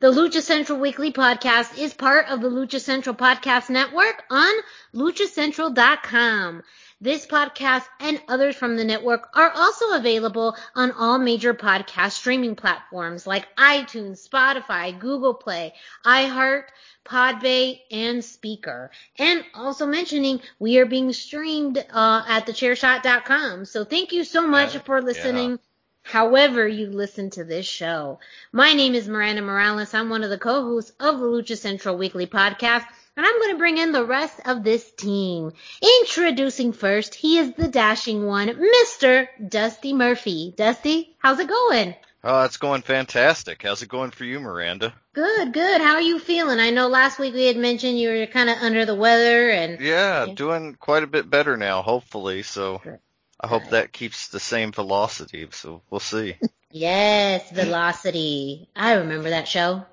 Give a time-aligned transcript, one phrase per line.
[0.00, 4.50] The Lucha Central Weekly Podcast is part of the Lucha Central Podcast Network on
[4.94, 6.62] luchacentral.com.
[7.02, 12.56] This podcast and others from the network are also available on all major podcast streaming
[12.56, 15.74] platforms like iTunes, Spotify, Google Play,
[16.06, 16.64] iHeart,
[17.04, 18.88] Podbay, and Spreaker.
[19.18, 23.66] And also mentioning we are being streamed uh, at thechairshot.com.
[23.66, 25.58] So thank you so much Yeah, for listening.
[26.02, 28.18] However you listen to this show.
[28.52, 29.94] My name is Miranda Morales.
[29.94, 32.84] I'm one of the co-hosts of the Lucha Central Weekly Podcast,
[33.16, 35.52] and I'm going to bring in the rest of this team.
[36.00, 39.28] Introducing first, he is the dashing one, Mr.
[39.46, 40.52] Dusty Murphy.
[40.56, 41.94] Dusty, how's it going?
[42.24, 43.62] Oh, it's going fantastic.
[43.62, 44.92] How's it going for you, Miranda?
[45.14, 45.80] Good, good.
[45.80, 46.60] How are you feeling?
[46.60, 49.80] I know last week we had mentioned you were kind of under the weather and
[49.80, 50.34] Yeah, Yeah.
[50.34, 52.42] doing quite a bit better now, hopefully.
[52.42, 52.98] So Good.
[53.42, 55.48] I hope that keeps the same velocity.
[55.50, 56.36] So we'll see.
[56.70, 58.68] yes, Velocity.
[58.76, 59.84] I remember that show.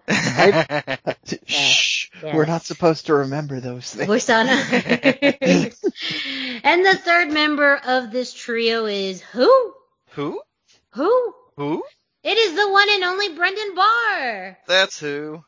[1.45, 2.09] Shh.
[2.21, 2.35] yes.
[2.35, 4.09] We're not supposed to remember those things.
[4.09, 4.71] We're still not.
[4.71, 5.71] and
[6.85, 9.73] the third member of this trio is who?
[10.11, 10.41] who?
[10.91, 11.33] Who?
[11.55, 11.83] Who?
[12.23, 14.57] It is the one and only Brendan Barr.
[14.67, 15.43] That's who.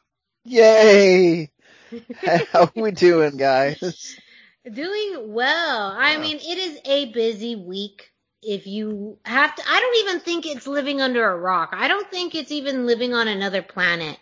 [0.45, 1.51] Yay!
[2.53, 4.15] How we doing, guys?
[4.73, 5.95] Doing well.
[5.97, 6.19] I Yeah.
[6.19, 8.11] mean, it is a busy week.
[8.41, 11.69] If you have to, I don't even think it's living under a rock.
[11.73, 14.17] I don't think it's even living on another planet.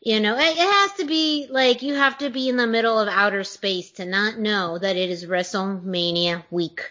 [0.00, 2.98] You know, it, it has to be like you have to be in the middle
[2.98, 6.90] of outer space to not know that it is WrestleMania week.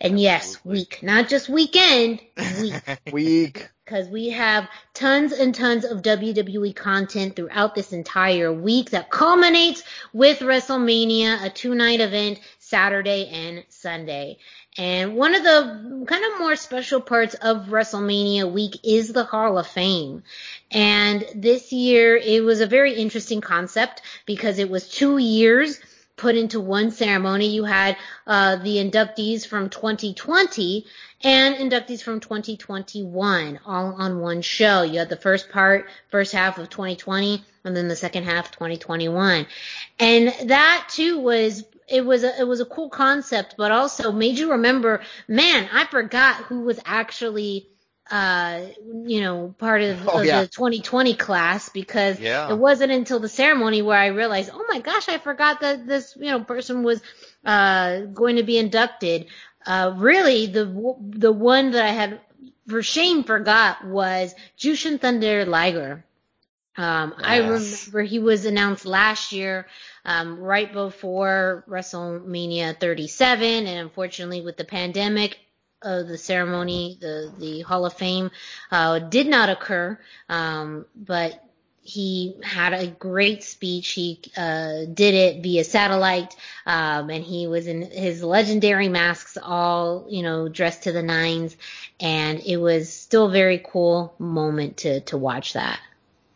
[0.00, 2.98] And yes, week, not just weekend, week.
[3.06, 3.71] Weak.
[3.84, 9.82] Because we have tons and tons of WWE content throughout this entire week that culminates
[10.12, 14.38] with WrestleMania, a two night event, Saturday and Sunday.
[14.78, 19.58] And one of the kind of more special parts of WrestleMania week is the Hall
[19.58, 20.22] of Fame.
[20.70, 25.78] And this year it was a very interesting concept because it was two years
[26.16, 27.48] put into one ceremony.
[27.48, 27.96] You had
[28.26, 30.86] uh, the inductees from 2020
[31.22, 34.82] and inductees from 2021 all on one show.
[34.82, 39.46] You had the first part, first half of 2020, and then the second half 2021.
[39.98, 44.38] And that too was it was a it was a cool concept, but also made
[44.38, 47.68] you remember, man, I forgot who was actually
[48.12, 48.60] uh
[49.06, 50.42] you know part of, Oh, of yeah.
[50.42, 52.50] the 2020 class because Yeah.
[52.52, 56.16] it wasn't until the ceremony where I realized, oh my gosh, I forgot that this
[56.20, 57.02] you know person was
[57.44, 59.26] uh going to be inducted.
[59.66, 60.66] Uh really the
[61.00, 62.20] the one that I had
[62.68, 66.04] for shame forgot was Jushin Thunder Liger.
[66.76, 69.66] Um, I remember he was announced last year,
[70.06, 75.38] um, right before WrestleMania 37, and unfortunately with the pandemic,
[75.82, 78.30] uh, the ceremony, the the Hall of Fame,
[78.70, 79.98] uh, did not occur.
[80.28, 81.42] Um, but
[81.82, 83.90] he had a great speech.
[83.90, 86.34] He uh, did it via satellite,
[86.64, 91.56] um, and he was in his legendary masks, all you know, dressed to the nines,
[91.98, 95.80] and it was still a very cool moment to to watch that.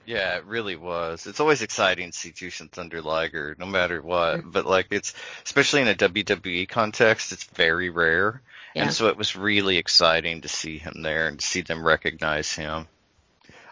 [0.07, 1.27] Yeah, it really was.
[1.27, 4.39] It's always exciting to see Jushin Thunder Liger, no matter what.
[4.39, 4.51] Mm-hmm.
[4.51, 5.15] But like, it's
[5.45, 8.41] especially in a WWE context, it's very rare,
[8.77, 8.85] Yeah.
[8.85, 12.53] and so it was really exciting to see him there and to see them recognize
[12.53, 12.87] him.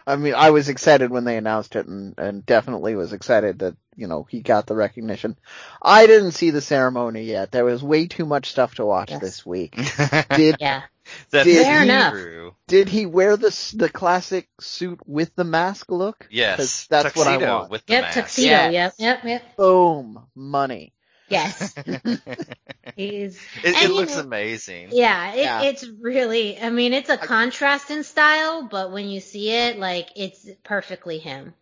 [0.07, 3.75] I mean, I was excited when they announced it, and and definitely was excited that
[3.95, 5.35] you know he got the recognition.
[5.81, 7.51] I didn't see the ceremony yet.
[7.51, 9.21] There was way too much stuff to watch Yes.
[9.21, 9.75] this week.
[10.35, 10.83] Did Yeah.
[11.29, 12.53] That's Did Fair he- enough.
[12.67, 16.27] did he wear the the classic suit with the mask look?
[16.31, 17.69] Yes, 'Cause that's what I want.
[17.69, 18.13] with the Yep, mask.
[18.15, 18.49] tuxedo.
[18.49, 18.71] Yes.
[18.73, 19.55] Yep, yep, yep.
[19.55, 20.93] Boom, money.
[21.29, 21.75] Yes.
[22.95, 24.89] He's it and, you looks know, amazing.
[24.91, 25.61] Yeah, it, Yeah.
[25.61, 26.59] it's really.
[26.59, 31.17] I mean, it's a contrast in style, but when you see it, like it's perfectly
[31.17, 31.53] him.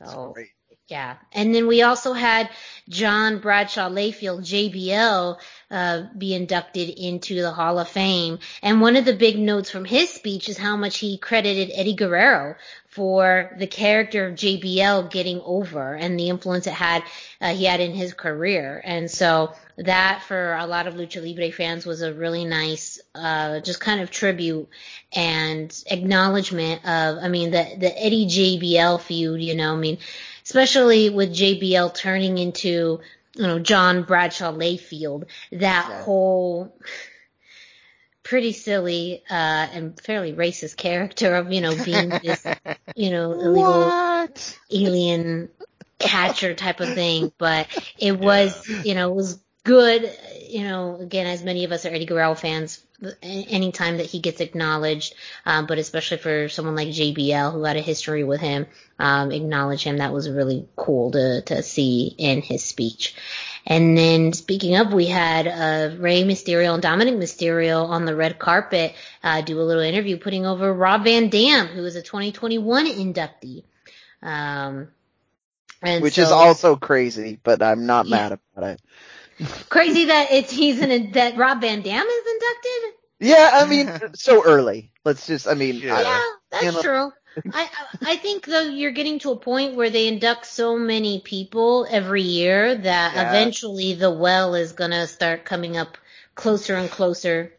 [0.00, 0.50] It's So great.
[0.92, 2.50] Yeah, and then we also had
[2.86, 5.38] John Bradshaw Layfield JBL
[5.70, 9.86] uh, be inducted into the Hall of Fame, and one of the big notes from
[9.86, 12.56] his speech is how much he credited Eddie Guerrero
[12.88, 17.02] for the character of JBL getting over and the influence it had
[17.40, 21.50] uh, he had in his career, and so that for a lot of lucha libre
[21.50, 24.68] fans was a really nice uh, just kind of tribute
[25.14, 29.96] and acknowledgement of I mean the the Eddie JBL feud, you know, I mean
[30.52, 33.00] especially with JBL turning into
[33.34, 36.02] you know John Bradshaw Layfield, that Yeah.
[36.02, 36.76] whole
[38.22, 39.34] pretty silly uh
[39.72, 42.46] and fairly racist character of you know being this
[42.94, 44.58] you know illegal What?
[44.70, 45.48] alien
[45.98, 47.68] catcher type of thing, but
[47.98, 50.10] it was, you know, it was good.
[50.48, 54.20] You know, again, as many of us are Eddie Guerrero fans, a- anytime that he
[54.20, 55.14] gets acknowledged,
[55.46, 58.66] um, but especially for someone like JBL who had a history with him,
[58.98, 59.98] um, acknowledge him.
[59.98, 63.14] That was really cool to, to see in his speech.
[63.66, 68.38] And then speaking of, we had uh, Rey Mysterio and Dominic Mysterio on the red
[68.38, 72.86] carpet uh, do a little interview, putting over Rob Van Dam, who is a 2021
[72.86, 73.62] inductee.
[74.22, 74.88] Um,
[75.80, 78.16] and Which is also crazy, but I'm not Yeah.
[78.16, 78.80] mad about it.
[79.68, 82.98] Crazy that it's he's in that Rob Van Dam is inducted.
[83.20, 84.90] Yeah, I mean, so early.
[85.04, 85.96] Let's just, I mean, Yeah.
[85.96, 87.12] I- Yeah, that's you know- true.
[87.54, 91.20] I I I think though you're getting to a point where they induct so many
[91.20, 93.28] people every year that Yeah.
[93.30, 95.96] eventually the well is gonna start coming up
[96.34, 97.54] closer and closer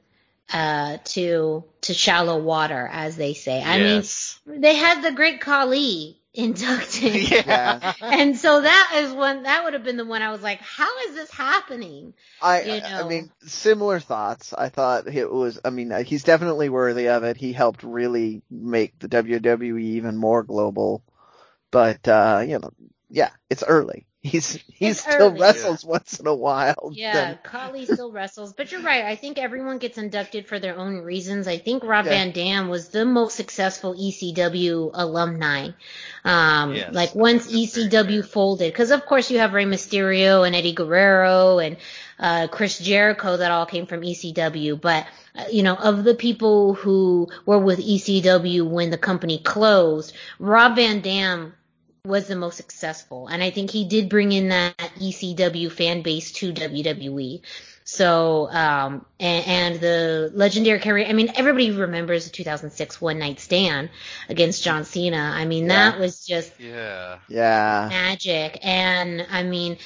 [0.53, 3.63] uh to to shallow water, as they say.
[3.63, 4.39] I yes.
[4.45, 7.15] mean, they had the great Kali inducted.
[7.31, 7.93] yeah.
[8.01, 10.89] And so that is when that would have been the one I was like, how
[11.07, 12.13] is this happening?
[12.41, 14.53] I, you I- I mean, similar thoughts.
[14.53, 17.37] I thought it was, I mean, uh, he's definitely worthy of it.
[17.37, 21.03] He helped really make the WWE even more global.
[21.71, 22.71] But, uh, you know,
[23.09, 24.05] yeah, it's early.
[24.25, 25.41] He's, he It's still early.
[25.41, 26.91] wrestles once in a while.
[26.93, 29.03] Yeah, Then- Khali still wrestles, but you're right.
[29.03, 31.45] I think everyone gets inducted for their own reasons.
[31.45, 32.11] I think Rob Yeah.
[32.11, 35.71] Van Dam was the most successful ECW alumni.
[36.23, 38.23] Um, Yes, like once think that's very ECW fair.
[38.23, 41.75] folded, because of course you have Rey Mysterio and Eddie Guerrero and
[42.17, 45.05] uh, Chris Jericho that all came from ECW, but
[45.35, 50.77] uh, you know of the people who were with ECW when the company closed, Rob
[50.77, 51.53] Van Dam
[52.05, 53.27] was the most successful.
[53.27, 57.41] And I think he did bring in that ECW fan base to WWE.
[57.85, 63.39] So, um, and, and the legendary career, I mean, everybody remembers the 2006 one night
[63.39, 63.89] stand
[64.27, 65.17] against John Cena.
[65.33, 67.19] I mean, that was just Yeah.
[67.29, 67.87] yeah.
[67.89, 68.59] magic.
[68.63, 69.77] And I mean,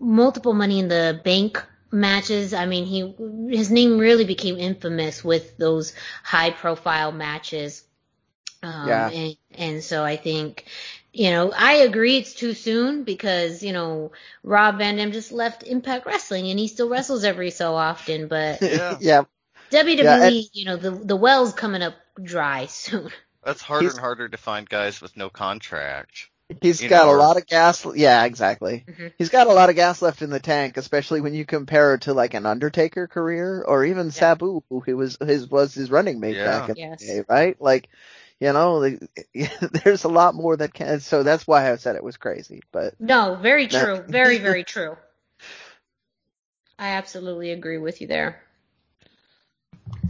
[0.00, 2.54] multiple money in the bank matches.
[2.54, 3.14] I mean, he,
[3.54, 7.84] his name really became infamous with those high profile matches.
[8.62, 9.10] Um, Yeah.
[9.10, 10.64] and, and so I think,
[11.12, 14.12] you know, I agree it's too soon because, you know,
[14.42, 18.60] Rob Van Dam just left Impact Wrestling and he still wrestles every so often, but
[18.62, 18.96] Yeah.
[19.00, 19.22] yeah.
[19.70, 23.10] WWE, Yeah, and- you know, the, the well's coming up dry soon.
[23.44, 26.28] That's harder He's- and harder to find guys with no contract.
[26.62, 27.84] He's got know, a lot of gas.
[27.94, 28.86] Yeah, exactly.
[28.88, 29.12] Mhm.
[29.18, 32.00] He's got a lot of gas left in the tank, especially when you compare it
[32.02, 36.20] to like an Undertaker career or even Sabu, who he was his was his running
[36.20, 36.46] mate Yeah.
[36.60, 37.00] back in Yes.
[37.00, 37.60] the day, right?
[37.60, 37.90] Like,
[38.40, 39.08] you know, the-
[39.84, 41.00] there's a lot more that can.
[41.00, 42.62] So that's why I said it was crazy.
[42.72, 44.04] But No, very That- true.
[44.06, 44.96] Very, very true.
[46.78, 48.40] I absolutely agree with you there.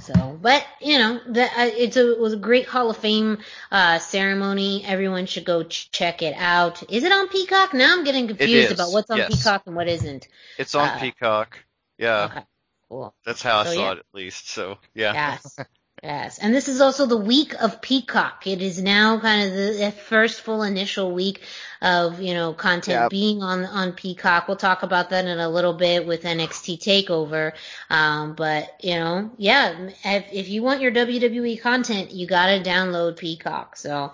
[0.00, 3.38] So, but you know, that uh, it's a it was a great Hall of Fame
[3.70, 4.84] uh, ceremony.
[4.84, 6.82] Everyone should go ch- check it out.
[6.90, 7.74] Is it on Peacock?
[7.74, 9.36] Now I'm getting confused about what's on yes.
[9.36, 10.28] Peacock and what isn't.
[10.58, 11.58] It's on Uh, Peacock.
[11.96, 12.24] Yeah.
[12.24, 12.44] Okay,
[12.88, 13.14] cool.
[13.24, 13.92] That's how I saw yeah.
[13.92, 14.50] it at least.
[14.50, 15.12] So yeah.
[15.14, 15.58] Yes.
[16.02, 18.46] Yes, and this is also the week of Peacock.
[18.46, 21.42] It is now kind of the first full initial week
[21.82, 23.10] of you know content Yep.
[23.10, 24.46] being on on Peacock.
[24.46, 27.52] We'll talk about that in a little bit with NXT Takeover.
[27.90, 33.16] Um, but you know, yeah, if, if you want your WWE content, you gotta download
[33.16, 33.76] Peacock.
[33.76, 34.12] So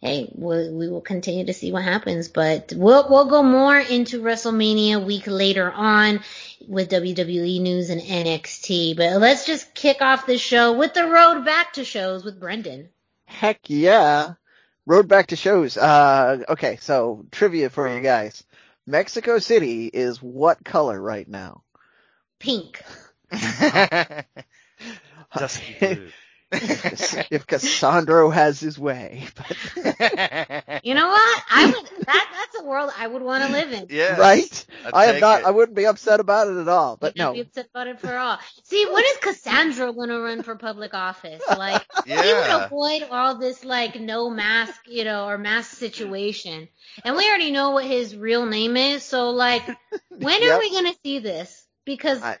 [0.00, 4.22] hey, we'll, we will continue to see what happens, but we'll we'll go more into
[4.22, 6.20] WrestleMania week later on
[6.66, 8.96] with WWE news and NXT.
[8.96, 12.88] But let's just kick off this show with the road back to shows with Brendan.
[13.24, 14.34] Heck yeah.
[14.86, 15.76] Road back to shows.
[15.76, 18.44] Uh, okay, so trivia for you guys.
[18.86, 21.64] Mexico City is what color right now?
[22.38, 22.80] Pink.
[25.36, 26.08] Dusty blue.
[26.52, 29.26] if Cassandro has his way.
[29.34, 29.56] But,
[30.84, 31.42] You know what?
[31.50, 33.86] I would that that's a world I would want to live in.
[33.90, 34.18] yes.
[34.18, 34.66] right?
[34.84, 35.46] I'd I am not, it.
[35.46, 37.32] I wouldn't be upset about it at all, but You'd no.
[37.32, 38.38] be upset about it for all.
[38.64, 41.42] See, when is Cassandro gonna run for public office?
[41.56, 46.68] Like he would avoid all this like no mask, you know, or mask situation.
[47.04, 49.66] And we already know what his real name is, so like
[50.10, 51.66] when are we gonna see this?
[51.84, 52.36] Because I,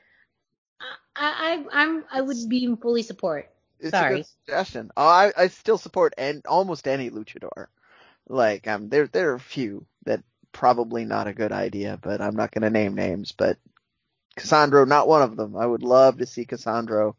[0.80, 3.50] I- I I'm I would be in fully support.
[3.80, 4.90] It's a good suggestion.
[4.96, 7.66] Oh, I, I still support and almost any luchador.
[8.28, 12.36] Like, um, there, there are a few that probably not a good idea, but I'm
[12.36, 13.58] not going to name names, but
[14.36, 15.56] Cassandro, not one of them.
[15.56, 17.16] I would love to see Cassandro.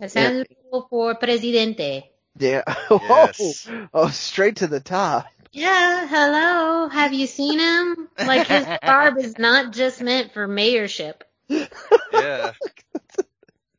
[0.00, 0.46] Cassandra
[0.88, 2.04] for presidente.
[2.38, 2.62] Yeah.
[2.90, 3.68] Yes.
[3.70, 5.26] Oh, oh, straight to the top.
[5.52, 6.88] Yeah, hello.
[6.88, 8.08] Have you seen him?
[8.18, 11.22] Like his garb is not just meant for mayorship.
[11.48, 12.52] Yeah.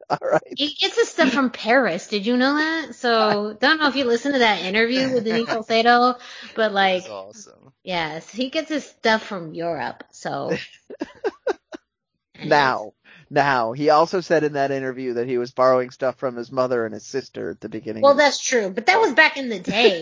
[0.22, 0.42] All right.
[0.58, 2.08] He gets his stuff from Paris.
[2.08, 2.96] Did you know that?
[2.96, 6.16] So don't know if you listened to that interview with Denise Salcedo,
[6.56, 7.74] but like, That's awesome.
[7.84, 10.04] yes, he gets his stuff from Europe.
[10.12, 10.56] So
[12.44, 12.94] Now,
[13.30, 16.86] now, he also said in that interview that he was borrowing stuff from his mother
[16.86, 18.02] and his sister at the beginning.
[18.02, 20.02] well, of- that's true, but that was back in the day,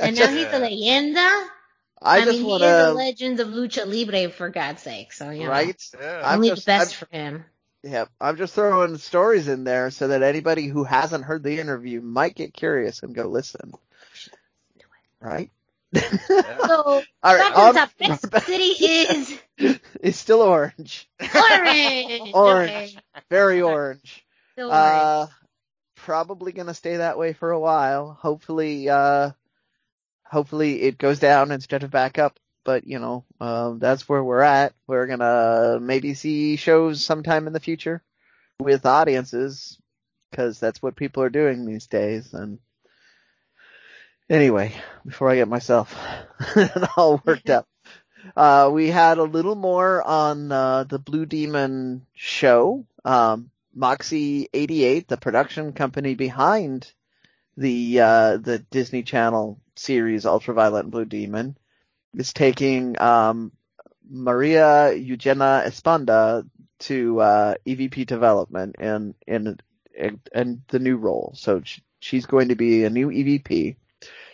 [0.00, 1.46] and now he's a leyenda.
[2.02, 5.12] I, just mean, want he is a legend of lucha libre for God's sake.
[5.12, 5.76] So you know, right?
[6.00, 6.22] Yeah.
[6.24, 7.44] I'm only just- the best I'm- for him.
[7.82, 12.00] Yeah, I'm just throwing stories in there so that anybody who hasn't heard the interview
[12.02, 13.72] might get curious and go listen.
[15.20, 15.50] Right?
[15.92, 16.02] Yeah.
[16.66, 17.90] So All right, back to the on- top.
[18.00, 19.38] Mexico City is
[20.00, 21.08] it's still orange.
[21.34, 22.30] orange.
[22.34, 22.70] Orange.
[22.70, 22.96] Okay.
[23.28, 24.24] Very orange.
[24.52, 24.76] Still orange.
[24.78, 25.26] Uh,
[25.96, 28.12] probably gonna stay that way for a while.
[28.20, 29.30] Hopefully, uh,
[30.22, 32.38] hopefully it goes down instead of back up.
[32.64, 34.74] But you know, um, that's where we're at.
[34.86, 38.02] We're gonna maybe see shows sometime in the future
[38.58, 39.78] with audiences
[40.30, 42.32] because that's what people are doing these days.
[42.34, 42.58] And
[44.28, 44.72] anyway,
[45.04, 45.96] before I get myself
[46.96, 47.66] all worked up,
[48.36, 52.86] uh, we had a little more on uh, the Blue Demon show.
[53.04, 56.92] Um, Moxie 88, the production company behind
[57.56, 61.56] the uh, the Disney Channel series Ultraviolet and Blue Demon,
[62.14, 63.52] is taking um,
[64.08, 66.48] Maria Eugenia Esponda
[66.80, 69.58] to uh, EVP development in in
[69.94, 71.32] in, in the new role.
[71.36, 73.76] So sh- she's going to be a new EVP.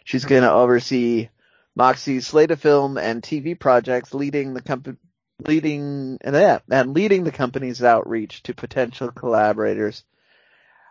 [0.04, 1.28] She's going to oversee
[1.74, 4.96] Moxie's slate of film and TV projects, leading the company
[5.44, 10.04] leading and yeah, and leading the company's outreach to potential collaborators,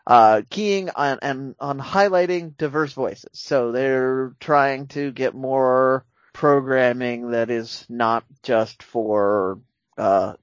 [0.05, 3.31] uh, keying on and on highlighting diverse voices.
[3.33, 9.57] So they're trying to get more programming that is not just for
[9.97, 10.33] uh,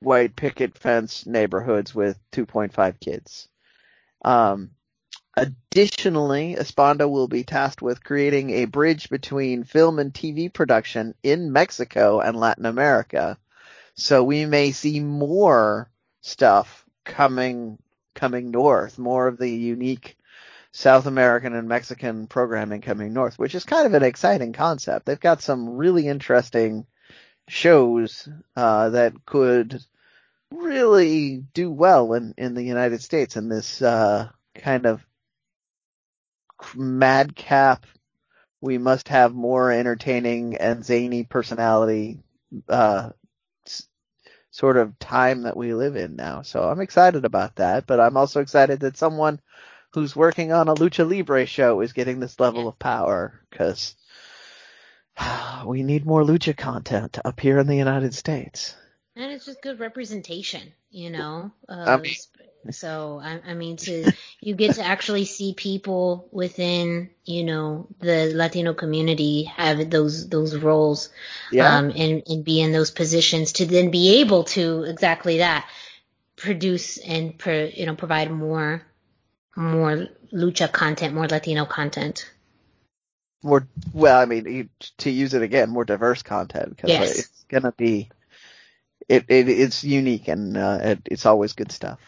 [0.00, 3.46] white picket fence neighborhoods with 2.5 kids.
[4.24, 4.70] Um,
[5.36, 11.52] additionally, Esponda will be tasked with creating a bridge between film and TV production in
[11.52, 13.36] Mexico and Latin America.
[13.96, 15.90] So we may see more
[16.22, 17.78] stuff coming
[18.14, 20.16] coming north, more of the unique
[20.76, 25.06] South American and Mexican programming coming north, which is kind of an exciting concept.
[25.06, 26.84] They've got some really interesting
[27.46, 29.80] shows uh, that could
[30.50, 35.06] really do well in, in the United States in this uh, kind of
[36.74, 37.86] madcap.
[38.60, 42.18] We must have more entertaining and zany personality
[42.68, 43.10] uh,
[44.50, 46.42] sort of time that we live in now.
[46.42, 49.40] So I'm excited about that, but I'm also excited that someone
[49.94, 53.94] who's working on a lucha libre show is getting this level of power because
[55.66, 58.74] we need more lucha content up here in the United States.
[59.16, 61.52] And it's just good representation, you know.
[61.68, 62.14] Uh, I mean-
[62.70, 64.10] so I, I mean, to
[64.40, 70.56] you get to actually see people within, you know, the Latino community have those those
[70.56, 71.10] roles,
[71.52, 71.76] Yeah.
[71.76, 75.68] um, and and be in those positions to then be able to exactly that,
[76.36, 78.82] produce and pro, you know provide more
[79.56, 82.30] more lucha content, more Latino content.
[83.42, 84.68] More, well, I mean, you-
[84.98, 87.18] to use it again, more diverse content because Yes.
[87.18, 88.10] it's gonna be,
[89.08, 92.00] it, it it's unique and uh, it, it's always good stuff.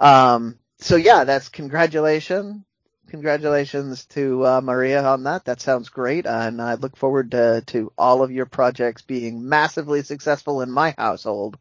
[0.00, 2.64] Um, so yeah, that's congratulations,
[3.06, 5.44] congratulations to uh, Maria on that.
[5.44, 10.02] That sounds great, and I look forward to to all of your projects being massively
[10.02, 11.56] successful in my household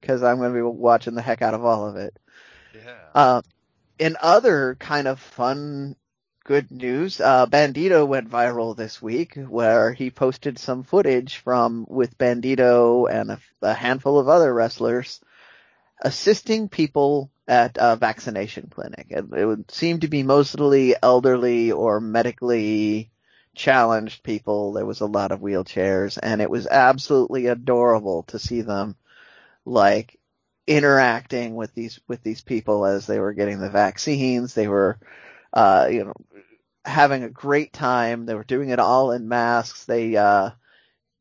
[0.00, 2.18] because I'm going to be watching the heck out of all of it.
[2.74, 2.94] Yeah.
[3.14, 3.42] Uh,
[3.98, 5.96] in other kind of fun,
[6.44, 12.18] good news, uh, Bandito went viral this week where he posted some footage from with
[12.18, 15.20] Bandito and a, a handful of other wrestlers
[16.02, 19.06] assisting people at a vaccination clinic.
[19.10, 23.10] It, it would seem to be mostly elderly or medically
[23.54, 24.72] challenged people.
[24.72, 28.96] There was a lot of wheelchairs and it was absolutely adorable to see them
[29.64, 30.18] like
[30.66, 34.54] interacting with these with these people as they were getting the vaccines.
[34.54, 34.98] They were,
[35.52, 36.14] uh, you know,
[36.84, 38.26] having a great time.
[38.26, 39.84] They were doing it all in masks.
[39.86, 40.50] They uh,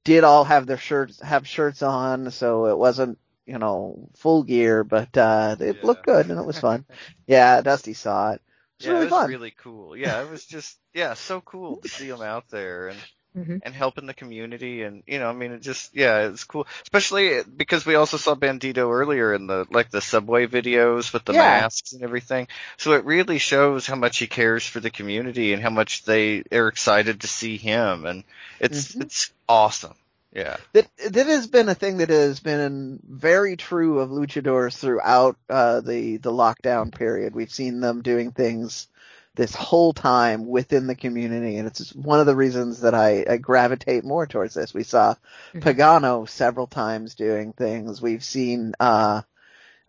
[0.04, 4.84] did all have their shirts have shirts on, so it wasn't you know full gear,
[4.84, 5.84] but uh, it Yeah.
[5.84, 6.86] looked good and it was fun.
[7.28, 8.42] yeah, Dusty saw it.
[8.80, 9.28] It's yeah, really it was fun.
[9.28, 9.96] really cool.
[9.98, 13.62] Yeah, it was just yeah, so cool to see them out there and Mhm.
[13.64, 17.42] and helping the community and you know, I mean, it just yeah, it's cool, especially
[17.44, 21.62] because we also saw Bandito earlier in the like the subway videos with the Yeah.
[21.62, 22.48] masks and everything.
[22.78, 26.44] So it really shows how much he cares for the community and how much they
[26.52, 28.24] are excited to see him, and
[28.60, 29.02] it's Mhm.
[29.04, 29.96] it's awesome.
[30.36, 30.58] Yeah.
[30.74, 35.82] that that has been a thing that has been very true of luchadors throughout uh,
[35.82, 37.36] the the lockdown period.
[37.36, 38.88] We've seen them doing things
[39.36, 43.38] this whole time within the community, and it's one of the reasons that I, I
[43.38, 44.74] gravitate more towards this.
[44.74, 45.16] We saw
[45.54, 45.62] Mhm.
[45.62, 48.02] Pagano several times doing things.
[48.02, 49.22] We've seen uh,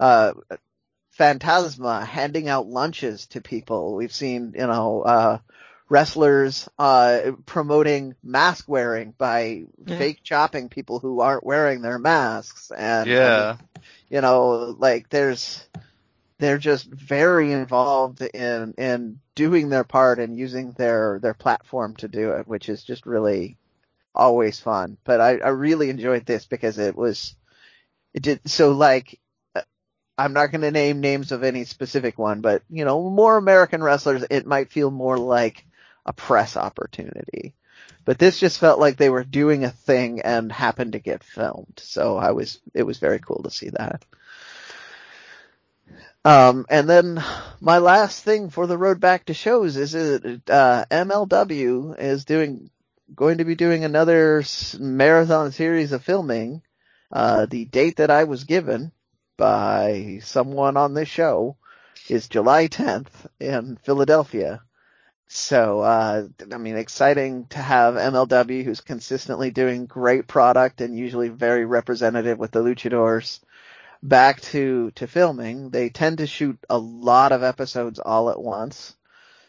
[0.00, 0.32] uh,
[1.10, 3.94] Phantasma handing out lunches to people.
[3.94, 5.02] We've seen you know.
[5.02, 5.38] Uh,
[5.90, 9.98] wrestlers uh promoting mask wearing by Yeah.
[9.98, 13.56] fake chopping people who aren't wearing their masks and I Yeah.
[13.58, 15.62] mean, you know like there's
[16.38, 22.08] they're just very involved in in doing their part and using their their platform to
[22.08, 23.56] do it which is just really
[24.14, 27.34] always fun but i i really enjoyed this because it was
[28.14, 29.18] it did so like
[29.54, 29.62] uh,
[30.16, 33.82] I'm not going to name names of any specific one, but you know, more American
[33.82, 35.66] wrestlers, it might feel more like
[36.06, 37.54] a press opportunity.
[38.04, 41.80] But this just felt like they were doing a thing and happened to get filmed.
[41.82, 44.04] So I was, it was very cool to see that.
[46.24, 47.22] Um, and then
[47.60, 52.70] my last thing for the road back to shows is that, uh, MLW is doing,
[53.14, 54.42] going to be doing another
[54.78, 56.62] marathon series of filming.
[57.12, 58.90] Uh, the date that I was given
[59.36, 61.56] by someone on this show
[62.08, 64.62] is July 10th in Philadelphia.
[65.26, 71.28] So, uh, I mean, exciting to have MLW who's consistently doing great product and usually
[71.28, 73.40] very representative with the luchadors
[74.04, 75.70] back to, to filming.
[75.70, 78.94] They tend to shoot a lot of episodes all at once.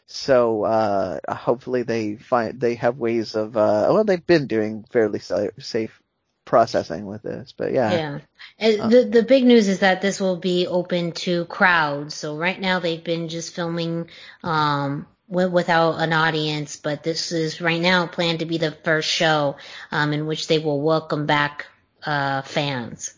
[0.07, 5.19] So, uh, hopefully they find, they have ways of, uh, well, they've been doing fairly
[5.19, 6.01] safe
[6.45, 7.91] processing with this, but yeah.
[7.91, 8.19] Yeah.
[8.59, 12.13] And Uh, the the big news is that this will be open to crowds.
[12.13, 14.09] So right now they've been just filming
[14.43, 19.09] um wi- without an audience, but this is right now planned to be the first
[19.09, 19.57] show
[19.91, 21.65] um in which they will welcome back
[22.05, 23.14] uh fans.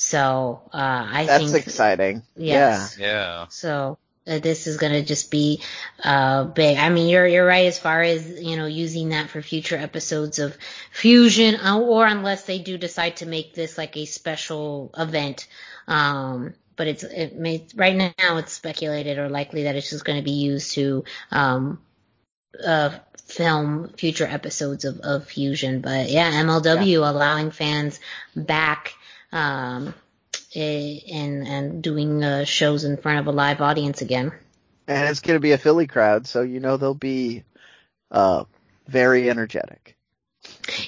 [0.00, 2.22] So uh I That's think that's exciting.
[2.34, 2.96] yes.
[2.98, 3.44] Yeah.
[3.50, 5.60] So uh, this is gonna just be
[6.02, 6.78] uh big.
[6.78, 10.38] I mean, you're you're right as far as you know using that for future episodes
[10.38, 10.56] of
[10.90, 15.46] Fusion, uh, or unless they do decide to make this like a special event.
[15.86, 20.18] Um, but it's it may right now it's speculated or likely that it's just going
[20.18, 21.78] to be used to um
[22.64, 22.88] uh
[23.26, 25.82] film future episodes of of Fusion.
[25.82, 28.00] But yeah, MLW allowing fans
[28.34, 28.94] back.
[29.32, 29.94] Um,
[30.54, 34.32] eh, and and doing uh, shows in front of a live audience again.
[34.86, 37.44] And it's going to be a Philly crowd, so you know they'll be
[38.10, 38.44] uh
[38.88, 39.96] very energetic.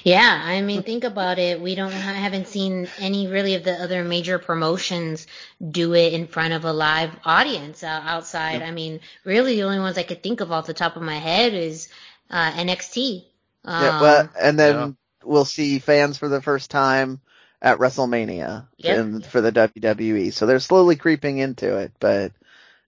[0.03, 1.61] Yeah, I mean, think about it.
[1.61, 5.27] We don't ha- haven't seen any really of the other major promotions
[5.65, 8.61] do it in front of a live audience uh, outside.
[8.61, 11.17] I mean, really, the only ones I could think of off the top of my
[11.17, 11.89] head is
[12.29, 13.25] uh, NXT.
[13.65, 14.91] Um, yeah, well, and then yeah.
[15.23, 17.21] we'll see fans for the first time
[17.63, 18.97] at WrestleMania Yep.
[18.97, 20.31] in, for the WWE.
[20.33, 22.33] So they're slowly creeping into it, but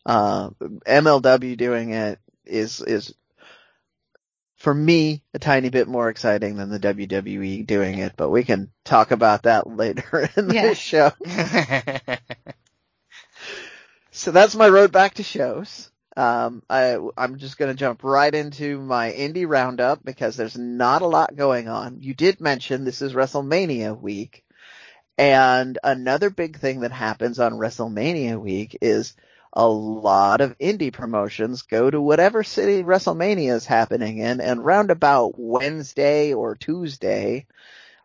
[0.06, 0.50] uh,
[0.86, 3.16] MLW doing it is is
[4.58, 8.14] for me a tiny bit more exciting than the WWE doing it.
[8.18, 10.64] But we can talk about that later in Yeah.
[10.68, 11.12] this show.
[14.12, 15.92] So that's my road back to shows.
[16.16, 21.02] Um, I, I'm just going to jump right into my indie roundup because there's not
[21.02, 22.00] a lot going on.
[22.00, 24.45] You did mention this is WrestleMania week.
[25.18, 29.16] And another big thing that happens on WrestleMania week is
[29.54, 34.92] a lot of indie promotions go to whatever city WrestleMania is happening in and round
[34.92, 37.46] about Wednesday or Tuesday,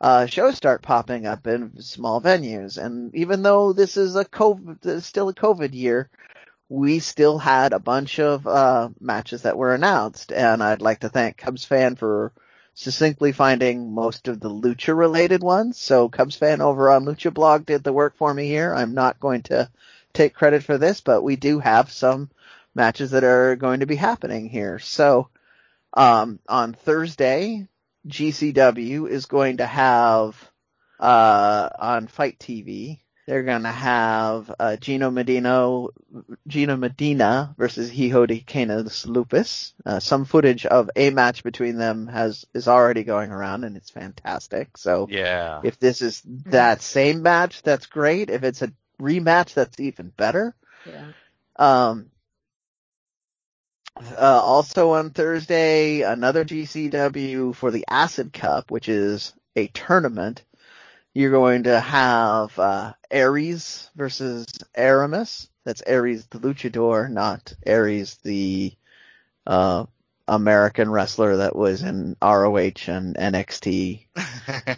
[0.00, 2.78] uh, shows start popping up in small venues.
[2.78, 6.08] And even though this is a COVID, still a COVID year,
[6.68, 10.32] we still had a bunch of, uh, matches that were announced.
[10.32, 12.32] And I'd like to thank Cubs fan for
[12.80, 15.78] succinctly finding most of the lucha related ones.
[15.78, 18.74] So Cubs fan over on Lucha Blog did the work for me here.
[18.74, 19.70] I'm not going to
[20.14, 22.30] take credit for this, but we do have some
[22.74, 24.78] matches that are going to be happening here.
[24.78, 25.28] So,
[25.92, 27.68] um, on Thursday,
[28.08, 30.50] GCW is going to have,
[30.98, 35.84] uh, on FITE TV, they're going to have, uh, Gino Medina,
[36.48, 39.72] Gino Medina versus Hijo de Canis Lupus.
[39.86, 43.88] Uh, some footage of a match between them has, is already going around and it's
[43.90, 44.76] fantastic.
[44.76, 45.60] So, Yeah.
[45.62, 48.30] if this is that same match, that's great.
[48.30, 50.56] If it's a rematch, that's even better.
[50.84, 51.12] Yeah.
[51.54, 52.06] Um,
[53.96, 60.42] uh, also on Thursday, another GCW for the Acid Cup, which is a tournament.
[61.12, 65.48] You're going to have uh, Arez versus Aramis.
[65.64, 68.72] That's Arez the luchador, not Aries the
[69.46, 69.86] uh,
[70.28, 74.06] American wrestler that was in ROH and NXT.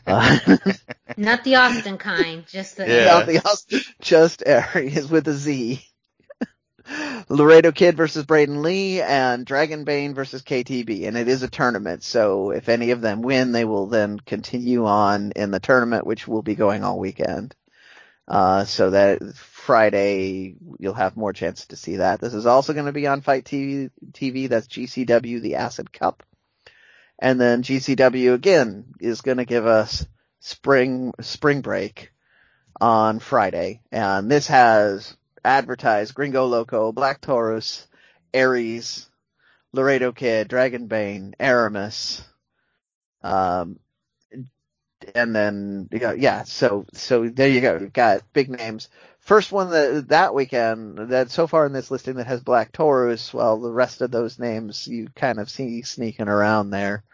[0.06, 0.38] Uh,
[1.18, 3.18] Not the Austin kind, just the Yeah.
[3.18, 3.66] Nothing else,
[4.00, 5.84] just Arez with a Z.
[7.28, 12.02] Laredo Kid versus Braden Lee and Dragon Bane versus KTB, and it is a tournament.
[12.02, 16.26] So if any of them win, they will then continue on in the tournament, which
[16.26, 17.54] will be going all weekend.
[18.28, 22.20] Uh, so that Friday you'll have more chance to see that.
[22.20, 23.90] This is also going to be on FITE TV.
[24.12, 26.22] TV that's GCW, the Acid Cup,
[27.18, 30.06] and then GCW again is going to give us
[30.40, 32.12] spring spring break
[32.80, 37.86] on Friday, and this has advertised Gringo Loco, Black Taurus,
[38.34, 39.08] Arez,
[39.72, 42.22] Laredo Kid, Dragon Bane, Aramis,
[43.22, 43.78] um,
[45.14, 47.78] and then you got, yeah, so so there you go.
[47.80, 48.88] You've got big names.
[49.20, 53.32] First one that that weekend that so far in this listing that has Black Taurus,
[53.32, 57.04] well, the rest of those names you kind of see sneaking around there.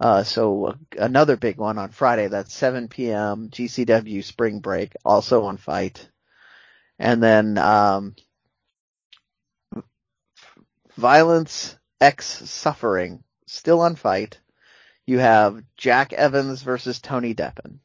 [0.00, 2.28] Uh, so another big one on Friday.
[2.28, 3.50] That's 7 p.m.
[3.50, 6.08] GCW Spring Break, also on FITE.
[6.98, 8.14] And then, um,
[10.96, 14.38] Violence X Suffering, still on FITE.
[15.06, 17.78] You have Jack Evans versus Tony Deppen.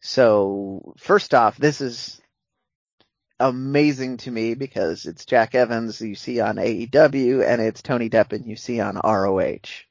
[0.00, 2.20] So first off, this is
[3.40, 8.46] amazing to me because it's Jack Evans you see on AEW and it's Tony Deppen
[8.46, 9.84] you see on ROH.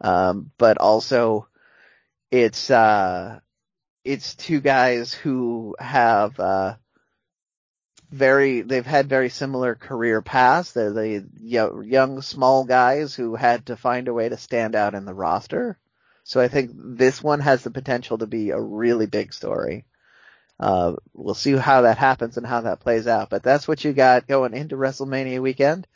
[0.00, 1.48] Um, but also
[2.30, 3.40] it's, uh,
[4.04, 6.76] it's two guys who have, uh,
[8.10, 10.72] very, they've had very similar career paths.
[10.72, 15.04] They're the young, small guys who had to find a way to stand out in
[15.04, 15.78] the roster.
[16.24, 19.84] So I think this one has the potential to be a really big story.
[20.58, 23.92] Uh, we'll see how that happens and how that plays out, but that's what you
[23.92, 25.86] got going into WrestleMania weekend.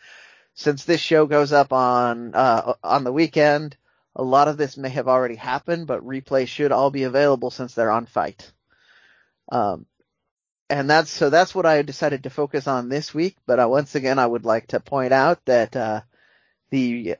[0.54, 3.76] Since this show goes up on, uh, on the weekend,
[4.16, 7.74] a lot of this may have already happened, but replay should all be available since
[7.74, 8.52] they're on FITE.
[9.50, 9.86] Um,
[10.70, 13.94] and that's, so that's what I decided to focus on this week, but uh, once
[13.94, 16.00] again, I would like to point out that, uh,
[16.70, 17.16] the,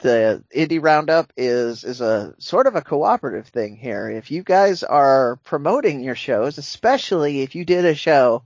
[0.00, 4.10] the indie roundup is, is a sort of a cooperative thing here.
[4.10, 8.44] If you guys are promoting your shows, especially if you did a show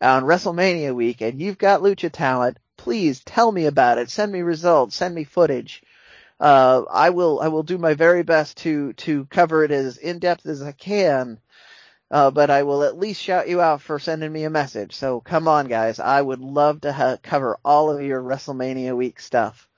[0.00, 4.10] on WrestleMania week and you've got lucha talent, please tell me about it.
[4.10, 4.96] Send me results.
[4.96, 5.82] Send me footage.
[6.38, 10.18] Uh, I will, I will do my very best to, to cover it as in
[10.18, 11.40] depth as I can.
[12.10, 14.94] Uh, but I will at least shout you out for sending me a message.
[14.94, 15.98] So come on guys.
[15.98, 19.68] I would love to ha- cover all of your WrestleMania week stuff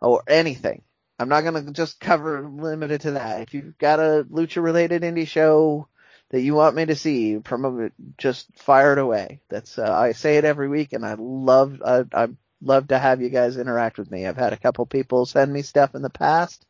[0.00, 0.82] or anything.
[1.18, 3.40] I'm not going to just cover limited to that.
[3.42, 5.88] If you've got a lucha related indie show
[6.30, 9.40] that you want me to see, promote it, just fire it away.
[9.48, 12.28] That's, uh, I say it every week and I love, I, I
[12.60, 14.26] love to have you guys interact with me.
[14.26, 16.66] I've had a couple people send me stuff in the past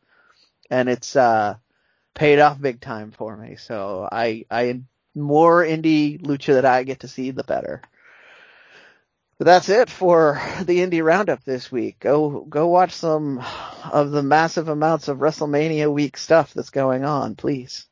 [0.69, 1.55] and it's, uh,
[2.13, 3.55] paid off big time for me.
[3.57, 4.81] So I, I,
[5.17, 7.81] more indie lucha that I get to see, the better.
[9.37, 11.99] But that's it for the indie roundup this week.
[11.99, 13.43] Go, go watch some
[13.91, 17.87] of the massive amounts of WrestleMania week stuff that's going on, please.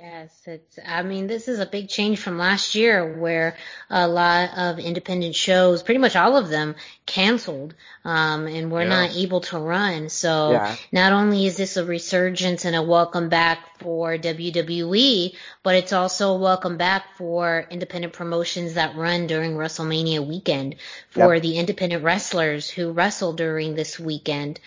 [0.00, 3.56] Yes, it's, I mean, this is a big change from last year where
[3.90, 9.06] a lot of independent shows, pretty much all of them, canceled, um, and we're Yeah.
[9.06, 10.08] not able to run.
[10.08, 10.76] So Yeah.
[10.92, 16.34] not only is this a resurgence and a welcome back for WWE, but it's also
[16.34, 20.76] a welcome back for independent promotions that run during WrestleMania weekend
[21.10, 24.60] for the independent wrestlers who wrestle during this weekend.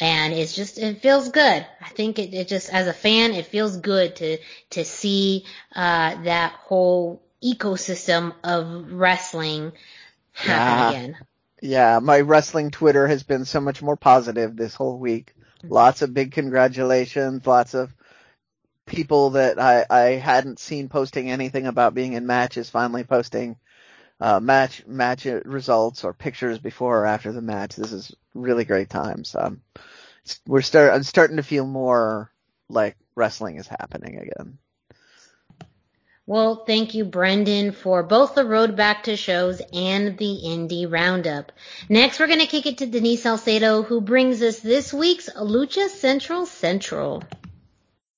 [0.00, 1.66] And it's just, it feels good.
[1.80, 4.38] I think it, it just, as a fan, it feels good to,
[4.70, 9.72] to see, uh, that whole ecosystem of wrestling
[10.32, 10.90] happen Yeah.
[10.90, 11.16] again.
[11.60, 15.34] Yeah, my wrestling Twitter has been so much more positive this whole week.
[15.64, 17.92] Lots of big congratulations, lots of
[18.86, 23.56] people that I, I hadn't seen posting anything about being in matches finally posting
[24.20, 27.76] uh, match match results or pictures before or after the match.
[27.76, 29.36] This is really great times.
[29.38, 29.60] Um,
[30.46, 32.30] we're start I'm starting to feel more
[32.68, 34.58] like wrestling is happening again.
[36.26, 41.52] Well, thank you, Brendan, for both the road back to shows and the indie roundup.
[41.88, 45.88] Next, we're going to kick it to Denise Salcedo, who brings us this week's Lucha
[45.88, 47.22] Central Central.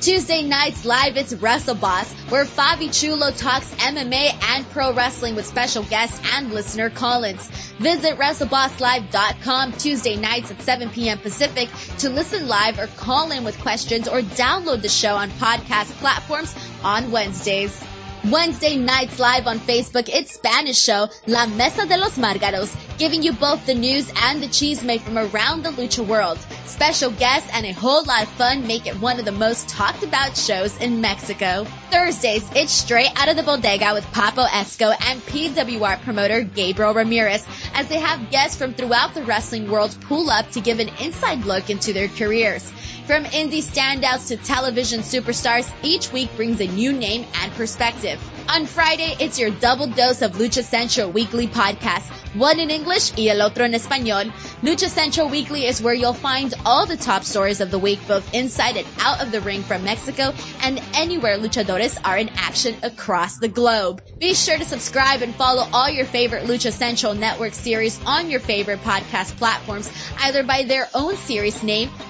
[0.00, 5.44] Tuesday nights live, it's Wrestle Boss, where Fabi Chulo talks MMA and pro wrestling with
[5.44, 7.48] special guests and listener call-ins.
[7.78, 11.18] Visit WrestleBossLive.com Tuesday nights at 7 p.m.
[11.18, 15.90] Pacific to listen live or call in with questions or download the show on podcast
[15.98, 17.82] platforms on Wednesdays.
[18.24, 23.32] Wednesday nights live on Facebook, it's Spanish show La Mesa de los Margaros, giving you
[23.32, 26.36] both the news and the cheese made from around the lucha world.
[26.66, 30.02] Special guests and a whole lot of fun make it one of the most talked
[30.02, 31.64] about shows in Mexico.
[31.90, 37.46] Thursdays, it's straight out of the bodega with Papo Esco and PWR promoter Gabriel Ramirez
[37.74, 41.44] as they have guests from throughout the wrestling world pull up to give an inside
[41.44, 42.72] look into their careers.
[43.08, 48.20] From indie standouts to television superstars, each week brings a new name and perspective.
[48.50, 52.02] On Friday, it's your double dose of Lucha Central Weekly podcast,
[52.36, 54.30] one in English y el otro en español.
[54.60, 58.34] Lucha Central Weekly is where you'll find all the top stories of the week, both
[58.34, 63.38] inside and out of the ring from Mexico and anywhere luchadores are in action across
[63.38, 64.02] the globe.
[64.18, 68.40] Be sure to subscribe and follow all your favorite Lucha Central Network series on your
[68.40, 69.90] favorite podcast platforms,
[70.20, 71.88] either by their own series name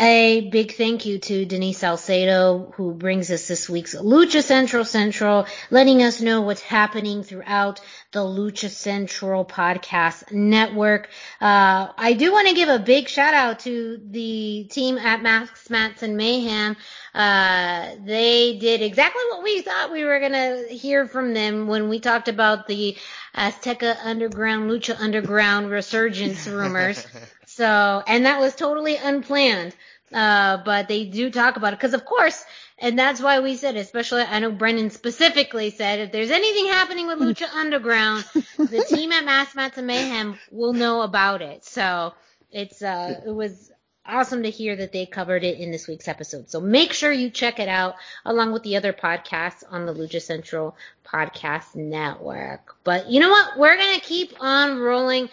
[0.00, 5.46] A big thank you to Denise Salcedo, who brings us this week's Lucha Central Central,
[5.70, 11.08] letting us know what's happening throughout the Lucha Central podcast network.
[11.40, 15.68] Uh, I do want to give a big shout out to the team at Masks,
[15.68, 16.76] Mats, and Mayhem.
[17.14, 21.90] Uh, they did exactly what we thought we were going to hear from them when
[21.90, 22.96] we talked about the
[23.36, 27.06] Azteca Underground, Lucha Underground resurgence rumors.
[27.54, 29.74] So, and that was totally unplanned.
[30.12, 32.44] Uh, but they do talk about it because, of course,
[32.78, 37.06] and that's why we said, especially, I know Brendan specifically said, if there's anything happening
[37.06, 38.24] with Lucha Underground,
[38.58, 41.64] the team at Masks Mats and Mayhem will know about it.
[41.64, 42.12] So
[42.50, 43.70] it's, uh, it was
[44.04, 46.50] awesome to hear that they covered it in this week's episode.
[46.50, 50.20] So make sure you check it out along with the other podcasts on the Lucha
[50.20, 52.76] Central Podcast Network.
[52.84, 53.58] But you know what?
[53.58, 55.28] We're going to keep on rolling.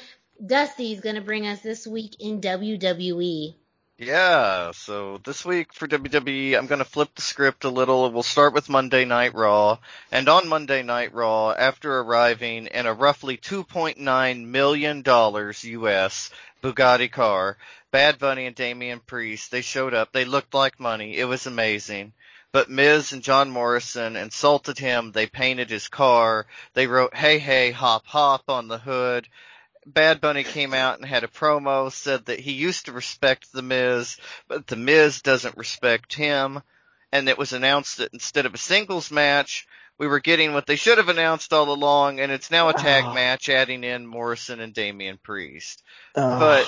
[0.46, 3.56] Dusty's going to bring us this week in WWE.
[3.98, 8.10] Yeah, so this week for WWE, I'm going to flip the script a little.
[8.10, 9.80] We'll start with Monday Night Raw.
[10.10, 16.30] And on Monday Night Raw, after arriving in a roughly $2.9 million US
[16.64, 17.58] Bugatti car,
[17.92, 20.14] Bad Bunny and Damian Priest, they showed up.
[20.14, 21.18] They looked like money.
[21.18, 22.14] It was amazing.
[22.54, 25.12] But Miz and John Morrison insulted him.
[25.12, 26.46] They painted his car.
[26.74, 29.28] They wrote, hey, hey, hop, hop on the hood.
[29.94, 33.62] Bad Bunny came out and had a promo, said that he used to respect The
[33.62, 36.62] Miz, but The Miz doesn't respect him.
[37.12, 40.76] And it was announced that instead of a singles match, we were getting what they
[40.76, 43.14] should have announced all along, and it's now a tag Oh.
[43.14, 45.84] match, adding in Morrison and Damian Priest.
[46.16, 46.68] Uh, But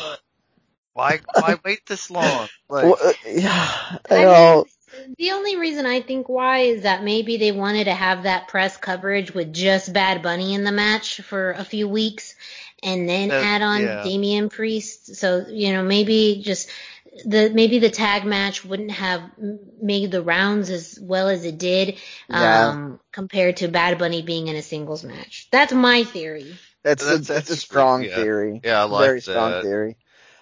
[0.93, 2.49] why, why wait this long?
[2.69, 4.65] Like, well, uh, yeah, I I know.
[5.17, 8.75] The only reason I think why is that maybe they wanted to have that press
[8.75, 12.35] coverage with just Bad Bunny in the match for a few weeks
[12.83, 14.03] and then That- add on yeah.
[14.03, 15.15] Damian Priest.
[15.15, 16.69] So, you know, maybe just
[17.25, 19.21] the maybe the tag match wouldn't have
[19.81, 21.97] made the rounds as well as it did
[22.29, 22.69] Yeah.
[22.69, 25.47] um compared to Bad Bunny being in a singles match.
[25.51, 26.55] That's my theory.
[26.83, 28.15] That's, a, That's- that's a strong yeah.
[28.15, 28.61] theory.
[28.63, 29.97] Yeah, I like Very strong theory.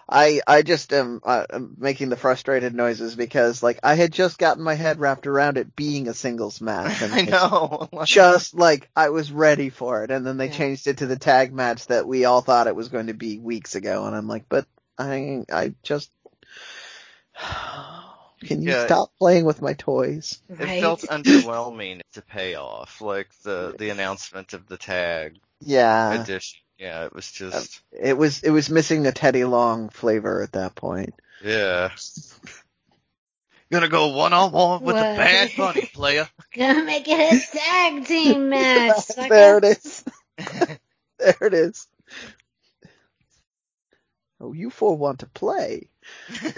[0.10, 1.46] I I just am uh,
[1.78, 5.76] making the frustrated noises because like I had just gotten my head wrapped around it
[5.76, 7.02] being a singles match.
[7.02, 7.90] And I know.
[8.04, 10.56] Just like I was ready for it, and then they Yeah.
[10.58, 13.40] changed it to the tag match that we all thought it was going to be
[13.40, 14.68] weeks ago, and I'm like, but
[14.98, 16.12] I I just
[18.42, 18.84] can you Yeah.
[18.84, 20.42] stop playing with my toys?
[20.60, 20.74] It Right?
[20.74, 26.60] felt underwhelming to pay off, like the the announcement of the tag Yeah, edition.
[26.80, 30.54] Yeah, it was um, just it was it was missing a Teddy Long flavor at
[30.54, 31.14] that point.
[31.44, 31.92] yeah.
[33.72, 36.28] Gonna go one on one with the Bad Bunny player.
[36.56, 39.06] Gonna make it a tag team match.
[39.30, 40.04] there it is.
[41.20, 41.86] there it is.
[44.42, 45.90] Oh, you four want to play.
[46.46, 46.56] but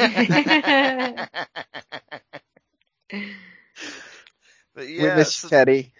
[4.87, 5.93] yeah, we miss so- Teddy.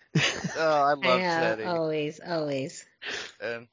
[0.58, 1.64] oh, I love Yeah, Teddy.
[1.64, 2.86] always, always.
[3.42, 3.68] And,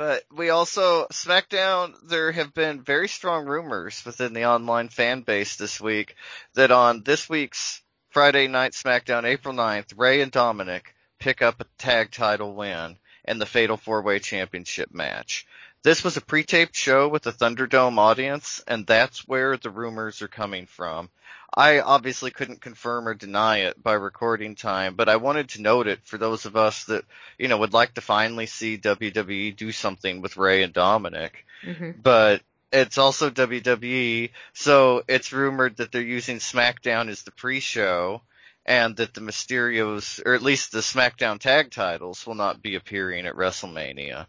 [0.00, 1.92] but we also SmackDown.
[2.04, 6.14] There have been very strong rumors within the online fan base this week
[6.54, 11.66] that on this week's Friday Night SmackDown, April 9th, Rey and Dominic pick up a
[11.76, 15.46] tag title win in the Fatal Four Way Championship match.
[15.82, 20.28] This was a pre-taped show with a Thunderdome audience, and that's where the rumors are
[20.28, 21.08] coming from.
[21.54, 25.88] I obviously couldn't confirm or deny it by recording time, but I wanted to note
[25.88, 27.04] it for those of us that
[27.38, 31.46] you know, would like to finally see WWE do something with Rey and Dominic.
[31.64, 38.22] hmm But it's also WWE, so it's rumored that they're using SmackDown as the pre-show,
[38.66, 43.26] and that the Mysterios, or at least the SmackDown tag titles, will not be appearing
[43.26, 44.26] at WrestleMania.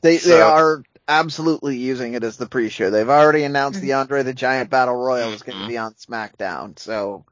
[0.00, 2.90] They they are absolutely using it as the pre-show.
[2.90, 6.78] They've already announced the Andre the Giant Battle Royal is going to be on SmackDown.
[6.78, 7.24] So,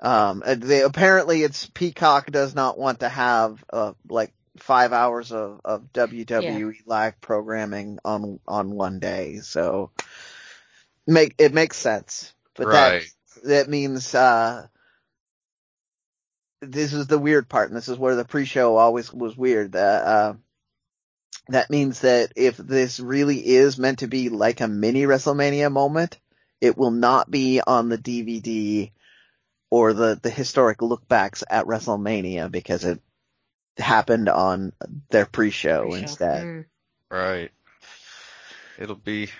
[0.00, 5.32] um, uh, they apparently it's Peacock does not want to have uh like five hours
[5.32, 9.36] of of WWE live programming on on one day.
[9.38, 9.90] So,
[11.06, 12.34] make it makes sense.
[12.54, 13.02] But Right.
[13.42, 14.66] that that means uh
[16.60, 19.72] this is the weird part, and this is where the pre-show always was weird.
[19.72, 20.34] That uh,
[21.48, 26.18] that means that if this really is meant to be like a mini WrestleMania moment,
[26.60, 28.90] it will not be on the DVD
[29.70, 33.00] or the the historic lookbacks at WrestleMania because it
[33.76, 34.72] happened on
[35.10, 35.96] their pre-show, Pre-show.
[35.96, 36.44] instead.
[36.44, 36.64] Mm.
[37.10, 37.50] Right.
[38.78, 39.30] It'll be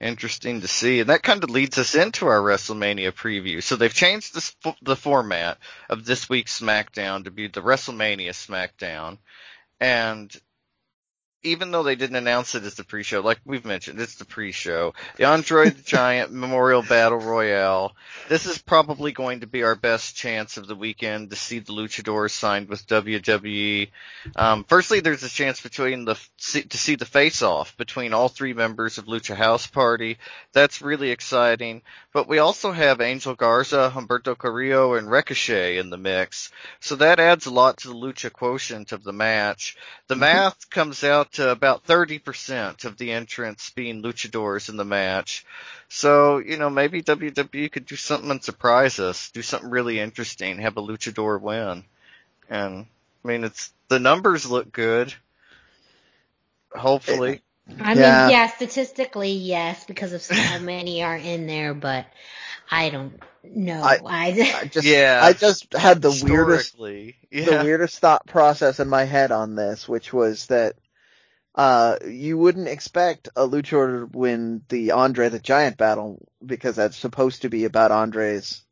[0.00, 1.00] interesting to see.
[1.00, 3.62] And that kind of leads us into our WrestleMania preview.
[3.62, 5.58] So they've changed the, the format
[5.88, 9.18] of this week's SmackDown to be the WrestleMania SmackDown.
[9.80, 10.34] And
[11.42, 14.94] even though they didn't announce it as the pre-show, like we've mentioned, it's the pre-show.
[15.16, 17.94] The Andre the Giant Memorial Battle Royale.
[18.28, 21.72] This is probably going to be our best chance of the weekend to see the
[21.72, 23.90] Luchadors signed with WWE.
[24.34, 26.14] Um, firstly, there's a chance between the
[26.68, 30.18] to see the face-off between all three members of Lucha House Party.
[30.52, 31.82] That's really exciting.
[32.12, 36.50] But we also have Angel Garza, Humberto Carrillo, and Ricochet in the mix,
[36.80, 39.76] so that adds a lot to the Lucha quotient of the match.
[40.08, 45.44] The math comes out to about 30% of the entrants being luchadors in the match.
[45.88, 50.58] So, you know, maybe WWE could do something and surprise us, do something really interesting,
[50.58, 51.84] have a luchador win.
[52.48, 52.86] And,
[53.24, 55.14] I mean, it's, the numbers look good.
[56.72, 57.42] Hopefully.
[57.80, 62.06] I mean, yeah, statistically, yes, because of so many are in there, but
[62.70, 63.82] I don't know.
[63.82, 65.20] I- I, I just, Yeah.
[65.22, 69.88] I just had the weirdest Historically, the weirdest thought process in my head on this,
[69.88, 70.76] which was that
[71.56, 76.96] uh you wouldn't expect a luchador to win the Andre the Giant battle because that's
[76.96, 78.62] supposed to be about Andre's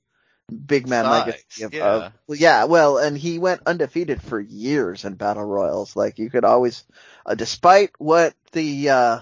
[0.49, 1.87] big man Size, legacy of, yeah.
[1.87, 5.97] of well, yeah, well, and he went undefeated for years in battle royals.
[5.97, 6.85] Like you could always
[7.25, 9.21] uh, despite what the uh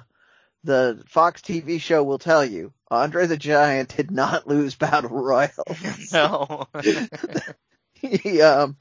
[0.65, 5.53] the Fox TV show will tell you, Andre the Giant did not lose battle royals.
[6.13, 6.67] no.
[7.95, 8.77] he, um,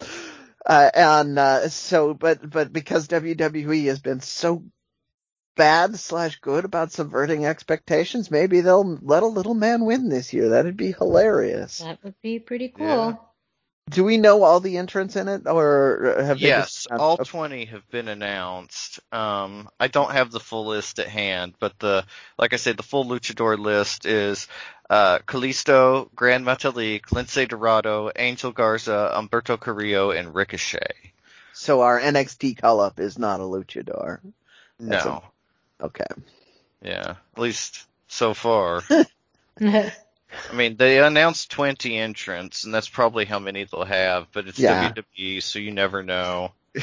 [0.66, 4.64] uh, and uh, so, but but because WWE has been so
[5.56, 10.50] bad slash good about subverting expectations, maybe they'll let a little man win this year.
[10.50, 11.80] That'd be hilarious.
[11.80, 12.88] that would be pretty cool.
[12.88, 13.16] Yeah.
[13.90, 17.24] Do we know all the entrants in it, or have they yes, just all okay.
[17.24, 19.00] 20 have been announced.
[19.12, 22.06] Um, I don't have the full list at hand, but the,
[22.38, 24.48] like I said, the full luchador list is,
[24.90, 31.12] uh, Kalisto, Gran Metalik, Lince Dorado, Angel Garza, Humberto Carrillo, and Ricochet.
[31.54, 34.20] So our NXT call up is not a luchador.
[34.80, 35.24] That's No.
[35.82, 36.06] Okay.
[36.82, 37.16] Yeah.
[37.36, 38.82] At least so far.
[40.50, 44.60] I mean, they announced 20 entrants, and that's probably how many they'll have, but it's
[44.60, 44.92] Yeah.
[44.92, 46.52] WWE, so you never know.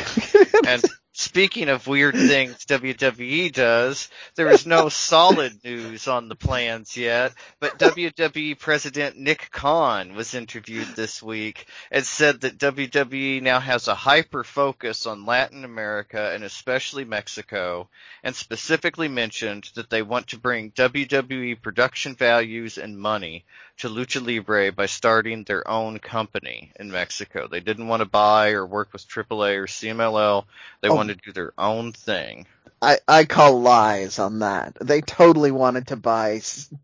[0.66, 0.82] And
[1.18, 7.32] speaking of weird things WWE does, there is no solid news on the plans yet,
[7.58, 13.88] but WWE President Nick Khan was interviewed this week and said that WWE now has
[13.88, 17.88] a hyper focus on Latin America and especially Mexico,
[18.22, 23.44] and specifically mentioned that they want to bring WWE production values and money
[23.79, 27.47] to Lucha Libre by starting their own company in Mexico.
[27.49, 30.45] They didn't want to buy or work with AAA or CMLL.
[30.81, 30.95] They Oh.
[30.95, 32.47] wanted to do their own thing.
[32.81, 34.76] I I call lies on that.
[34.81, 36.41] They totally wanted to buy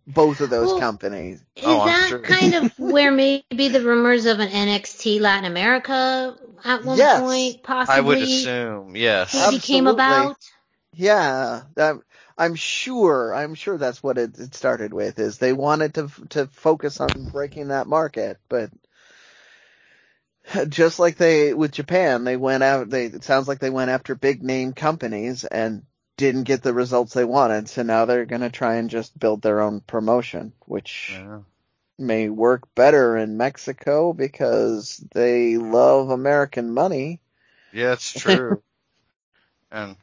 [0.08, 1.38] both of those Well, companies.
[1.56, 2.18] Is Oh, that sure.
[2.20, 7.20] kind of where maybe the rumors of an NXT Latin America at one Yes.
[7.20, 9.34] point possibly I would assume, yes.
[9.34, 9.92] maybe came Absolutely.
[10.02, 10.36] about?
[10.96, 11.96] Yeah, that,
[12.36, 13.34] I'm sure.
[13.34, 15.18] I'm sure that's what it, it started with.
[15.18, 18.70] Is they wanted to to focus on breaking that market, but
[20.68, 22.90] just like they with Japan, they went out.
[22.90, 25.84] They it sounds like they went after big name companies and
[26.16, 27.68] didn't get the results they wanted.
[27.68, 31.40] So now they're gonna try and just build their own promotion, which Yeah.
[31.98, 37.20] may work better in Mexico because they love American money.
[37.72, 38.62] Yeah, it's true.
[39.70, 39.96] and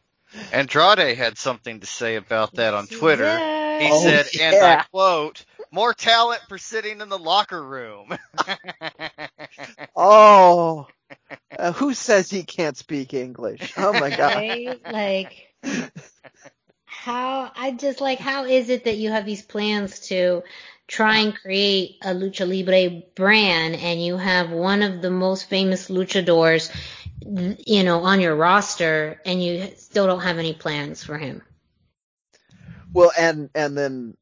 [0.52, 3.44] Andrade had something to say about that on Twitter.
[3.78, 8.18] He Oh, said, and I quote, more talent for sitting in the locker room.
[9.96, 10.88] Oh,
[11.58, 13.74] uh, who says he can't speak English?
[13.78, 14.44] Oh my god.
[14.56, 14.82] Right?
[14.88, 15.48] Like
[16.86, 20.44] how I just like how is it that you have these plans to
[20.88, 25.90] try and create a lucha libre brand and you have one of the most famous
[25.90, 26.70] luchadors
[27.22, 31.42] you know on your roster and you still don't have any plans for him.
[32.94, 34.18] Well, and and then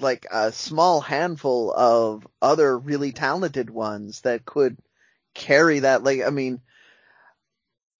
[0.00, 4.78] like a small handful of other really talented ones that could
[5.34, 6.02] carry that.
[6.02, 6.60] Like, I mean,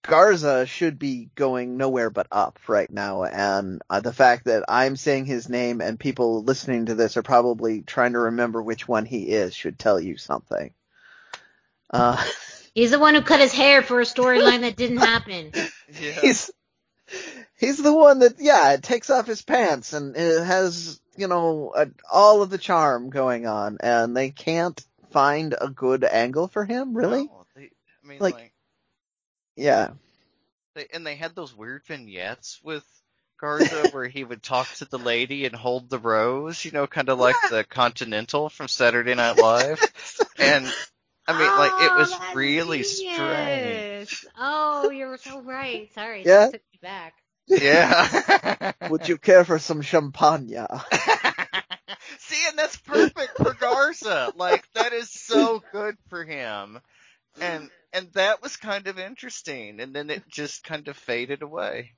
[0.03, 4.97] Garza should be going nowhere but up right now, and uh, the fact that I'm
[4.97, 9.05] saying his name and people listening to this are probably trying to remember which one
[9.05, 10.73] he is should tell you something.
[11.91, 12.23] Uh,
[12.75, 15.53] He's the one who cut his hair for a storyline that didn't happen.
[16.01, 16.13] yeah.
[16.13, 16.51] he's
[17.59, 21.73] he's the one that yeah it takes off his pants and it has you know
[21.77, 26.65] a, all of the charm going on and they can't find a good angle for
[26.65, 28.53] him really No, they, I mean, Like- like,
[29.57, 29.91] yeah
[30.75, 32.85] they, and they had those weird vignettes with
[33.41, 37.09] Garza where he would talk to the lady and hold the rose, you know, kind
[37.09, 39.83] of like the Continental from Saturday Night Live.
[40.39, 40.73] and
[41.31, 44.27] I mean, like, it was Oh, that's really strange.
[44.39, 45.93] Oh, you're so right.
[45.95, 46.47] Sorry, Yeah.
[46.47, 47.15] took me back.
[47.47, 48.73] Yeah.
[48.89, 50.49] Would you care for some champagne?
[52.19, 54.33] See, and that's perfect for Garza.
[54.37, 56.81] Like that is so good for him.
[57.41, 61.93] And and that was kind of interesting and then it just kind of faded away.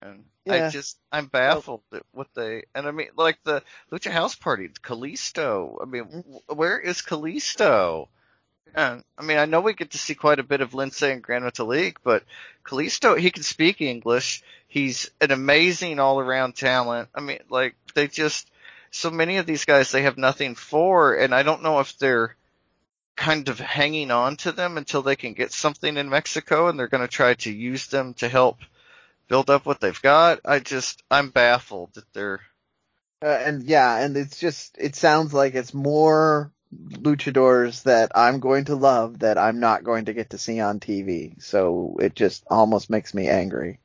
[0.00, 0.66] And Yeah.
[0.66, 4.68] I just I'm baffled at what they and I mean like the Lucha House Party,
[4.68, 5.76] Kalisto.
[5.82, 6.32] I mean, mm-hmm.
[6.54, 8.08] wh- where is Kalisto?
[8.74, 11.22] And I mean, I know we get to see quite a bit of Lince and
[11.22, 12.24] Gran Metalik, but
[12.64, 14.42] Kalisto, he can speak English.
[14.68, 17.10] He's an amazing all around talent.
[17.14, 18.50] I mean, like they just
[18.90, 22.36] so many of these guys they have nothing for, and I don't know if they're
[23.16, 26.88] kind of hanging on to them until they can get something in Mexico, and they're
[26.88, 28.58] going to try to use them to help
[29.28, 30.40] build up what they've got.
[30.44, 32.40] I just I'm baffled that they're
[33.22, 38.66] Uh, and yeah, and it's just, it sounds like it's more luchadors that I'm going
[38.66, 41.40] to love that I'm not going to get to see on TV.
[41.42, 43.78] So it just almost makes me angry.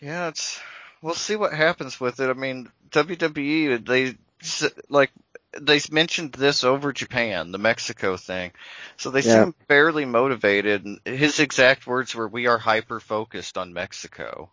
[0.00, 0.60] Yeah, it's
[1.00, 2.28] we'll see what happens with it.
[2.30, 4.16] I mean, WWE they
[4.88, 5.12] like
[5.60, 8.52] they mentioned this over Japan, the Mexico thing.
[8.96, 9.44] So they Yeah.
[9.44, 14.50] seem fairly motivated and his exact words were we are hyper focused on Mexico.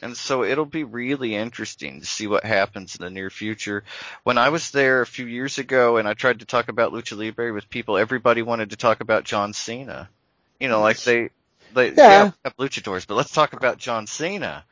[0.00, 3.82] And so it'll be really interesting to see what happens in the near future.
[4.22, 7.16] When I was there a few years ago and I tried to talk about Lucha
[7.16, 10.08] Libre with people, everybody wanted to talk about John Cena.
[10.60, 11.30] You know, like they,
[11.74, 12.24] they, Yeah.
[12.26, 14.64] we have luchadors, but let's talk about John Cena.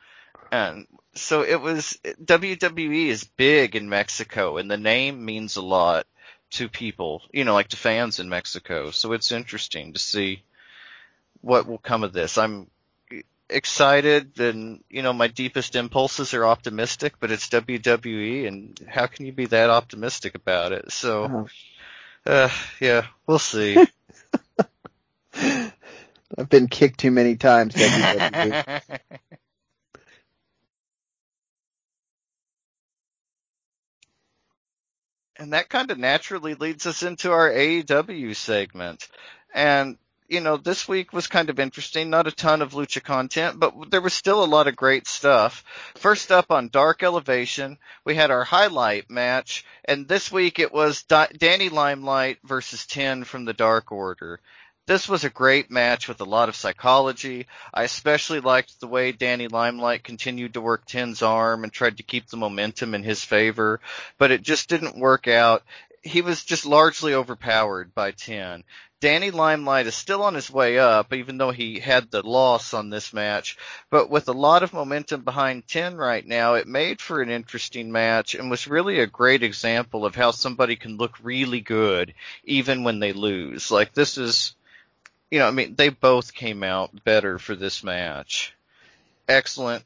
[0.51, 6.07] And so it was, WWE is big in Mexico and the name means a lot
[6.51, 8.91] to people, you know, like to fans in Mexico.
[8.91, 10.43] So it's interesting to see
[11.41, 12.37] what will come of this.
[12.37, 12.67] I'm
[13.49, 19.25] excited and, you know, my deepest impulses are optimistic, but it's WWE and how can
[19.25, 20.91] you be that optimistic about it?
[20.91, 21.47] So,
[22.27, 22.31] Oh.
[22.31, 23.77] uh, yeah, we'll see.
[25.33, 27.73] I've been kicked too many times.
[27.75, 28.81] WWE.
[35.37, 39.07] and that kind of naturally leads us into our AEW segment.
[39.53, 42.09] And, you know, this week was kind of interesting.
[42.09, 45.63] Not a ton of lucha content, but there was still a lot of great stuff.
[45.95, 51.03] First up on Dark Elevation, we had our highlight match, and this week it was
[51.03, 54.39] Di- Danny Limelight versus Ten from the Dark Order.
[54.87, 57.47] This was a great match with a lot of psychology.
[57.73, 62.03] I especially liked the way Danny Limelight continued to work Ten's arm and tried to
[62.03, 63.81] keep the momentum in his favor,
[64.17, 65.63] but it just didn't work out.
[66.03, 68.63] He was just largely overpowered by Ten.
[68.99, 72.89] Danny Limelight is still on his way up, even though he had the loss on
[72.89, 73.55] this match.
[73.91, 77.91] But with a lot of momentum behind Ten right now, it made for an interesting
[77.91, 82.83] match and was really a great example of how somebody can look really good even
[82.83, 83.69] when they lose.
[83.69, 84.55] Like this is,
[85.29, 88.55] you know, I mean, they both came out better for this match.
[89.27, 89.83] Excellent.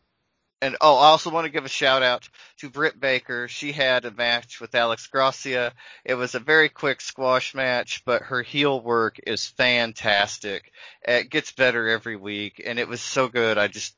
[0.61, 3.47] And oh, I also want to give a shout out to Britt Baker.
[3.47, 5.73] She had a match with Alex Gracia.
[6.05, 10.71] It was a very quick squash match, but her heel work is fantastic.
[11.01, 13.57] It gets better every week, and it was so good.
[13.57, 13.95] I just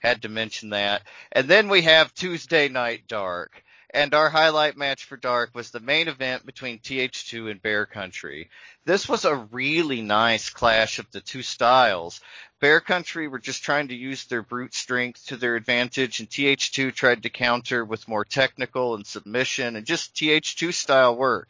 [0.00, 1.02] had to mention that.
[1.30, 3.62] And then we have Tuesday Night Dark.
[3.94, 8.48] And our highlight match for Dark was the main event between TH2 and Bear Country.
[8.86, 12.22] This was a really nice clash of the two styles.
[12.62, 16.94] Bear Country were just trying to use their brute strength to their advantage, and TH2
[16.94, 21.48] tried to counter with more technical and submission and just TH2 style work.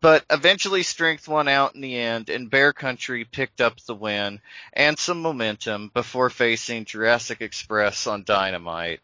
[0.00, 4.40] But eventually strength won out in the end, and Bear Country picked up the win
[4.72, 9.00] and some momentum before facing Jurassic Express on Dynamite.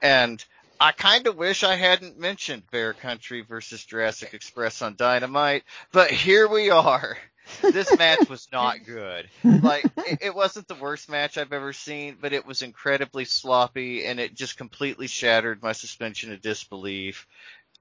[0.00, 0.44] And
[0.78, 6.12] I kind of wish I hadn't mentioned Bear Country versus Jurassic Express on Dynamite, but
[6.12, 7.18] here we are.
[7.62, 9.28] This match was not good.
[9.44, 14.04] Like, it, it wasn't the worst match I've ever seen, but it was incredibly sloppy
[14.04, 17.26] and it just completely shattered my suspension of disbelief.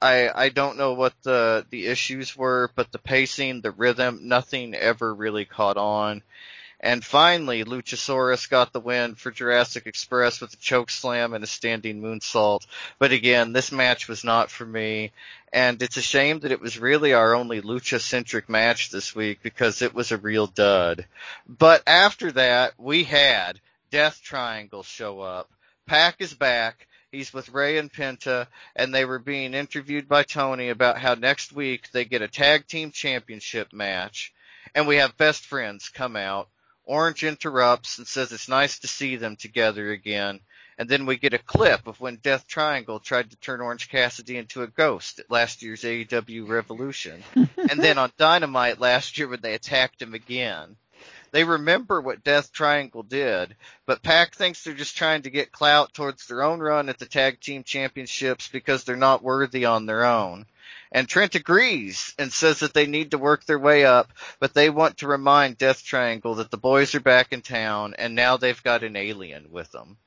[0.01, 4.75] I, I don't know what the, the issues were, but the pacing, the rhythm, nothing
[4.75, 6.21] ever really caught on.
[6.79, 11.47] And finally, Luchasaurus got the win for Jurassic Express with a choke slam and a
[11.47, 12.67] standing moonsault.
[12.99, 15.11] But again, this match was not for me.
[15.51, 19.39] And it's a shame that it was really our only lucha centric match this week
[19.41, 21.07] because it was a real dud.
[21.47, 23.59] But after that, we had
[23.89, 25.49] Death Triangle show up.
[25.87, 26.87] Pac is back.
[27.11, 31.53] He's with Rey and Penta, and they were being interviewed by Tony about how next
[31.53, 34.33] week they get a tag team championship match.
[34.75, 36.49] And we have best friends come out.
[36.87, 40.39] Orange interrupts and says it's nice to see them together again.
[40.77, 44.37] And then we get a clip of when Death Triangle tried to turn Orange Cassidy
[44.37, 47.23] into a ghost at last year's AEW Revolution.
[47.35, 50.77] and then on Dynamite last year when they attacked him again.
[51.31, 55.93] they remember what Death Triangle did, but Pac thinks they're just trying to get clout
[55.93, 60.05] towards their own run at the tag team championships because they're not worthy on their
[60.05, 60.45] own.
[60.91, 64.69] And Trent agrees and says that they need to work their way up, but they
[64.69, 68.63] want to remind Death Triangle that the boys are back in town and now they've
[68.63, 69.97] got an alien with them.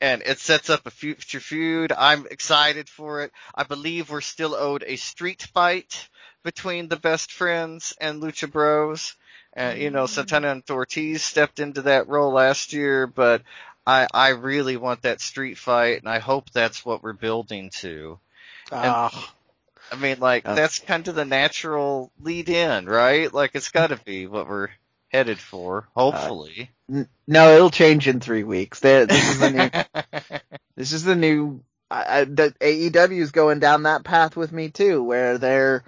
[0.00, 1.90] And it sets up a future feud.
[1.90, 3.32] I'm excited for it.
[3.54, 6.08] I believe we're still owed a street fight
[6.42, 9.14] between the best friends and Lucha Bros.
[9.54, 13.40] And, you know, Santana and Ortiz stepped into that role last year, but
[13.86, 18.18] I, I really want that street fight and I hope that's what we're building to.
[18.72, 19.34] Ah,
[19.92, 20.54] I mean, like, Uh.
[20.54, 23.32] that's kind of the natural lead in, right?
[23.32, 24.68] Like, it's gotta be what we're
[25.08, 26.70] headed for, hopefully.
[26.90, 28.80] n- no, it'll change in three weeks.
[28.80, 30.40] There- This is the new.
[30.76, 31.62] this is the new.
[31.90, 35.84] I, I, the AEW is going down that path with me too, where they're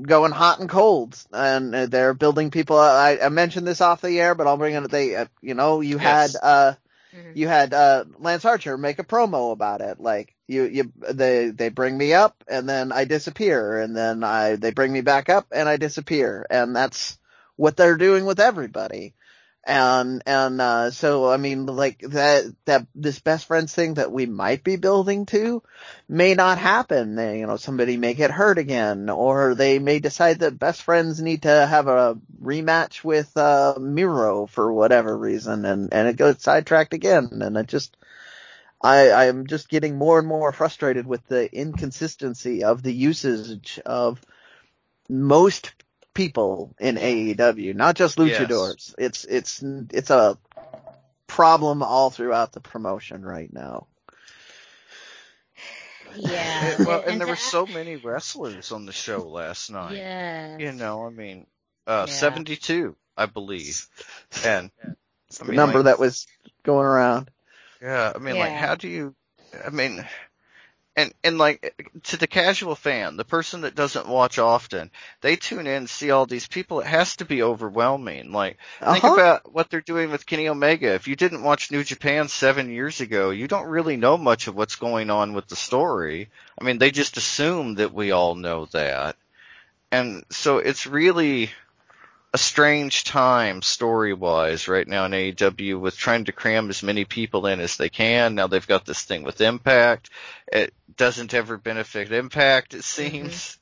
[0.00, 2.78] going hot and cold, and uh, they're building people.
[2.78, 4.90] I, I mentioned this off the air, but I'll bring it.
[4.90, 6.32] They, uh, you know, you Yes.
[6.32, 6.40] had.
[6.42, 6.74] uh
[7.12, 7.34] Mhm.
[7.34, 9.98] you had uh Lance Archer make a promo about it.
[9.98, 14.56] Like you you they they bring me up and then I disappear and then I
[14.56, 17.18] they bring me back up and I disappear and that's
[17.56, 19.14] what they're doing with everybody.
[19.64, 24.26] And and uh so I mean like that that this best friends thing that we
[24.26, 25.62] might be building to
[26.08, 27.14] may not happen.
[27.14, 31.20] They, you know, somebody may get hurt again or they may decide that best friends
[31.20, 36.42] need to have a rematch with uh Miro for whatever reason and and it goes
[36.42, 37.96] sidetracked again and it just
[38.82, 44.20] I I'm just getting more and more frustrated with the inconsistency of the usage of
[45.08, 45.72] most
[46.14, 48.94] people in AEW, not just luchadors.
[48.98, 50.38] It's it's it's a
[51.26, 53.86] problem all throughout the promotion right now.
[56.16, 56.76] Yeah.
[56.84, 59.96] well, and there were so many wrestlers on the show last night.
[59.96, 60.58] Yeah.
[60.58, 61.46] You know, I mean,
[61.86, 62.12] uh, Yeah.
[62.12, 63.86] 72, I believe.
[64.44, 64.70] And,
[65.28, 66.26] It's I the number like- that was
[66.64, 67.30] going around.
[67.80, 69.14] Yeah, I mean, like, how do you,
[69.64, 70.04] I mean,
[70.96, 71.74] and, and like,
[72.04, 74.90] to the casual fan, the person that doesn't watch often,
[75.22, 78.32] they tune in, see all these people, it has to be overwhelming.
[78.32, 78.58] Like,
[78.88, 79.08] think Uh-huh.
[79.08, 80.94] about what they're doing with Kenny Omega.
[80.94, 84.56] If you didn't watch New Japan seven years ago, you don't really know much of
[84.56, 86.30] what's going on with the story.
[86.60, 89.16] I mean, they just assume that we all know that.
[89.92, 91.50] And so it's really
[92.32, 97.04] a strange time story wise right now in AEW with trying to cram as many
[97.04, 98.34] people in as they can.
[98.36, 100.10] Now they've got this thing with Impact.
[100.52, 103.58] It doesn't ever benefit Impact, it seems.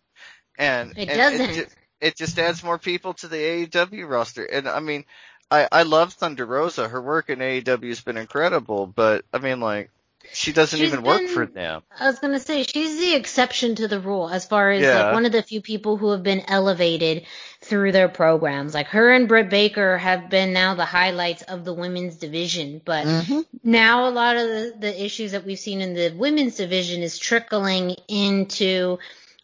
[0.59, 1.01] And Mm-hmm.
[1.01, 1.55] It and doesn't.
[1.55, 4.45] ju- it just adds more people to the AEW roster.
[4.45, 5.05] And I mean,
[5.51, 6.89] I, I love Thunder Rosa.
[6.89, 9.91] Her work in AEW has been incredible, but I mean, like,
[10.33, 11.83] she doesn't She's even work for them.
[11.99, 15.05] I was gonna say she's the exception to the rule as far as Yeah.
[15.05, 17.27] like one of the few people who have been elevated
[17.61, 18.75] through their programs.
[18.75, 23.07] Like her and Britt Baker have been now the highlights of the women's division, but
[23.07, 23.45] Mhm.
[23.65, 27.19] now a lot of the, the issues that we've seen in the women's division is
[27.19, 28.99] trickling into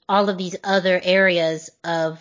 [0.08, 2.20] all of these other areas of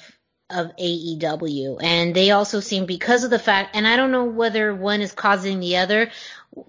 [0.54, 4.74] of AEW and they also seem because of the fact and I don't know whether
[4.74, 6.10] one is causing the other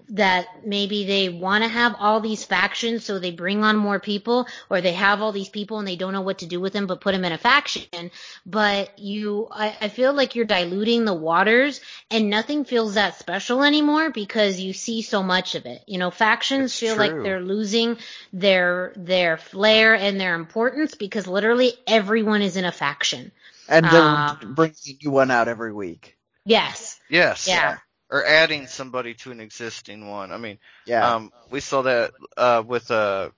[0.09, 4.47] that maybe they want to have all these factions so they bring on more people
[4.69, 6.87] or they have all these people and they don't know what to do with them
[6.87, 8.11] but put them in a faction.
[8.45, 13.63] But you I, I feel like you're diluting the waters and nothing feels that special
[13.63, 15.83] anymore because you see so much of it.
[15.87, 17.97] You know factions It's feel like they're losing
[18.33, 23.31] their their flair and their importance because literally everyone is in a faction
[23.67, 26.17] And they're Um, bringing a new one out every week.
[26.45, 27.47] yes Yes.
[27.47, 27.77] yeah
[28.09, 30.31] Or adding somebody to an existing one.
[30.31, 31.15] I mean, Yeah.
[31.15, 33.29] Um, we saw that uh, with uh,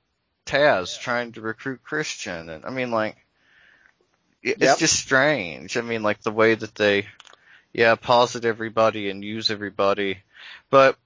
[0.46, 3.16] Taz trying to recruit Christian, and I mean, like,
[4.44, 4.70] it- Yep.
[4.72, 5.78] it's just strange.
[5.78, 7.08] I mean, like the way that they,
[7.74, 10.20] yeah, posit everybody and use everybody,
[10.70, 10.98] but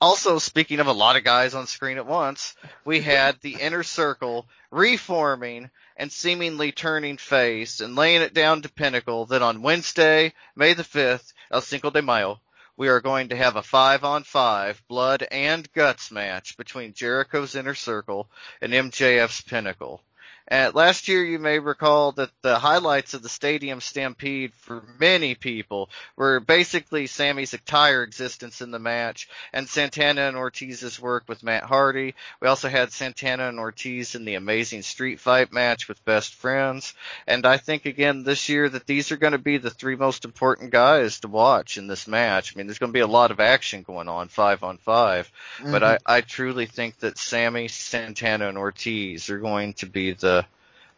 [0.00, 2.54] also speaking of a lot of guys on screen at once,
[2.84, 5.70] we had the inner circle reforming
[6.00, 10.82] and seemingly turning face and laying it down to Pinnacle that on Wednesday, May the
[10.82, 12.40] 5th, El Cinco de Mayo,
[12.74, 17.54] we are going to have a five on five blood and guts match between Jericho's
[17.54, 18.30] inner circle
[18.62, 20.02] and MJF's pinnacle.
[20.50, 25.36] And last year you may recall that the highlights of the stadium stampede for many
[25.36, 31.44] people were basically Sammy's entire existence in the match and Santana and Ortiz's work with
[31.44, 32.14] Matt Hardy.
[32.40, 36.94] We also had Santana and Ortiz in the amazing street fight match with best friends.
[37.28, 40.24] And I think again this year that these are going to be the three most
[40.24, 42.54] important guys to watch in this match.
[42.54, 45.30] I mean, there's going to be a lot of action going on five on 5
[45.62, 45.98] but Mhm.
[46.06, 50.39] I, I truly think that Sammy, Santana, and Ortiz are going to be the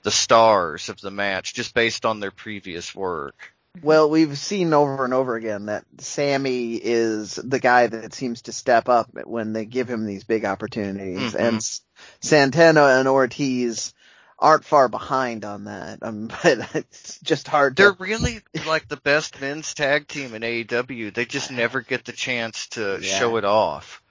[0.02, 3.52] the stars of the match just based on their previous work.
[3.82, 8.52] Well, we've seen over and over again that Sammy is the guy that seems to
[8.52, 11.40] step up when they give him these big opportunities, Mhm.
[11.40, 11.80] and
[12.20, 13.94] Santana and Ortiz
[14.38, 16.00] aren't far behind on that.
[16.02, 18.02] Um, but it's just hard They're to.
[18.02, 21.14] really like the best men's tag team in AEW.
[21.14, 23.18] They just never get the chance to Yeah.
[23.18, 24.02] show it off.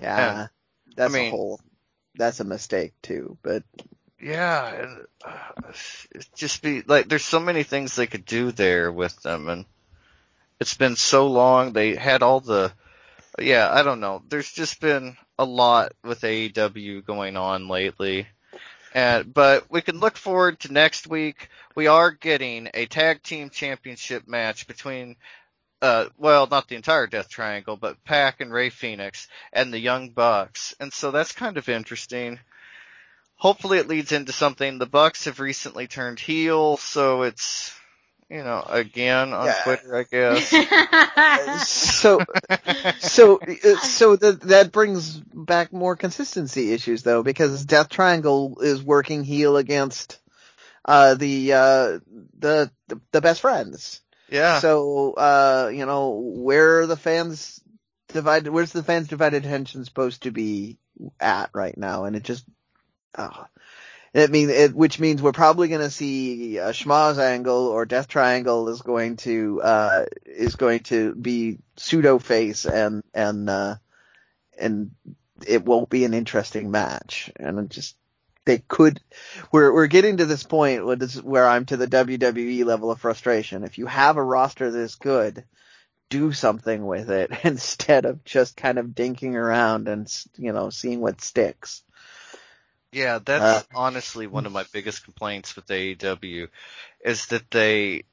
[0.00, 0.48] Yeah,
[0.96, 1.60] that's I mean- a whole.
[2.16, 3.62] That's a mistake too, but
[4.20, 4.86] Yeah,
[5.24, 5.72] uh,
[6.12, 9.64] it's just be like there's so many things they could do there with them, and
[10.60, 11.72] it's been so long.
[11.72, 12.72] They had all the,
[13.38, 14.22] yeah, I don't know.
[14.28, 18.26] There's just been a lot with AEW going on lately,
[18.94, 21.48] and but we can look forward to next week.
[21.74, 25.16] We are getting a tag team championship match between.
[25.82, 30.10] Uh, well, not the entire Death Triangle, but Pac and Rey Fénix and the Young
[30.10, 32.38] Bucks, and so that's kind of interesting
[33.44, 34.78] hopefully it leads into something.
[34.78, 37.76] The Bucks have recently turned heel, so it's
[38.30, 39.62] you know again on Yeah.
[39.64, 41.68] Twitter, I guess.
[41.68, 42.24] so
[42.98, 43.38] so
[43.80, 49.58] so that that brings back more consistency issues though because Death Triangle is working heel
[49.58, 50.18] against
[50.86, 51.98] uh the uh
[52.38, 54.00] the the, the best friends.
[54.30, 57.60] yeah, So uh you know where are the fans
[58.08, 60.78] divided where's the fans divided attention supposed to be
[61.20, 62.46] at right now and it just
[63.14, 63.44] uh,
[64.14, 68.08] it mean it, which means we're probably going to see a Schmaz angle or Death
[68.08, 73.74] Triangle is going to uh is going to be pseudo face and and uh
[74.58, 74.92] and
[75.46, 77.96] it won't be an interesting match and it just
[78.44, 79.00] they could
[79.50, 83.00] we're we're getting to this point where this where I'm to the WWE level of
[83.00, 83.64] frustration.
[83.64, 85.44] If you have a roster this good,
[86.10, 91.00] do something with it instead of just kind of dinking around and you know seeing
[91.00, 91.82] what sticks.
[92.94, 96.48] Yeah, that's Uh, honestly one of my biggest complaints with AEW
[97.04, 98.04] is that they,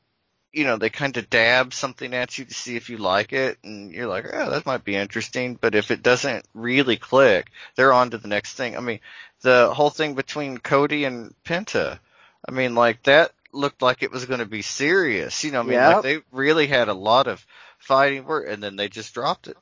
[0.54, 3.58] you know, they kind of dab something at you to see if you like it,
[3.64, 5.56] and you're like, oh, that might be interesting.
[5.56, 8.78] But if it doesn't really click, they're on to the next thing.
[8.78, 9.00] I mean,
[9.42, 12.00] the whole thing between Cody and Penta,
[12.48, 15.44] I mean, like that looked like it was going to be serious.
[15.44, 15.84] You know, I mean, Yep.
[15.84, 17.46] like they really had a lot of
[17.80, 19.58] fighting work, and then they just dropped it.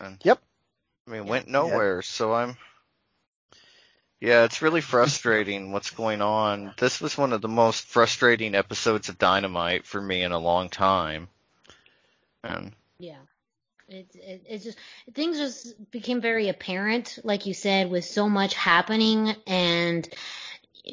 [0.00, 0.40] And, Yep.
[1.06, 2.02] I mean, went nowhere.
[2.02, 2.56] So I'm.
[4.20, 6.74] Yeah, it's really frustrating what's going on.
[6.76, 10.68] This was one of the most frustrating episodes of Dynamite for me in a long
[10.68, 11.28] time.
[12.42, 13.18] And Yeah.
[13.88, 14.78] It's it, it's just
[15.14, 20.06] things just became very apparent, like you said, with so much happening, and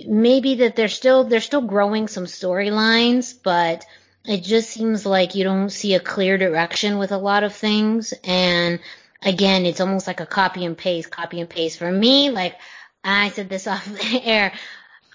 [0.08, 3.86] maybe that they're still they're still growing some storylines, but
[4.24, 8.14] it just seems like you don't see a clear direction with a lot of things,
[8.24, 8.80] and
[9.22, 11.80] again, it's almost like a copy and paste, copy and paste.
[11.80, 12.56] For me, like
[13.06, 14.54] I said this off the air,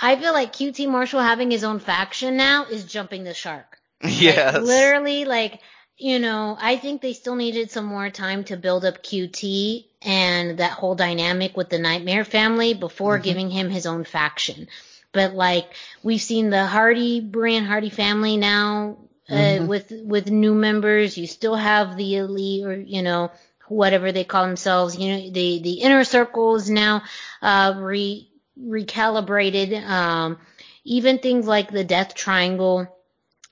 [0.00, 3.78] I feel like QT Marshall having his own faction now is jumping the shark.
[4.04, 5.60] yes, Like, literally, like,
[5.98, 10.58] you know, I think they still needed some more time to build up QT and
[10.58, 13.22] that whole dynamic with the Nightmare family before Mhm.
[13.22, 14.68] giving him his own faction.
[15.12, 18.96] But like, we've seen the Hardy, Brian Hardy family now,
[19.28, 19.66] uh, Mhm.
[19.66, 21.18] with, with new members.
[21.18, 23.30] You still have the elite or, you know,
[23.70, 24.98] whatever they call themselves.
[24.98, 27.02] You know, the, the inner circle is now,
[27.40, 28.28] uh, re,
[28.60, 29.82] recalibrated.
[29.82, 30.38] Um,
[30.84, 32.88] even things like the Death Triangle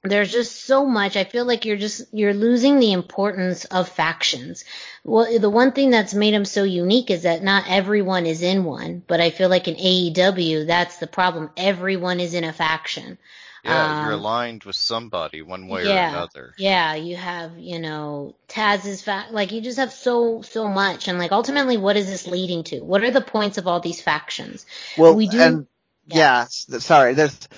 [0.05, 1.17] there's just so much.
[1.17, 4.65] I feel like you're just you're losing the importance of factions.
[5.05, 8.65] Well, the one thing that's made them so unique is that not everyone is in
[8.65, 11.51] one, but I feel like in AEW that's the problem.
[11.57, 13.19] Everyone is in a faction.
[13.65, 16.55] Yeah, you're um, aligned with somebody one way or another.
[16.59, 21.19] Yeah, you have, you know, Taz's fact, like you just have so so much and
[21.19, 22.81] like ultimately what is this leading to?
[22.81, 24.67] What are the points of all these factions?
[24.97, 25.67] Well, We do- and
[26.07, 26.17] yeah.
[26.17, 27.15] yeah, sorry.
[27.15, 27.49] There's,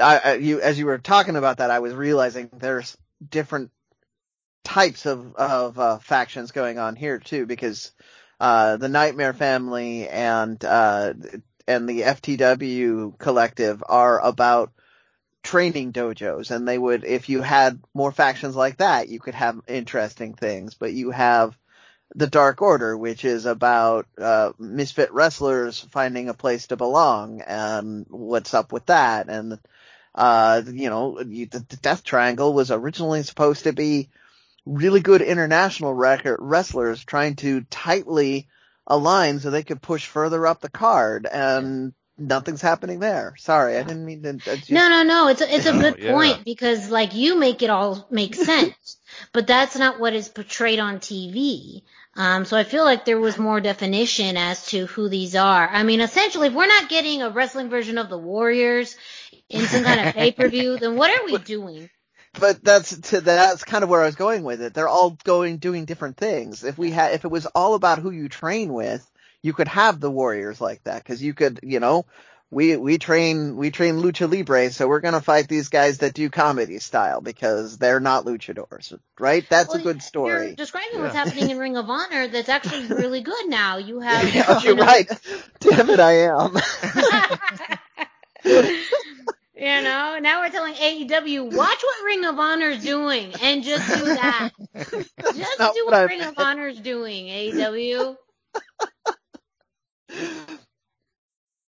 [0.00, 2.96] I, I, you as you were talking about that, I was realizing there's
[3.28, 3.70] different
[4.64, 7.92] types of of uh, factions going on here too, because
[8.40, 11.14] uh, the Nightmare Family and uh,
[11.66, 14.72] and the FTW collective are about
[15.46, 19.60] training dojos, and they would, if you had more factions like that, you could have
[19.68, 20.74] interesting things.
[20.74, 21.56] But you have
[22.16, 28.06] the Dark Order, which is about uh, misfit wrestlers finding a place to belong, and
[28.08, 29.58] what's up with that, and
[30.16, 34.08] uh, you know, you, the, the Death Triangle was originally supposed to be
[34.64, 38.48] really good international record wrestlers trying to tightly
[38.84, 43.34] align so they could push further up the card, and nothing's happening there.
[43.38, 44.34] Sorry, I didn't mean to.
[44.34, 45.28] Just- No, no, no.
[45.28, 46.12] It's a, it's a good Yeah.
[46.12, 48.96] point because like you make it all make sense,
[49.32, 51.82] but that's not what is portrayed on TV.
[52.18, 55.68] Um, so I feel like there was more definition as to who these are.
[55.68, 58.96] I mean, essentially, if we're not getting a wrestling version of the Warriors
[59.50, 61.90] in some kind of pay per view, then what are we doing?
[62.38, 64.74] but that's to that's kind of where I was going with it.
[64.74, 66.64] They're all going doing different things.
[66.64, 69.10] If we had if it was all about who you train with,
[69.46, 72.04] you could have the warriors like that because you could, you know,
[72.50, 76.30] we we train we train lucha libre, so we're gonna fight these guys that do
[76.30, 79.48] comedy style because they're not luchadors, right?
[79.48, 80.46] That's Well, a good story.
[80.46, 80.54] You're story.
[80.54, 83.78] describing what's happening in Ring of Honor that's actually really good now.
[83.78, 85.10] You have, Yeah, you you're know, right.
[85.60, 86.56] Damn it, I am.
[89.54, 94.14] you know, now we're telling AEW, watch what Ring of Honor's doing and just do
[94.14, 94.50] that.
[95.32, 98.18] Just do what what, I Ring of Honor's doing, AEW.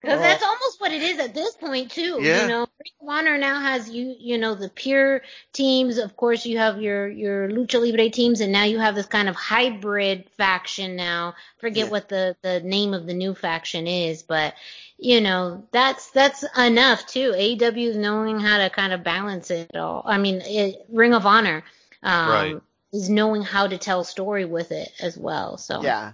[0.02, 2.20] Because that's almost what it is at this point too.
[2.22, 2.42] Yeah.
[2.42, 5.22] You know, Ring of Honor now has you, you know, the pure
[5.52, 5.98] teams.
[5.98, 9.28] Of course, you have your your lucha libre teams, and now you have this kind
[9.28, 10.94] of hybrid faction.
[10.94, 11.90] Now, forget Yeah.
[11.90, 14.54] what the the name of the new faction is, but
[14.96, 17.32] you know, that's that's enough too.
[17.32, 20.02] AEW is knowing how to kind of balance it all.
[20.06, 21.64] I mean, it, Ring of Honor,
[22.04, 22.62] um, Right.
[22.92, 25.58] is knowing how to tell story with it as well.
[25.58, 26.12] So Yeah.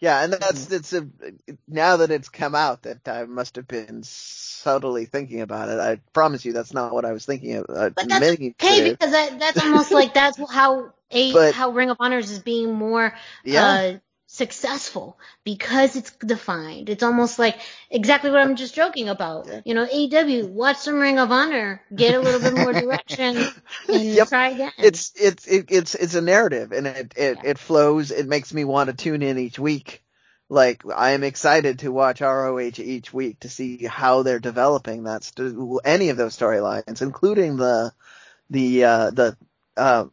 [0.00, 1.06] Yeah, and that's it's a
[1.68, 5.78] now that it's come out that I must have been subtly thinking about it.
[5.78, 7.66] I promise you that's not what I was thinking of.
[7.68, 8.40] Uh, But that's okay
[8.84, 8.90] to.
[8.92, 12.72] because that, that's almost like that's how a But- how Ring of Honors is being
[12.72, 13.64] more Yeah.
[13.64, 13.98] uh,
[14.32, 16.88] successful because it's defined.
[16.88, 17.58] It's almost like
[17.90, 19.48] exactly what I'm just joking about.
[19.64, 23.50] You know, AEW, watch some Ring of Honor, get a little bit more direction,
[23.88, 24.28] and Yep.
[24.28, 24.72] try again.
[24.78, 27.50] it's it's it, it's it's a narrative and it it, Yeah.
[27.50, 30.02] it flows it makes me want to tune in each week
[30.48, 35.22] like i am excited to watch roh each week to see how they're developing that
[35.24, 37.92] st- any of those storylines including the
[38.48, 39.36] the uh the
[39.76, 40.06] uh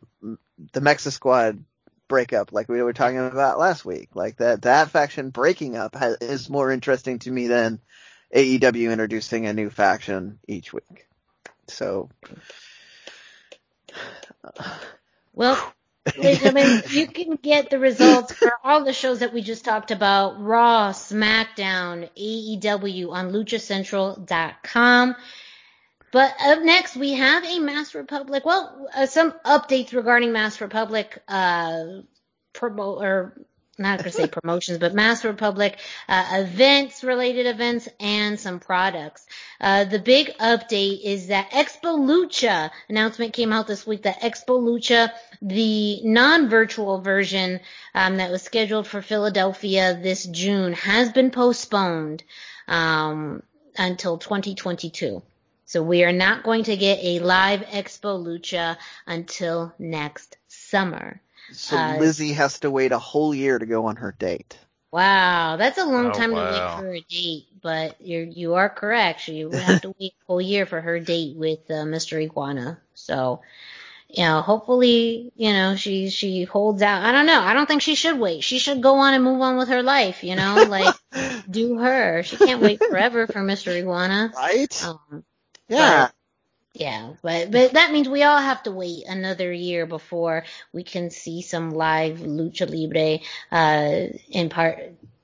[0.73, 1.59] the MexiSquad
[2.07, 4.09] breakup like we were talking about last week.
[4.13, 7.79] Like that that faction breaking up ha- is more interesting to me than
[8.35, 11.07] aew introducing a new faction each week.
[11.67, 12.09] So
[15.33, 15.73] Well,
[16.17, 20.41] you can get the results for all the shows that we just talked about.
[20.41, 25.15] Raw, SmackDown, AEW on luchacentral.com.
[26.11, 28.45] But up next, we have a Masks Republic.
[28.45, 32.01] Well, uh, some updates regarding Masks Republic, uh,
[32.53, 33.33] promo, or
[33.77, 35.77] not going to say promotions, but Masks Republic
[36.07, 39.25] uh, events, related events, and some products.
[39.59, 44.61] Uh, the big update is that Expo Lucha announcement came out this week that Expo
[44.61, 47.59] Lucha, the non-virtual version
[47.93, 52.23] um, that was scheduled for Philadelphia this June, has been postponed
[52.67, 53.43] um,
[53.77, 55.21] until 2022.
[55.67, 61.21] So we are not going to get a live Expo Lucha until next summer.
[61.51, 64.57] So Uh, Lizzie has to wait a whole year to go on her date.
[64.91, 68.69] Wow, that's a long Oh, time to wait for a date, but you're you are
[68.69, 69.21] correct.
[69.21, 72.17] She would have to wait a whole year for her date with uh, Mr.
[72.19, 72.79] Iguana.
[72.93, 73.41] So,
[74.09, 77.03] you know, hopefully, you know, she she holds out.
[77.03, 77.41] I don't know.
[77.41, 78.43] I don't think she should wait.
[78.43, 80.23] She should go on and move on with her life.
[80.23, 80.99] You know, like
[81.49, 82.23] do her.
[82.23, 83.75] She can't wait forever for Mr.
[83.75, 84.35] Iguana.
[84.35, 84.73] Right?
[84.81, 85.23] Um,
[85.69, 86.09] yeah.
[86.73, 90.43] yeah, but but that means we all have to wait another year before
[90.73, 93.19] we can see some live lucha libre
[93.51, 94.79] uh, in part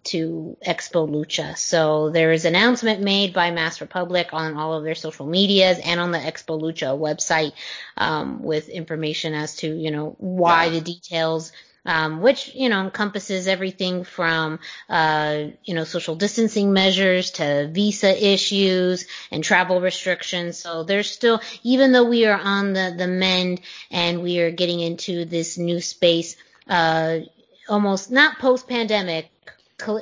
[0.05, 1.57] to Expo Lucha.
[1.57, 5.79] So there is an announcement made by Masks Republic on all of their social medias
[5.79, 7.53] and on the Expo Lucha website
[7.95, 10.71] um, with information as to you know why Yeah.
[10.71, 11.51] the details.
[11.85, 14.59] Um, which you know encompasses everything from
[14.89, 20.57] uh, you know social distancing measures to visa issues and travel restrictions.
[20.57, 23.59] So there's still, even though we are on the the mend
[23.91, 26.37] and we are getting into this new space,
[26.69, 27.19] uh,
[27.67, 29.29] almost not post pandemic,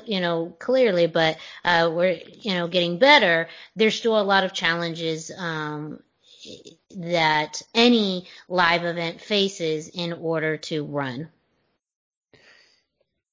[0.05, 3.47] you know, clearly, but uh, we're you know getting better.
[3.75, 5.31] There's still a lot of challenges.
[5.35, 5.99] Um,
[6.95, 11.29] that any live event faces in order to run.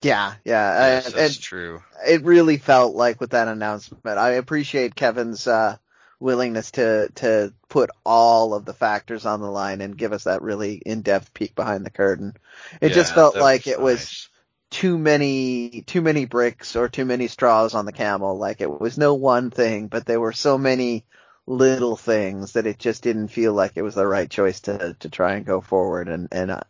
[0.02, 0.86] Yeah, yeah.
[0.86, 1.82] Yes, and, that's true.
[2.06, 4.18] it really felt like with that announcement.
[4.18, 5.76] I appreciate Kevin's uh
[6.20, 10.42] willingness to to put all of the factors on the line and give us that
[10.42, 12.34] really in-depth peek behind the curtain.
[12.80, 14.28] It just felt like it was nice.
[14.70, 18.38] too many too many bricks or too many straws on the camel.
[18.38, 21.04] Like it was no one thing, but there were so many
[21.46, 25.08] little things that it just didn't feel like it was the right choice to to
[25.08, 26.08] try and go forward.
[26.08, 26.60] And and uh,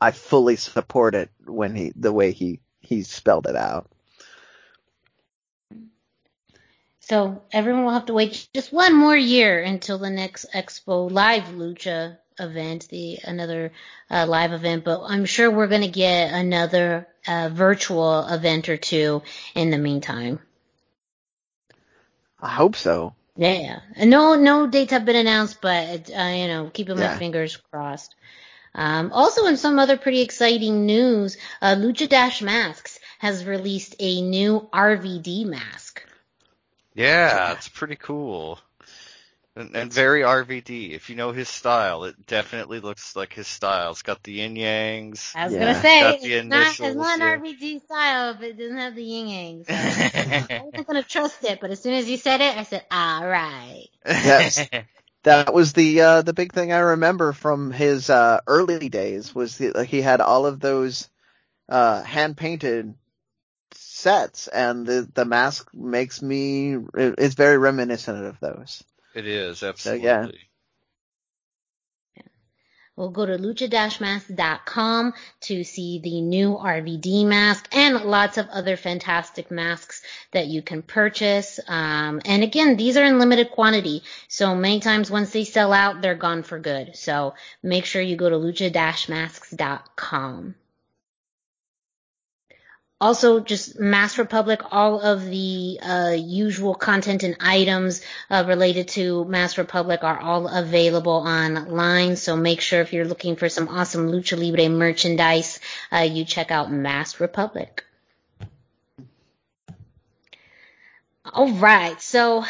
[0.00, 3.90] I fully support it when he the way he he spelled it out.
[7.00, 11.44] So everyone will have to wait just one more year until the next Expo Live
[11.44, 13.72] Lucha event, the another
[14.10, 14.84] uh, live event.
[14.84, 19.22] But I'm sure we're going to get another uh, virtual event or two
[19.54, 20.40] in the meantime.
[22.40, 23.14] I hope so.
[23.36, 27.12] Yeah, no no dates have been announced, but uh, you know, keeping Yeah.
[27.12, 28.14] my fingers crossed.
[28.76, 34.20] Um, also, in some other pretty exciting news, uh, Lucha Dash Masks has released a
[34.20, 36.02] new RVD mask.
[36.94, 38.58] Yeah, it's pretty cool.
[39.56, 40.92] And, and very RVD.
[40.92, 43.92] If you know his style, it definitely looks like his style.
[43.92, 45.34] It's got the yin yangs.
[45.34, 45.60] I was Yeah.
[45.60, 47.32] gonna say Got the it's not it's initials, not yeah.
[47.34, 49.66] an RVD style if it doesn't have the yin yangs.
[49.68, 49.78] So
[50.58, 53.26] I wasn't gonna trust it, but as soon as you said it, I said, all
[53.26, 53.88] right.
[54.22, 54.68] Yes.
[55.26, 59.58] That was the uh, the big thing I remember from his uh, early days was
[59.58, 61.08] the, he had all of those
[61.68, 62.94] uh, hand painted
[63.72, 68.84] sets, and the the mask makes me it's very reminiscent of those.
[69.16, 70.04] It is, absolutely.
[70.06, 70.28] yeah.
[72.96, 79.50] We'll go to lucha-mask.com to see the new RVD mask and lots of other fantastic
[79.50, 80.00] masks
[80.32, 81.60] that you can purchase.
[81.68, 84.02] Um, and again, these are in limited quantity.
[84.28, 86.96] So many times once they sell out, they're gone for good.
[86.96, 90.54] So make sure you go to lucha-masks.com.
[92.98, 99.26] Also, just Masks Republic, all of the uh, usual content and items uh, related to
[99.26, 102.16] Masks Republic are all available online.
[102.16, 105.60] So make sure if you're looking for some awesome Lucha Libre merchandise,
[105.92, 107.84] uh, you check out Mass Republic.
[111.34, 112.44] All right, so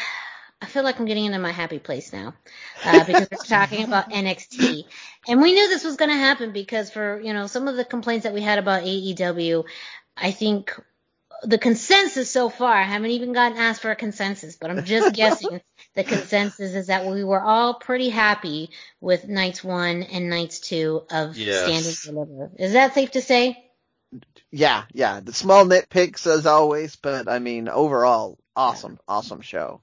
[0.61, 2.35] I feel like I'm getting into my happy place now
[2.85, 4.85] uh, because we're talking about NXT,
[5.27, 7.85] and we knew this was going to happen because for you know some of the
[7.85, 9.65] complaints that we had about AEW,
[10.17, 10.73] I think
[11.43, 15.15] the consensus so far, I haven't even gotten asked for a consensus, but I'm just
[15.15, 15.61] guessing
[15.95, 21.03] the consensus is that we were all pretty happy with nights one and nights two
[21.11, 21.63] of Yes.
[21.63, 22.51] Stand and Deliver.
[22.59, 23.63] Is that safe to say?
[24.51, 29.81] Yeah, yeah, the small nitpicks as always, but I mean overall, awesome, awesome show.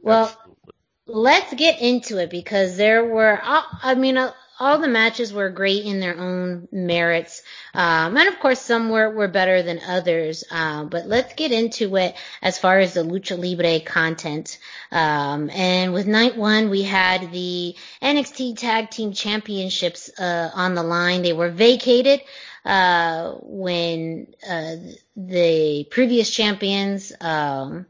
[0.00, 0.74] Well, Absolutely.
[1.06, 5.84] let's get into it because there were, I mean, uh, all the matches were great
[5.84, 7.42] in their own merits.
[7.74, 10.44] Um, and of course, some were, were better than others.
[10.50, 14.58] Um, but let's get into it as far as the Lucha Libre content.
[14.92, 20.82] Um, and with night one, we had the NXT Tag Team Championships, uh, on the
[20.84, 21.22] line.
[21.22, 22.20] They were vacated,
[22.64, 24.76] uh, when, uh,
[25.16, 27.86] the previous champions, um,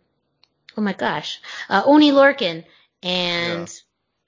[0.77, 2.65] oh my gosh, uh, Oni Lorcan
[3.03, 3.69] and,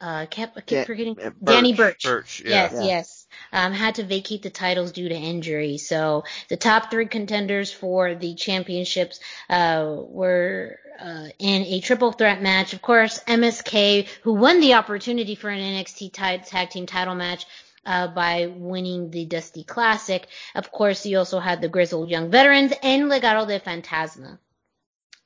[0.00, 2.04] uh, I kept, I keep Dan- forgetting, uh, Danny Burch.
[2.04, 2.50] Birch, yeah.
[2.50, 2.82] Yes, Yeah.
[2.84, 3.26] yes.
[3.52, 5.78] Um, had to vacate the titles due to injury.
[5.78, 9.20] So the top three contenders for the championships
[9.50, 12.72] uh, were uh, in a triple threat match.
[12.72, 17.46] Of course, MSK, who won the opportunity for an NXT ti- tag team title match.
[17.88, 20.26] Uh, by winning the Dusty Classic.
[20.56, 24.38] Of course, you also had the Grizzled Young Veterans and Legado del Fantasma.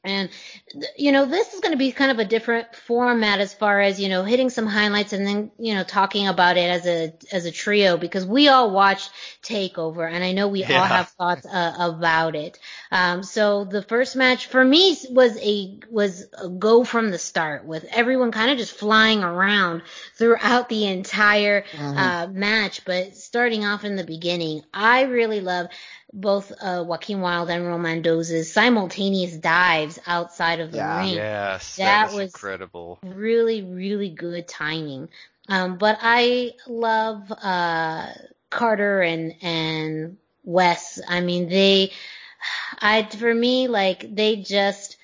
[0.03, 0.31] And,
[0.97, 4.01] you know, this is going to be kind of a different format as far as,
[4.01, 7.45] you know, hitting some highlights and then, you know, talking about it as a, as
[7.45, 9.11] a trio because we all watched
[9.43, 12.59] Takeover and I know we all have thoughts uh, about it.
[12.91, 17.67] Um, so the first match for me was a, was a go from the start
[17.67, 19.83] with everyone kind of just flying around
[20.17, 22.87] throughout the entire, uh, match.
[22.87, 25.67] But starting off in the beginning, I really love
[26.13, 30.99] both uh, Joaquin Wild and Roman Romandoza's simultaneous dives outside of the Yeah.
[30.99, 31.15] ring.
[31.15, 32.99] Yes, That that, was, was- incredible.
[33.03, 35.09] Really, really good timing.
[35.49, 38.07] Um, but I love uh,
[38.51, 41.01] Carter and and Wes.
[41.09, 41.93] I mean, they,
[42.79, 44.97] I for me like they just.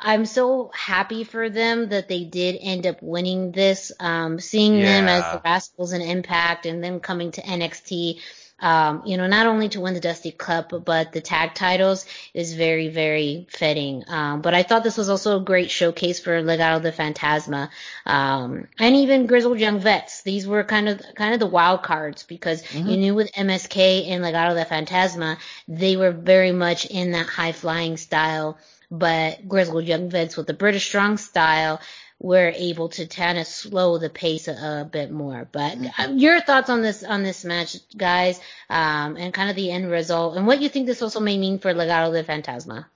[0.00, 3.90] I'm so happy for them that they did end up winning this.
[3.98, 8.20] Um, seeing them as the Rascalz and Impact and then coming to NXT,
[8.60, 12.54] um, you know, not only to win the Dusty Cup, but the tag titles is
[12.54, 14.04] very, very fitting.
[14.08, 17.70] Um, but I thought this was also a great showcase for Legado del Fantasma,
[18.04, 20.22] um, and even Grizzled Young Vets.
[20.22, 24.24] These were kind of, kind of the wild cards because you knew with MSK and
[24.24, 25.38] Legado de Fantasma,
[25.68, 28.58] they were very much in that high flying style,
[28.90, 31.80] but Grizzled Young Vets with the British strong style,
[32.20, 35.48] were able to kind of slow the pace a, a bit more.
[35.50, 39.70] But uh, your thoughts on this on this match, guys, um, and kind of the
[39.70, 42.86] end result, and what you think this also may mean for Legado del Fantasma.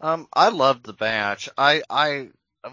[0.00, 1.48] Um, I loved the match.
[1.56, 2.28] I I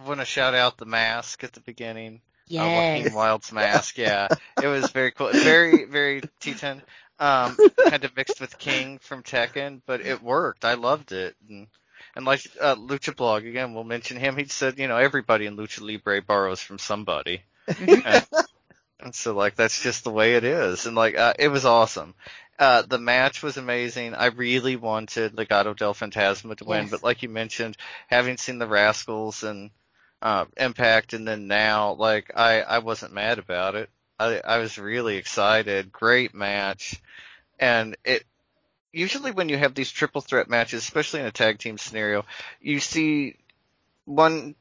[0.06, 2.16] want to shout out the mask at the beginning.
[2.16, 2.98] Uh, Yes.
[3.04, 3.98] Joaquin Wild's mask.
[3.98, 4.28] Yeah,
[4.62, 5.32] it was very cool.
[5.32, 6.82] Very very T10.
[7.18, 7.56] Um,
[7.88, 10.66] kind of mixed with King from Tekken, but it worked.
[10.66, 11.36] I loved it.
[11.48, 11.68] And,
[12.16, 14.36] and like uh, Lucha Blog again, we'll mention him.
[14.38, 17.42] He said, you know, everybody in Lucha Libre borrows from somebody.
[17.68, 18.26] and,
[19.00, 20.86] and so like that's just the way it is.
[20.86, 22.14] And like uh, it was awesome.
[22.60, 24.14] Uh, the match was amazing.
[24.14, 26.92] I really wanted Legado del Fantasma to win, Yes.
[26.92, 27.76] but like you mentioned,
[28.08, 29.72] having seen the Rascalz and
[30.22, 33.90] uh, Impact, and then now, like I, I wasn't mad about it.
[34.20, 35.92] I, I was really excited.
[35.92, 37.02] Great match,
[37.60, 38.24] and it.
[38.94, 42.26] Usually, when you have these triple threat matches, especially in a tag team scenario,
[42.60, 43.38] you see
[44.06, 44.56] one,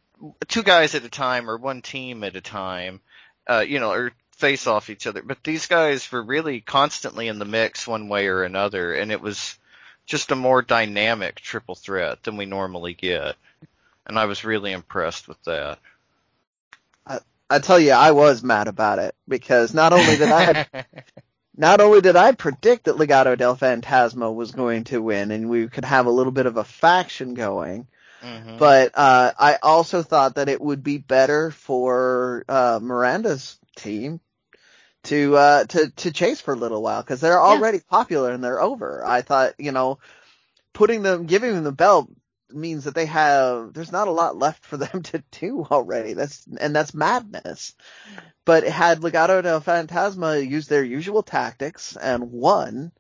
[0.49, 3.01] two guys at a time or one team at a time,
[3.49, 5.23] uh, you know, or face off each other.
[5.23, 9.21] But these guys were really constantly in the mix one way or another, and it
[9.21, 9.59] was
[10.07, 13.37] just a more dynamic triple threat than we normally get.
[14.07, 15.79] And I was really impressed with that.
[17.51, 20.67] I tell you, I was mad about it because not only did I
[21.57, 25.69] not only did I predict that Legado del Fantasma was going to win and we
[25.69, 27.87] could have a little bit of a faction going,
[28.23, 28.59] Mhm.
[28.59, 34.21] but uh, I also thought that it would be better for uh, Miranda's team
[35.05, 38.61] to uh, to to chase for a little while because they're already popular and they're
[38.61, 39.03] over.
[39.05, 39.99] I thought you know
[40.75, 42.11] putting them giving them the belt
[42.55, 46.13] means that they have there's not a lot left for them to do already.
[46.15, 47.75] That's and that's madness.
[48.45, 52.93] But had Legado del Fantasma used their usual tactics and won,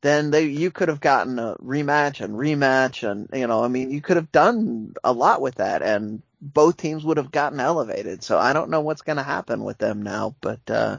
[0.00, 3.90] then they you could have gotten a rematch and rematch and you know I mean
[3.90, 8.22] you could have done a lot with that and both teams would have gotten elevated.
[8.22, 10.98] So I don't know what's going to happen with them now, but uh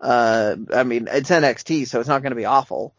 [0.00, 2.94] uh I mean it's NXT so it's not going to be awful.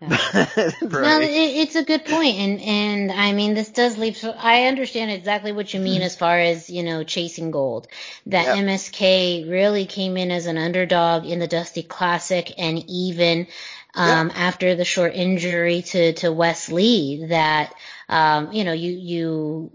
[0.00, 0.18] No,
[1.20, 4.16] it, it's a good point, and and I mean this does leave.
[4.16, 7.86] So I understand exactly what you mean as far as you know chasing gold.
[8.26, 8.56] That Yep.
[8.56, 13.46] MSK really came in as an underdog in the Dusty Classic, and even
[13.94, 17.74] um, after the short injury to to Wes Lee, that
[18.08, 19.72] um, you know you you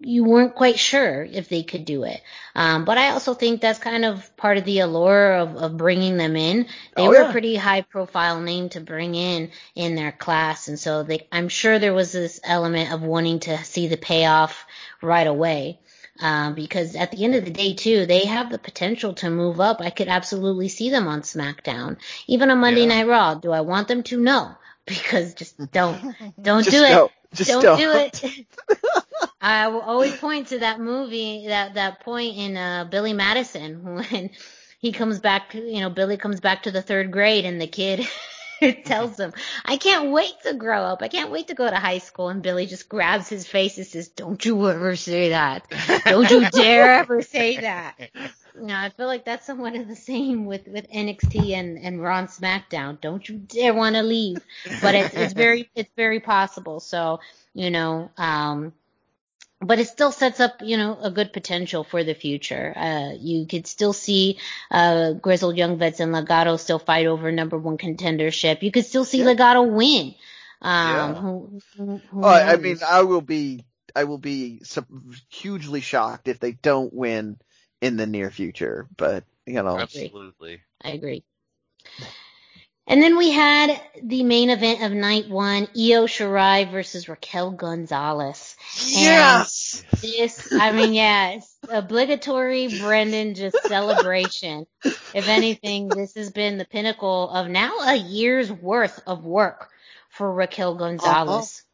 [0.00, 2.20] you weren't quite sure if they could do it.
[2.54, 6.16] Um, but I also think that's kind of part of the allure of, of bringing
[6.16, 6.68] them in.
[6.94, 7.28] They Oh, were yeah.
[7.28, 10.68] a pretty high profile name to bring in in their class.
[10.68, 14.66] And so they, I'm sure there was this element of wanting to see the payoff
[15.02, 15.80] right away.
[16.20, 19.60] Um, because at the end of the day too, they have the potential to move
[19.60, 19.80] up.
[19.80, 21.96] I could absolutely see them on SmackDown.
[22.26, 22.86] Even on Monday Yeah.
[22.86, 23.34] Night Raw.
[23.34, 24.20] Do I want them to?
[24.20, 24.56] No.
[24.88, 26.02] Because just don't,
[26.40, 27.04] don't Just do it.
[27.34, 27.78] Just don't, don't.
[27.78, 28.46] do it.
[29.40, 34.30] I will always point to that movie, that that point in uh, Billy Madison when
[34.78, 35.54] he comes back.
[35.54, 38.06] You know, Billy comes back to the third grade, and the kid
[38.84, 39.32] tells him,
[39.64, 41.02] "I can't wait to grow up.
[41.02, 43.86] I can't wait to go to high school." And Billy just grabs his face and
[43.86, 45.70] says, "Don't you ever say that.
[46.04, 48.10] Don't you dare ever say that."
[48.60, 52.18] Know, I feel like that's somewhat of the same with with NXT and and Raw
[52.18, 53.00] and SmackDown.
[53.00, 54.42] Don't you dare want to leave.
[54.82, 56.80] But it's it's very it's very possible.
[56.80, 57.20] So
[57.54, 58.72] you know, um,
[59.60, 62.72] but it still sets up, you know, a good potential for the future.
[62.76, 64.38] Uh, you could still see,
[64.70, 68.62] uh, Grizzled Young Vets and Legado still fight over number one contendership.
[68.62, 69.34] You could still see Yeah.
[69.34, 70.14] Legado win.
[70.62, 71.14] Um, Yeah.
[71.14, 73.64] who, who, who Oh, I mean, I will be,
[73.96, 74.62] I will be
[75.28, 77.38] hugely shocked if they don't win
[77.80, 78.88] in the near future.
[78.96, 80.60] But you know, Absolutely.
[80.82, 81.24] I agree.
[82.88, 88.56] And then we had the main event of night one, Io Shirai versus Raquel Gonzalez.
[88.86, 94.66] yes, This, I mean, yeah, it's obligatory Brendan just celebration.
[94.84, 99.68] If anything, this has been the pinnacle of now a year's worth of work
[100.08, 101.62] for Raquel Gonzalez.
[101.62, 101.67] Uh-huh.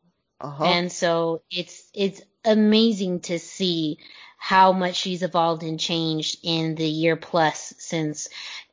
[0.45, 0.65] Uh-huh.
[0.65, 3.99] And so it's it's amazing to see
[4.37, 8.29] how much she's evolved and changed in the year plus since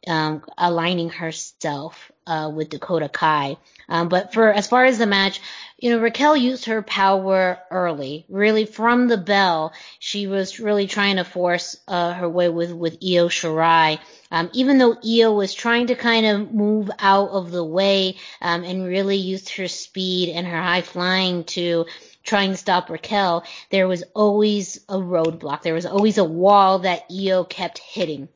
[0.05, 3.57] um, aligning herself uh, with Dakota Kai.
[3.89, 5.41] Um, but for as far as the match,
[5.77, 9.73] you know, Raquel used her power early, really from the bell.
[9.99, 13.99] She was really trying to force uh, her way with with Io Shirai.
[14.29, 18.63] Um, even though Io was trying to kind of move out of the way um,
[18.63, 21.85] and really used her speed and her high flying to
[22.23, 25.63] try and stop Raquel, there was always a roadblock.
[25.63, 28.29] There was always a wall that Io kept hitting.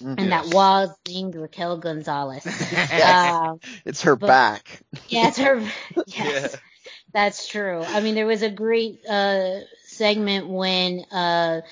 [0.00, 0.14] Mhm.
[0.18, 0.54] And that Yes.
[0.54, 2.44] wall is named Raquel Gonzalez.
[2.72, 3.32] Yes.
[3.34, 4.82] Um, it's her but- back.
[5.08, 5.60] yeah, it's her.
[6.06, 6.58] Yes, Yeah.
[7.12, 7.82] that's true.
[7.82, 11.62] I mean, there was a great uh, segment when uh,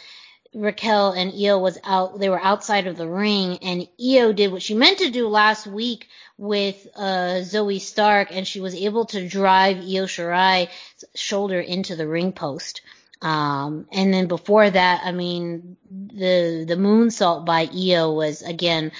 [0.55, 2.18] Raquel and Io was out.
[2.18, 5.66] They were outside of the ring, and Io did what she meant to do last
[5.66, 6.09] week
[6.39, 10.68] with uh, Zoey Stark, and she was able to drive Io Shirai's
[11.14, 12.81] shoulder into the ring post.
[13.25, 18.93] Um, and then before that, I mean, the the moonsault by Io was again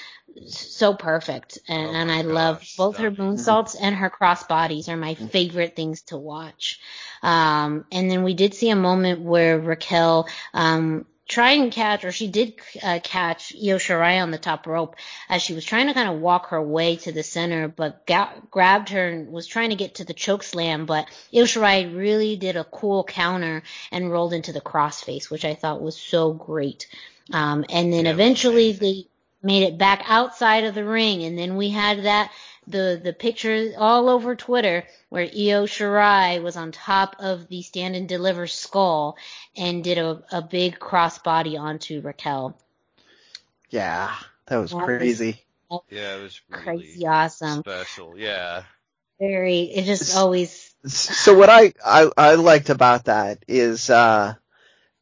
[0.47, 5.15] so perfect, and, Oh and I love both her moonsaults and her crossbodies are my
[5.15, 6.81] favorite things to watch.
[7.23, 12.13] Um, and then we did see a moment where Raquel um, try and catch, or
[12.13, 14.97] she did uh, catch Io Shirai on the top rope
[15.29, 18.33] as she was trying to kind of walk her way to the center, but ga-
[18.51, 22.37] grabbed her and was trying to get to the choke slam, but Io Shirai really
[22.37, 26.89] did a cool counter and rolled into the crossface, which I thought was so great.
[27.33, 29.07] Um, and then Yeah, eventually they
[29.43, 32.33] made it back outside of the ring, and then we had that
[32.67, 37.95] the the picture all over Twitter where Io Shirai was on top of the stand
[37.97, 39.17] and deliver skull
[39.57, 42.57] and did a, a big crossbody onto Raquel.
[43.71, 44.13] Yeah,
[44.47, 45.41] that was That was- crazy.
[45.91, 47.61] Yeah, it was really Crazy awesome.
[47.61, 48.17] special.
[48.17, 48.63] Yeah.
[49.19, 54.35] Very it just always So what I, I, I liked about that is, uh,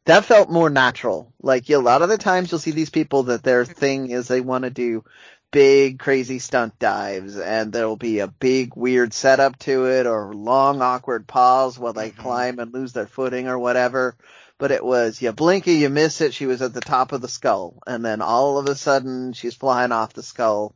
[0.06, 1.32] that felt more natural.
[1.42, 4.40] Like a lot of the times you'll see these people that their thing is they
[4.40, 5.04] want to do
[5.52, 10.82] big crazy stunt dives and there'll be a big weird setup to it or long
[10.82, 12.16] awkward pause while they Mhm.
[12.16, 14.16] climb and lose their footing or whatever.
[14.58, 17.20] But it was, you blink or you miss it, she was at the top of
[17.20, 20.74] the skull and then all of a sudden she's flying off the skull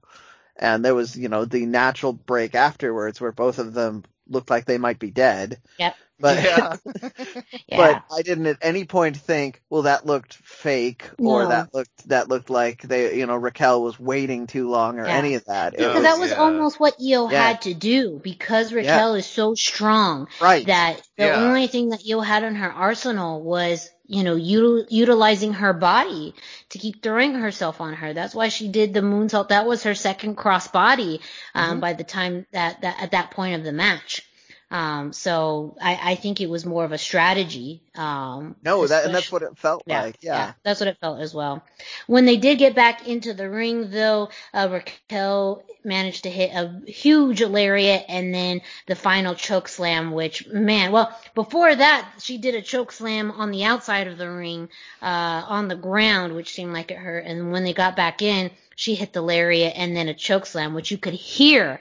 [0.56, 4.64] and there was, you know, the natural break afterwards where both of them looked like
[4.66, 5.58] they might be dead.
[5.78, 5.96] Yep.
[6.18, 6.76] But Yeah.
[7.68, 7.76] yeah.
[7.76, 11.48] but I didn't at any point think, well, that looked fake, or No.
[11.50, 15.14] that looked that looked like they, you know, Raquel was waiting too long, or Yeah.
[15.16, 15.74] any of that.
[15.74, 16.36] It because was, that was yeah.
[16.36, 17.48] almost what Io Yeah.
[17.48, 20.66] had to do because Raquel is so strong right.
[20.66, 21.44] that the Yeah.
[21.44, 26.34] only thing that Io had in her arsenal was, you know, util- utilizing her body
[26.70, 28.12] to keep throwing herself on her.
[28.14, 29.48] That's why she did the moonsault.
[29.48, 31.20] That was her second cross body
[31.54, 31.80] um, Mhm.
[31.80, 34.22] by the time that, that at that point of the match.
[34.68, 37.82] Um, so I, I think it was more of a strategy.
[37.94, 40.16] Um, no, that and that's what it felt yeah, like.
[40.20, 40.52] Yeah.
[40.64, 41.62] that's what it felt as well.
[42.08, 46.82] When they did get back into the ring, though, uh, Raquel managed to hit a
[46.90, 52.56] huge lariat and then the final choke slam, which, man, well, before that, she did
[52.56, 54.68] a choke slam on the outside of the ring,
[55.00, 57.24] uh, on the ground, which seemed like it hurt.
[57.24, 60.74] And when they got back in, she hit the lariat and then a choke slam,
[60.74, 61.80] which you could hear.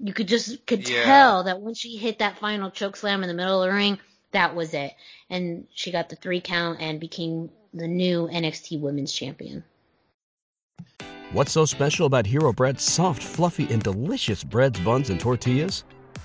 [0.00, 1.04] You could just, could Yeah.
[1.04, 3.98] tell that when she hit that final choke slam in the middle of the ring,
[4.32, 4.92] that was it.
[5.30, 9.64] And she got the three count and became the new NXT Women's Champion.
[11.32, 15.84] What's so special about Hero Bread's soft, fluffy, and delicious breads, buns, and tortillas?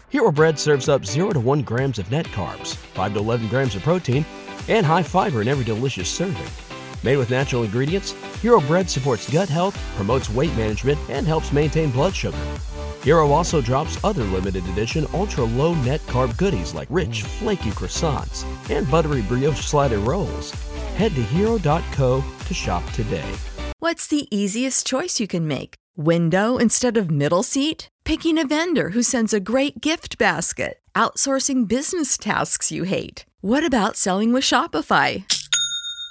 [0.09, 3.75] Hero Bread serves up 0 to 1 grams of net carbs, 5 to 11 grams
[3.75, 4.25] of protein,
[4.67, 6.68] and high fiber in every delicious serving.
[7.03, 8.11] Made with natural ingredients,
[8.41, 12.38] Hero Bread supports gut health, promotes weight management, and helps maintain blood sugar.
[13.03, 18.43] Hero also drops other limited edition ultra low net carb goodies like rich, flaky croissants
[18.69, 20.51] and buttery brioche slider rolls.
[20.95, 23.31] Head to hero.co to shop today.
[23.80, 25.76] What's the easiest choice you can make?
[25.95, 27.88] Window instead of middle seat?
[28.03, 30.80] Picking a vendor who sends a great gift basket?
[30.95, 33.26] Outsourcing business tasks you hate?
[33.39, 35.23] What about selling with Shopify?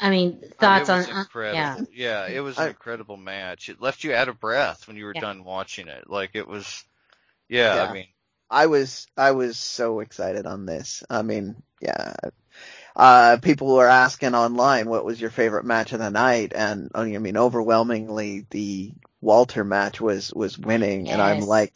[0.00, 1.86] I mean, I mean, thoughts on uh, incredible.
[1.92, 2.26] yeah.
[2.26, 3.68] yeah, it was an I- incredible match.
[3.68, 5.20] It left you out of breath when you were Yeah.
[5.20, 6.08] done watching it.
[6.08, 6.84] Like it was,
[7.48, 7.84] yeah, Yeah.
[7.84, 8.06] I mean,
[8.50, 11.04] I was I was so excited on this.
[11.10, 12.14] I mean, yeah.
[12.96, 17.04] Uh, people were asking online what was your favorite match of the night, and I
[17.06, 21.72] mean, overwhelmingly the Walter match was was winning, and I'm like,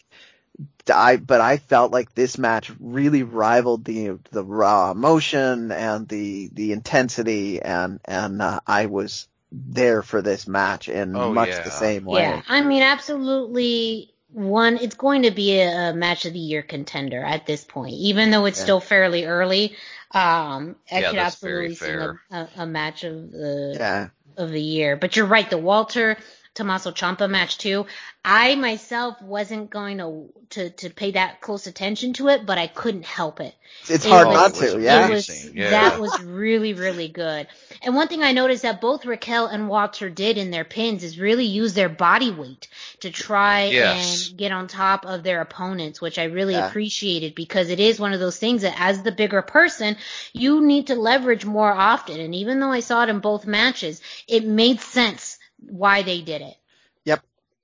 [0.91, 6.51] I but I felt like this match really rivaled the the raw emotion and the
[6.53, 11.63] the intensity, and and uh, I was there for this match in Oh, much yeah.
[11.63, 12.41] the same way.
[12.41, 14.11] Yeah, I mean, absolutely.
[14.33, 17.95] One, it's going to be a, a match of the year contender at this point,
[17.95, 18.65] even though it's Yeah.
[18.65, 19.77] still fairly early.
[20.13, 24.09] Um, I Yeah, could that's absolutely see a, a, a match of the Yeah.
[24.37, 24.97] of the year.
[24.97, 26.17] But you're right, the Walter
[26.55, 27.87] Tommaso Ciampa match too.
[28.25, 32.69] I myself wasn't going to, to, to pay that close attention to it, but I
[32.69, 33.55] couldn't help it.
[33.89, 35.09] It's hard was- not to, yeah.
[35.09, 35.71] It was, Yeah.
[35.71, 37.49] That was really, really good.
[37.83, 41.19] And one thing I noticed that both Raquel and Walter did in their pins is
[41.19, 42.69] really use their body weight
[43.01, 44.29] to try Yes.
[44.29, 46.69] and get on top of their opponents, which I really Yeah.
[46.69, 49.97] appreciated because it is one of those things that as the bigger person,
[50.33, 52.21] you need to leverage more often.
[52.21, 55.34] And even though I saw it in both matches, it made sense
[55.71, 56.57] why they did it.
[57.05, 57.23] Yep.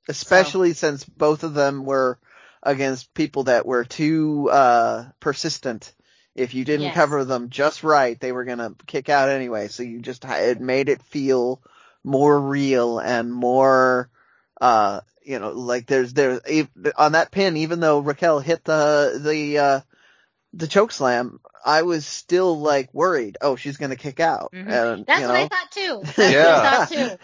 [0.09, 2.19] Especially since both of them were
[2.63, 5.93] against people that were too uh persistent.
[6.35, 6.95] If you didn't Yes.
[6.95, 9.69] cover them just right, they were gonna kick out anyway.
[9.69, 11.61] So you just it made it feel
[12.05, 14.09] more real and more
[14.61, 16.41] uh you know like there's there's
[16.97, 19.81] on that pin even though Raquel hit the the uh
[20.55, 24.67] the choke slam I was still like worried oh she's gonna kick out Mhm.
[24.67, 26.01] and That's you what I thought too.
[26.17, 26.87] That's what I Yeah.
[26.87, 27.19] thought too.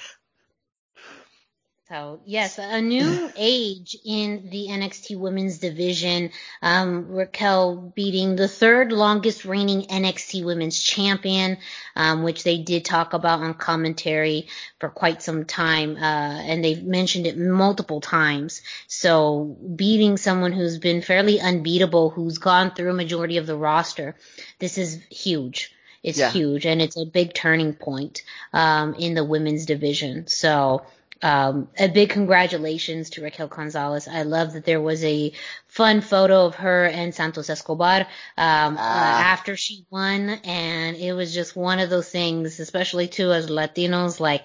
[1.88, 6.30] So yes, a new age in the NXT Women's Division.
[6.60, 11.58] Um, Raquel beating the third longest reigning NXT Women's Champion,
[11.94, 14.48] um, which they did talk about on commentary
[14.80, 16.00] for quite some time, uh,
[16.42, 18.62] and they've mentioned it multiple times.
[18.88, 24.16] So beating someone who's been fairly unbeatable, who's gone through a majority of the roster,
[24.58, 25.72] this is huge.
[26.02, 26.30] It's Yeah.
[26.30, 28.22] huge, and it's a big turning point
[28.52, 30.26] um, in the women's division.
[30.26, 30.82] So
[31.22, 34.06] um, a big congratulations to Raquel Gonzalez.
[34.08, 35.32] I love that there was a
[35.66, 38.00] fun photo of her and Santos Escobar
[38.36, 39.20] um, uh, Ah.
[39.32, 44.20] after she won, and it was just one of those things, especially too as Latinos,
[44.20, 44.44] like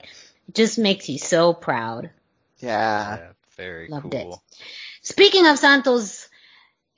[0.54, 2.10] just makes you so proud.
[2.60, 3.28] yeah Yeah,
[3.58, 4.44] very Loved cool.
[4.52, 4.58] it.
[5.04, 6.28] Speaking of Santos,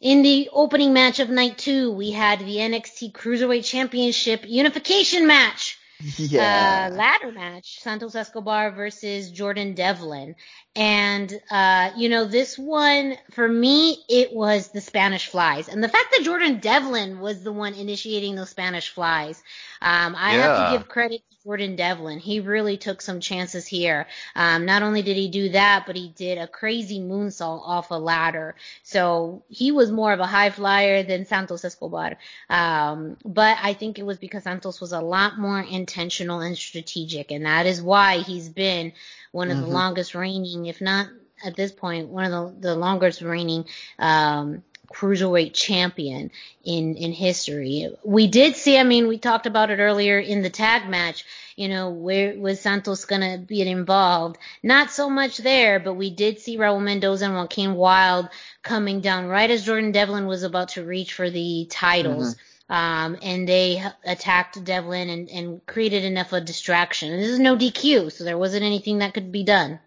[0.02, 5.78] in the opening match of night two, we had the NXT Cruiserweight Championship unification match.
[6.00, 10.36] Yeah Uh, ladder match, Santos Escobar versus Jordan Devlin.
[10.76, 15.70] And, uh, you know, this one, for me, it was the Spanish flies.
[15.70, 19.42] And the fact that Jordan Devlin was the one initiating those Spanish flies,
[19.82, 22.18] um, I have to give credit to Jordan Devlin.
[22.18, 24.08] He really took some chances here.
[24.36, 27.96] Um, not only did he do that, but he did a crazy moonsault off a
[27.96, 28.56] ladder.
[28.82, 32.18] So he was more of a high flyer than Santos Escobar.
[32.50, 35.62] Um, but I think it was because Santos was a lot more
[35.94, 38.94] intentional and strategic, and that is why he's been
[39.32, 39.72] one of the Mhm.
[39.72, 41.08] longest reigning, if not
[41.44, 43.66] at this point, one of the, the longest reigning
[44.00, 46.30] um, cruiserweight champion
[46.64, 47.90] in in history.
[48.04, 51.26] We did see, I mean, we talked about it earlier in the tag match.
[51.56, 54.38] You know, where was Santos gonna be involved?
[54.62, 58.30] Not so much there, but we did see Raul Mendoza and Joaquin Wild
[58.62, 62.36] coming down right as Jordan Devlin was about to reach for the titles.
[62.74, 67.14] Um, and they attacked Devlin and, and created enough of a distraction.
[67.14, 69.80] And this is no DQ, so there wasn't anything that could be done.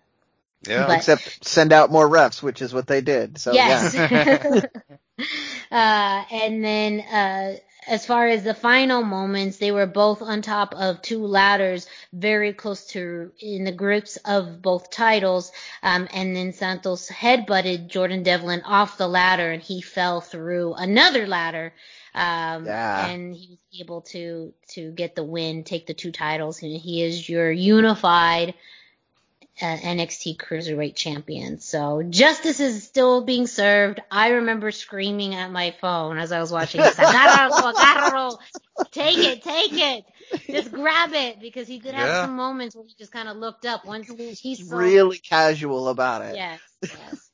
[0.68, 0.86] Yeah.
[0.86, 3.94] But- except send out more refs which is what they did so yes.
[3.94, 4.62] yeah
[5.70, 7.56] uh, and then, uh,
[7.86, 12.52] as far as the final moments, they were both on top of two ladders, very
[12.52, 15.52] close to in the grips of both titles.
[15.84, 21.28] Um, and then Santos headbutted Jordan Devlin off the ladder, and he fell through another
[21.28, 21.72] ladder.
[22.16, 23.06] Um, Yeah.
[23.06, 27.02] and he was able to to get the win, take the two titles, and he
[27.02, 28.54] is your unified
[29.60, 31.60] uh, NXT Cruiserweight Champion.
[31.60, 34.00] So justice is still being served.
[34.10, 36.96] I remember screaming at my phone as I was watching this.
[36.96, 38.38] Agárralo, agárralo.
[38.92, 40.04] Take it, take it.
[40.50, 42.20] Just grab it because he did have Yeah.
[42.22, 44.10] some moments where he just kind of looked up once
[44.40, 47.25] he saw really casual about it Yes, yes.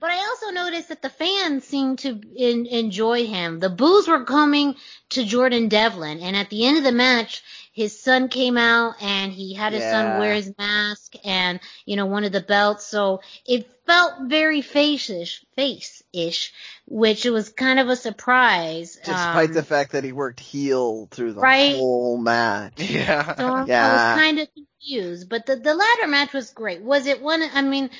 [0.00, 3.58] But I also noticed that the fans seemed to in, enjoy him.
[3.58, 4.76] The boos were coming
[5.10, 7.42] to Jordan Devlin, and at the end of the match,
[7.72, 12.06] his son came out and he had his son wear his mask and you know
[12.06, 12.86] one of the belts.
[12.86, 16.52] So it felt very face-ish, face-ish,
[16.86, 18.98] which was kind of a surprise.
[19.04, 21.74] despite um, the fact that he worked heel through the Right.
[21.76, 23.34] whole match Yeah.
[23.36, 23.92] So I- I Yeah.
[23.92, 26.82] was kind of confused, but the the latter match was great.
[26.82, 27.42] Was it one?
[27.54, 27.90] I mean,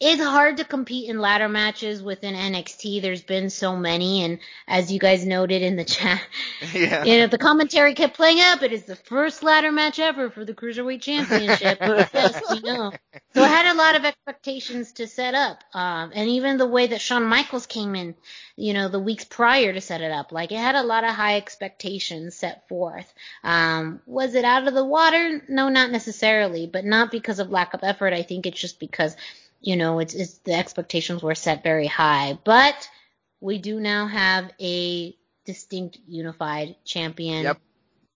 [0.00, 3.02] it's hard to compete in ladder matches within NXT.
[3.02, 6.22] There's been so many, and as you guys noted in the chat,
[6.72, 7.04] Yeah.
[7.04, 8.62] you know, the commentary kept playing up.
[8.62, 11.78] It is the first ladder match ever for the Cruiserweight Championship.
[12.14, 12.92] yes, we know.
[13.34, 15.62] So I had a lot of expectations to set up.
[15.74, 18.14] Um, and even the way that Shawn Michaels came in,
[18.56, 21.10] you know, the weeks prior to set it up, like it had a lot of
[21.10, 23.12] high expectations set forth.
[23.44, 25.42] Um, was it out of the water?
[25.48, 28.14] No, not necessarily, but not because of lack of effort.
[28.14, 29.14] I think it's just because,
[29.60, 32.38] you know, it's, it's the expectations were set very high.
[32.44, 32.88] But
[33.40, 37.44] we do now have a distinct unified champion.
[37.44, 37.58] Yep.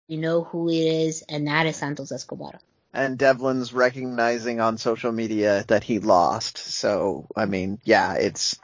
[0.09, 2.61] We know who it is, and that is Santos Escobar.
[2.95, 6.59] and Devlin's recognizing on social media that he lost.
[6.59, 8.57] So, I mean, yeah, it's,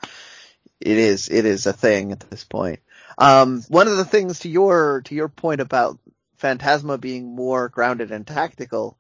[0.81, 2.81] it is, it is a thing at this point.
[3.19, 5.99] Um, one of the things to your, to your point about
[6.41, 8.97] Fantasma being more grounded and tactical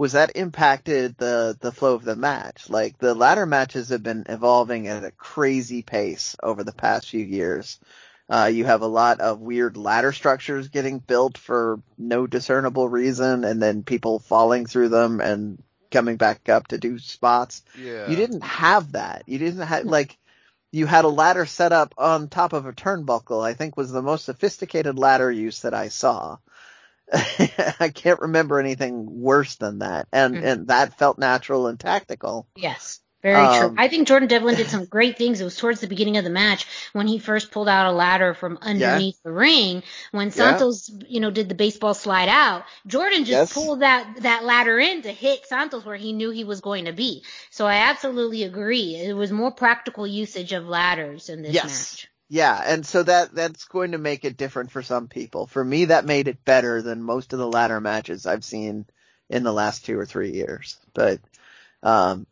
[0.00, 2.70] was that impacted the, the flow of the match.
[2.70, 7.22] Like the ladder matches have been evolving at a crazy pace over the past few
[7.22, 7.78] years.
[8.26, 13.44] Uh, you have a lot of weird ladder structures getting built for no discernible reason
[13.44, 17.62] and then people falling through them and coming back up to do spots.
[17.78, 18.08] Yeah.
[18.08, 19.24] You didn't have that.
[19.26, 20.16] You didn't have, like,
[20.72, 24.00] you had a ladder set up on top of a turnbuckle, I think was the
[24.00, 26.38] most sophisticated ladder use that I saw.
[27.80, 30.08] I can't remember anything worse than that.
[30.12, 30.44] And, Mhm.
[30.44, 32.46] and that felt natural and tactical.
[32.56, 33.00] Yes.
[33.22, 33.74] Very Um, true.
[33.76, 35.42] I think Jordan Devlin did some great things.
[35.42, 36.64] It was towards the beginning of the match
[36.94, 39.82] when he first pulled out a ladder from underneath the ring.
[40.12, 40.32] When Yeah.
[40.32, 43.52] Santos, you know, did the baseball slide out, Jordan just Yes.
[43.52, 46.94] pulled that that ladder in to hit Santos where he knew he was going to
[46.94, 47.22] be.
[47.50, 48.96] So I absolutely agree.
[48.96, 51.66] It was more practical usage of ladders in this Yes.
[51.66, 52.09] match.
[52.32, 55.48] Yeah, and so that that's going to make it different for some people.
[55.48, 58.86] For me, that made it better than most of the ladder matches I've seen
[59.28, 60.78] in the last two or three years.
[60.94, 61.18] But
[61.82, 62.28] um,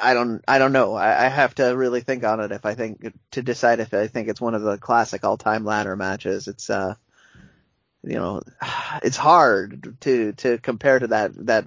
[0.00, 0.94] I don't I don't know.
[0.94, 4.06] I, I have to really think on it if I think to decide if I
[4.06, 6.46] think it's one of the classic all time ladder matches.
[6.46, 6.94] It's uh,
[8.04, 8.40] you know,
[9.02, 11.64] it's hard to to compare to that that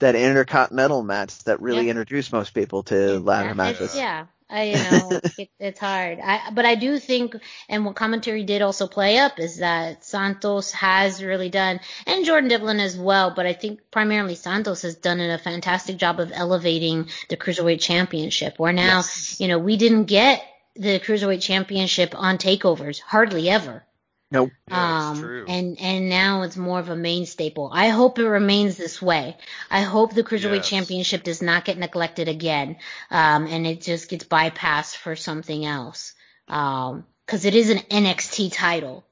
[0.00, 1.90] that intercontinental match that really Yeah.
[1.90, 3.80] introduced most people to ladder Yeah, matches.
[3.82, 4.26] It's, yeah.
[4.48, 6.20] I, you know, it, it's hard.
[6.22, 7.34] I, but I do think,
[7.68, 12.48] and what commentary did also play up is that Santos has really done, and Jordan
[12.48, 17.08] Devlin as well, but I think primarily Santos has done a fantastic job of elevating
[17.28, 19.40] the Cruiserweight Championship, where now, Yes.
[19.40, 20.44] you know, we didn't get
[20.74, 23.82] the Cruiserweight Championship on takeovers, hardly ever.
[24.30, 24.50] Nope.
[24.68, 25.44] Yeah, Um, true.
[25.48, 27.70] and and now it's more of a main staple.
[27.72, 29.36] I hope it remains this way.
[29.70, 30.68] I hope the cruiserweight Yes.
[30.68, 32.76] championship does not get neglected again,
[33.10, 36.14] um, and it just gets bypassed for something else.
[36.48, 39.04] Um, because it is an NXT title.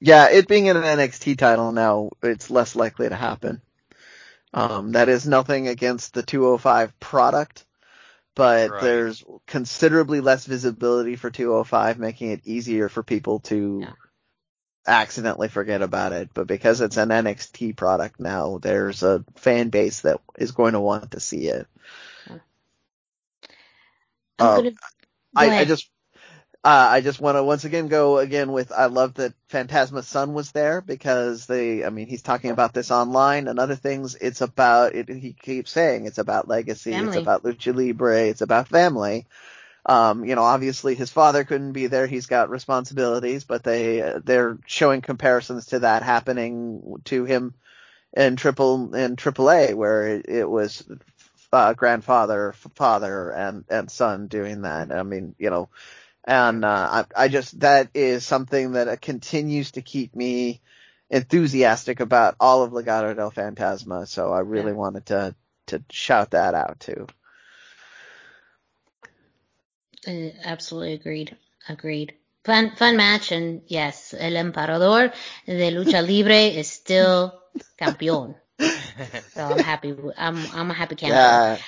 [0.00, 3.62] Yeah, it being an NXT title now, it's less likely to happen.
[4.54, 7.66] Um, that is nothing against the 205 product,
[8.34, 8.80] but Right.
[8.80, 13.92] there's considerably less visibility for 205, making it easier for people to Yeah.
[14.86, 16.30] Accidentally forget about it.
[16.34, 20.80] But because it's an NXT product now, there's a fan base that is going to
[20.80, 21.66] want to see it.
[24.38, 24.78] I'm Uh, gonna, go
[25.36, 25.90] I, I just,
[26.64, 30.34] uh, I just want to once again go again with, I love that Fantasma's son
[30.34, 34.16] was there because they, I mean, he's talking about this online and other things.
[34.16, 37.02] It's about, it, he keeps saying it's about legacy.
[37.02, 38.22] It's about lucha libre.
[38.28, 39.26] It's about family.
[39.88, 42.08] Um, you know, obviously his father couldn't be there.
[42.08, 47.54] He's got responsibilities, but they, uh, they're showing comparisons to that happening to him
[48.16, 50.88] in triple, in triple A where it, it was,
[51.52, 54.90] uh, grandfather, f- father, and, and son doing that.
[54.90, 55.68] I mean, you know,
[56.24, 60.60] and, uh, I, I just, that is something that uh, continues to keep me
[61.10, 64.08] enthusiastic about all of Legado del Fantasma.
[64.08, 64.78] So I really Yeah.
[64.78, 65.34] wanted to,
[65.68, 67.06] to shout that out too.
[70.06, 71.36] Uh, absolutely agreed.
[71.68, 72.14] Agreed.
[72.44, 75.12] Fun, fun match, and yes, El Emperador
[75.46, 77.34] de Lucha Libre is still
[77.80, 78.36] campeón.
[79.34, 79.94] So I'm happy.
[80.16, 81.14] I'm I'm a happy camper.
[81.14, 81.58] Yeah.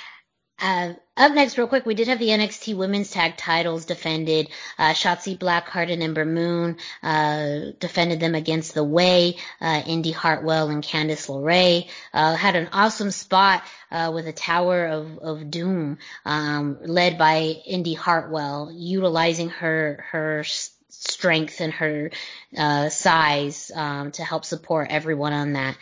[0.60, 4.48] Uh, up next, real quick, we did have the NXT Women's Tag Titles defended.
[4.78, 10.68] Uh, Shotzi Blackheart and Ember Moon uh, defended them against The Way, uh, Indi Hartwell
[10.68, 11.88] and Candice LeRae.
[12.12, 17.38] Uh, had an awesome spot uh, with a Tower of, of Doom, um, led by
[17.66, 20.44] Indi Hartwell, utilizing her her
[20.90, 22.10] strength and her
[22.56, 25.76] uh, size um, to help support everyone on that.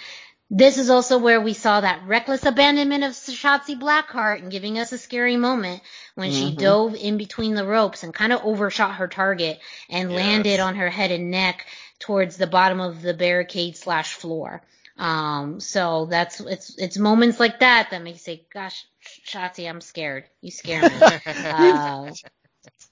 [0.51, 4.93] This is also where we saw that reckless abandonment of Shotzi Blackheart and giving us
[4.93, 5.83] a scary moment
[6.15, 6.57] when she Mhm.
[6.57, 9.61] dove in between the ropes and kind of overshot her target
[9.91, 10.17] and Yes.
[10.17, 11.67] landed on her head and neck
[11.99, 14.63] towards the bottom of the barricade slash floor.
[14.99, 18.87] Um, so that's it's it's moments like that that make you say, "Gosh,
[19.27, 20.25] Shotzi, I'm scared.
[20.41, 21.07] You scare me."
[21.51, 22.13] uh,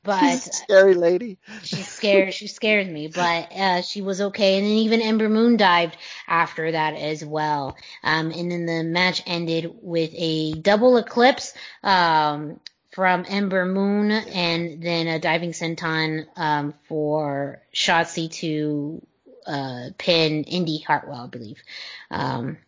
[0.03, 1.39] but She's a scary lady.
[1.63, 4.59] she scared she scared me but uh she was okay.
[4.59, 5.97] And then even ember moon dived
[6.29, 7.77] after that as well.
[8.03, 12.61] Um and then the match ended with a double eclipse um
[12.93, 19.05] from Ember Moon and then a diving senton um for Shotzi to
[19.47, 21.63] uh pin Indi Hartwell I believe.
[22.11, 22.59] Um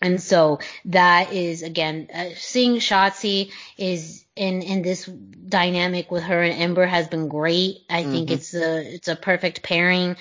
[0.00, 6.42] And so that is again uh, seeing Shotzi is in in this dynamic with her
[6.42, 7.78] and Ember has been great.
[7.90, 8.12] I mm-hmm.
[8.12, 10.16] think it's a it's a perfect pairing.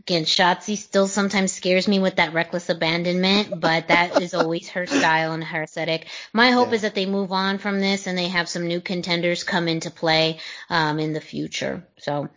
[0.00, 4.86] Again, Shotzi still sometimes scares me with that reckless abandonment, but that is always her
[4.86, 6.08] style and her aesthetic.
[6.34, 6.74] My hope yeah.
[6.74, 9.90] is that they move on from this and they have some new contenders come into
[9.90, 11.86] play um, in the future.
[11.98, 12.28] So.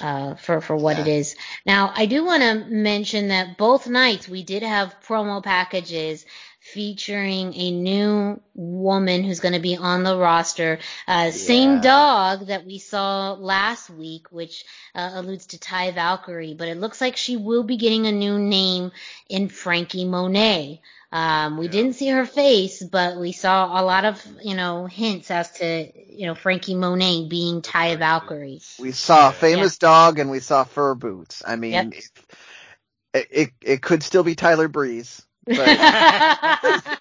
[0.00, 1.02] Uh, for for what yeah.
[1.02, 1.36] it is.
[1.64, 6.24] Now, I do want to mention that both nights we did have promo packages
[6.72, 10.78] featuring a new woman who's going to be on the roster.
[11.06, 11.30] Uh, yeah.
[11.30, 14.64] Same dog that we saw last week, which
[14.94, 18.38] uh, alludes to Taya Valkyrie, but it looks like she will be getting a new
[18.38, 18.90] name
[19.28, 20.80] in Franky Monet.
[21.12, 21.72] Um, we yeah.
[21.72, 25.90] didn't see her face, but we saw a lot of, you know, hints as to,
[26.12, 28.60] you know, Franky Monet being Taya Valkyrie.
[28.78, 29.88] We saw a famous yeah.
[29.88, 31.42] dog and we saw fur boots.
[31.46, 31.92] I mean, yep.
[33.14, 35.22] it, it, it could still be Tyler Breeze.
[35.46, 35.58] But...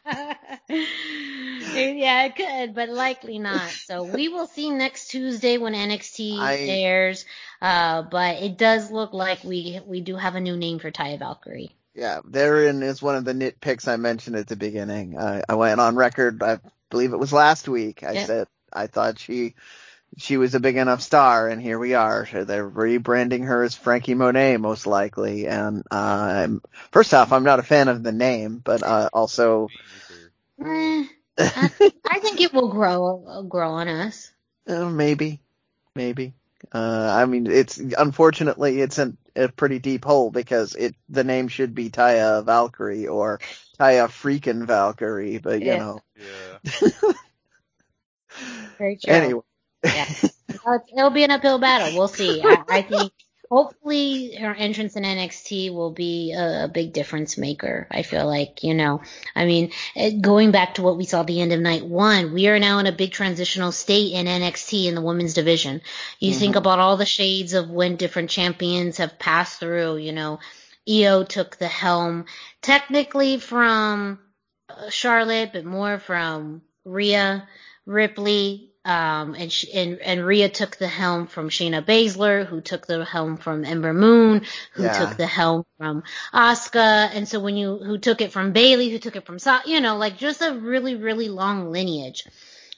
[0.68, 3.70] yeah, it could, but likely not.
[3.70, 6.58] So we will see next Tuesday when NXT I...
[6.58, 7.26] airs.
[7.62, 11.18] Uh, but it does look like we we do have a new name for Taya
[11.18, 11.76] Valkyrie.
[11.96, 15.18] Yeah, therein is one of the nitpicks I mentioned at the beginning.
[15.18, 16.60] I, I went on record, I
[16.90, 18.04] believe it was last week.
[18.04, 18.26] I yeah.
[18.26, 19.56] said I thought she
[20.18, 22.28] she was a big enough star, and here we are.
[22.32, 25.48] They're rebranding her as Franky Monet, most likely.
[25.48, 26.48] And uh,
[26.92, 29.68] first off, I'm not a fan of the name, but uh, also,
[30.64, 31.06] eh,
[31.38, 31.72] I,
[32.10, 34.32] I, think it will grow grow on us.
[34.68, 35.40] Uh, maybe,
[35.94, 36.34] maybe.
[36.74, 41.48] Uh, I mean, it's unfortunately it's an, a pretty deep hole because it the name
[41.48, 43.40] should be Taya Valkyrie or
[43.80, 45.78] Taya freaking Valkyrie, but you yeah.
[45.78, 46.00] know.
[46.16, 47.12] Yeah.
[48.78, 49.14] Very true.
[49.14, 49.42] Anyway.
[49.84, 50.08] Yeah.
[50.98, 51.98] it'll be an uphill battle.
[51.98, 52.42] We'll see.
[52.44, 53.14] I, I think
[53.56, 57.88] hopefully her entrance in NXT will be a, a, big difference maker.
[57.90, 59.02] I feel like, you know,
[59.34, 62.34] I mean, eh, going back to what we saw at the end of night one,
[62.34, 65.82] we are now in a big transitional state in NXT in the women's division.
[66.20, 66.40] You mm-hmm.
[66.40, 70.40] think about all the shades of when different champions have passed through, you know,
[70.86, 72.26] Io took the helm
[72.62, 74.20] technically from
[74.68, 77.48] uh, Charlotte, but more from Rhea,
[77.86, 82.86] Ripley, um, and, she, and and Rhea took the helm from Shayna Baszler, who took
[82.86, 84.44] the helm from Ember Moon,
[84.74, 84.94] who yeah.
[84.94, 89.00] took the helm from Asuka, and so when you who took it from Bayley, who
[89.00, 92.28] took it from Sa, you know, like just a really really long lineage.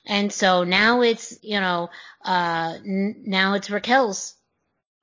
[0.06, 1.90] And so now it's you know
[2.24, 4.34] uh n- now it's Raquel's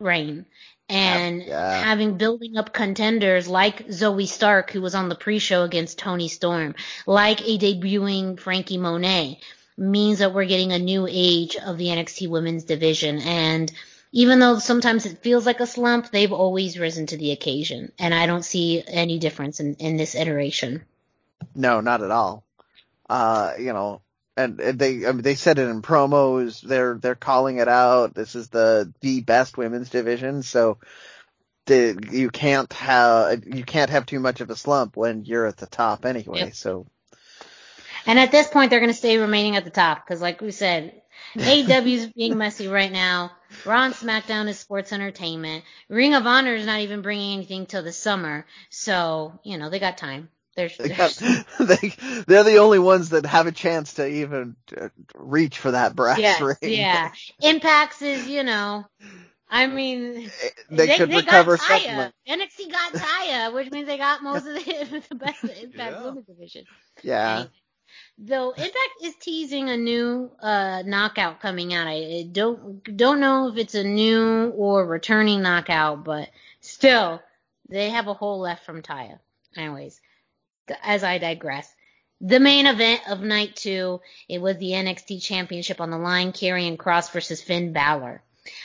[0.01, 0.47] reign.
[0.89, 1.83] And yeah.
[1.83, 6.75] having building up contenders like Zoey Stark, who was on the pre-show against Toni Storm,
[7.07, 9.41] like a debuting Franky Monet,
[9.77, 13.19] means that we're getting a new age of the NXT women's division.
[13.19, 13.73] And
[14.13, 17.93] even though sometimes it feels like a slump, they've always risen to the occasion.
[17.99, 20.85] And I don't see any difference in, in this iteration.
[21.55, 22.45] No, not at all.
[23.09, 24.01] Uh, you know,
[24.37, 26.61] and, they I mean, they said it in promos.
[26.61, 28.15] They're they're calling it out.
[28.15, 30.43] This is the the best women's division.
[30.43, 30.79] So
[31.67, 35.57] the, you can't have you can't have too much of a slump when you're at
[35.57, 36.41] the top anyway.
[36.41, 36.55] Yep.
[36.55, 36.87] So
[38.07, 40.51] and at this point, they're going to stay remaining at the top because, like we
[40.51, 41.01] said,
[41.35, 43.33] AEW's being messy right now.
[43.65, 45.65] Raw and SmackDown is sports entertainment.
[45.89, 49.79] Ring of Honor is not even bringing anything till the summer, so you know they
[49.79, 50.29] got time.
[50.57, 51.11] They're, they got,
[51.61, 51.93] they,
[52.27, 56.19] they're the only ones that have a chance to even uh, reach for that brass
[56.19, 56.57] yes, ring.
[56.63, 57.11] Yeah,
[57.43, 58.85] Impacts is you know.
[59.51, 62.13] I mean, eh, they, they could they recover got Taya.
[62.29, 66.05] NXT got Taya, which means they got most of the, the best Impact yeah.
[66.05, 66.65] Women's division.
[67.03, 67.35] Yeah.
[67.35, 67.51] Anyway.
[68.17, 71.89] Though Impact is teasing a new uh, knockout coming out.
[71.89, 76.31] I don't don't know if it's a new or returning knockout, but
[76.61, 77.21] still,
[77.69, 79.19] they have a hole left from Taya.
[79.57, 80.01] Anyways,
[80.83, 81.75] as I digress.
[82.21, 86.77] The main event of night two, it was the NXT Championship on the line, Karrion
[86.77, 88.23] Kross versus Finn Balor.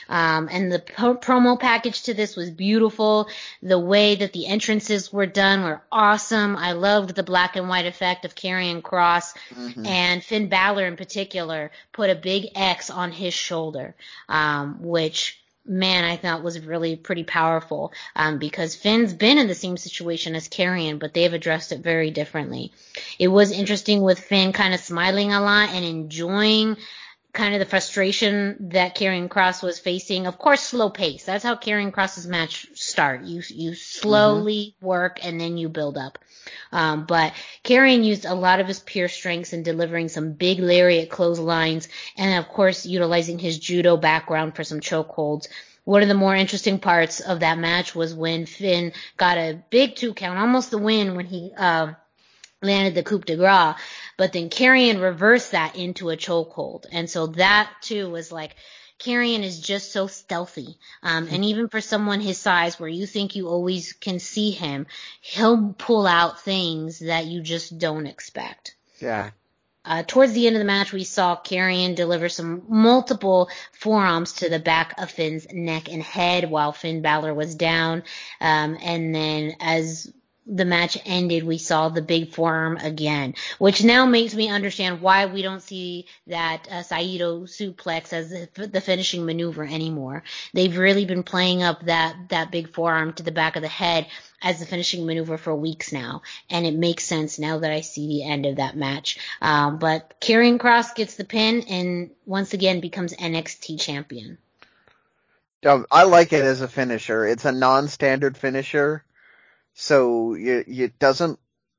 [0.08, 3.28] Um, and the pro- promo package to this was beautiful.
[3.62, 6.56] The way that the entrances were done were awesome.
[6.56, 9.86] I loved the black and white effect of Karrion Kross mm-hmm.
[9.86, 13.94] and Finn Balor in particular put a big X on his shoulder,
[14.28, 19.54] um, which man, I thought was really pretty powerful um, because Finn's been in the
[19.54, 22.72] same situation as Karrion, but they've addressed it very differently.
[23.18, 26.76] It was interesting with Finn kind of smiling a lot and enjoying
[27.32, 30.26] kind of the frustration that Karrion Kross was facing.
[30.26, 31.24] Of course, slow pace.
[31.24, 33.22] That's how Karrion Kross's match start.
[33.22, 34.86] You you slowly mm-hmm.
[34.86, 36.18] work and then you build up.
[36.72, 37.32] Um, but
[37.64, 42.38] Karrion used a lot of his pure strengths in delivering some big lariat clotheslines, and
[42.38, 45.48] of course utilizing his judo background for some chokeholds.
[45.84, 49.96] One of the more interesting parts of that match was when Finn got a big
[49.96, 51.94] two count, almost the win when he uh,
[52.62, 53.74] landed the coup de grace,
[54.20, 56.84] but then Karrion reversed that into a chokehold.
[56.92, 58.54] And so that too was like,
[58.98, 60.76] Karrion is just so stealthy.
[61.02, 64.88] Um, and even for someone his size where you think you always can see him,
[65.22, 68.76] he'll pull out things that you just don't expect.
[68.98, 69.30] Yeah.
[69.86, 74.50] Uh, towards the end of the match, we saw Karrion deliver some multiple forearms to
[74.50, 78.02] the back of Finn's neck and head while Finn Balor was down.
[78.38, 80.12] Um, and then as
[80.50, 85.26] the match ended, we saw the big forearm again, which now makes me understand why
[85.26, 90.24] we don't see that uh, Saito suplex as the, the finishing maneuver anymore.
[90.52, 94.08] They've really been playing up that that big forearm to the back of the head
[94.42, 98.08] as the finishing maneuver for weeks now, and it makes sense now that I see
[98.08, 99.18] the end of that match.
[99.40, 104.38] Um, but Karrion Kross gets the pin and once again becomes NXT champion.
[105.62, 107.26] I like it as a finisher.
[107.26, 109.04] It's a non-standard finisher
[109.74, 111.38] so it, it doesn't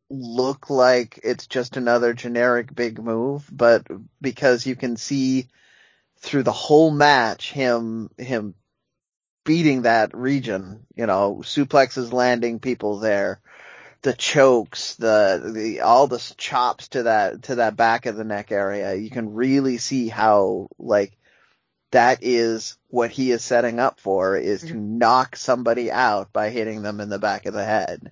[0.09, 3.87] look like it's just another generic big move, but
[4.19, 5.47] because you can see
[6.19, 8.53] through the whole match him him
[9.43, 13.39] beating that region, you know, suplexes landing people there,
[14.01, 18.51] the chokes, the the all the chops to that to that back of the neck
[18.51, 18.95] area.
[18.95, 21.17] You can really see how like
[21.91, 24.73] that is what he is setting up for is mm-hmm.
[24.73, 28.11] to knock somebody out by hitting them in the back of the head.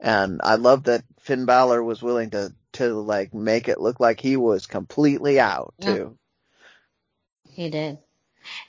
[0.00, 4.20] And I love that Finn Balor was willing to, to like make it look like
[4.20, 6.18] he was completely out too.
[7.48, 7.98] He did.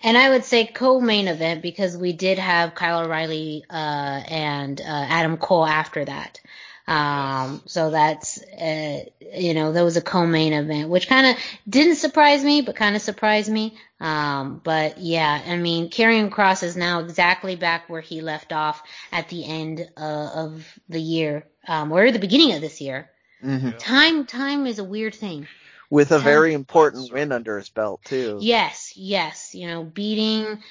[0.03, 3.73] And I would say co-main event because we did have Kyle O'Reilly, uh,
[4.27, 6.39] and, uh, Adam Cole after that.
[6.85, 9.05] Um, so that's, uh,
[9.35, 12.95] you know, that was a co-main event, which kind of didn't surprise me, but kind
[12.95, 13.77] of surprised me.
[13.99, 18.83] Um, but yeah, I mean, Karrion Kross is now exactly back where he left off
[19.11, 23.09] at the end uh, of the year, um, or the beginning of this year.
[23.41, 23.77] Mm-hmm.
[23.77, 25.47] Time, time is a weird thing.
[25.89, 28.39] With a time, very important win under his belt too.
[28.41, 30.61] Yes, yes, you know, beating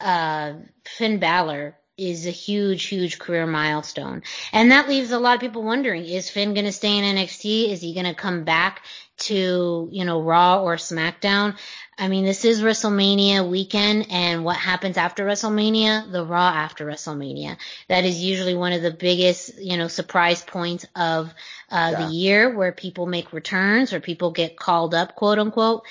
[0.00, 4.22] uh, Finn Balor is a huge, huge career milestone.
[4.52, 7.70] And that leaves a lot of people wondering, is Finn going to stay in NXT?
[7.70, 8.82] Is he going to come back
[9.18, 11.56] to, you know, Raw or SmackDown?
[11.98, 16.10] I mean, this is WrestleMania weekend and what happens after WrestleMania?
[16.10, 17.58] The Raw after WrestleMania.
[17.88, 21.28] That is usually one of the biggest, you know, surprise points of
[21.70, 22.06] uh, yeah.
[22.06, 25.84] the year where people make returns or people get called up, quote unquote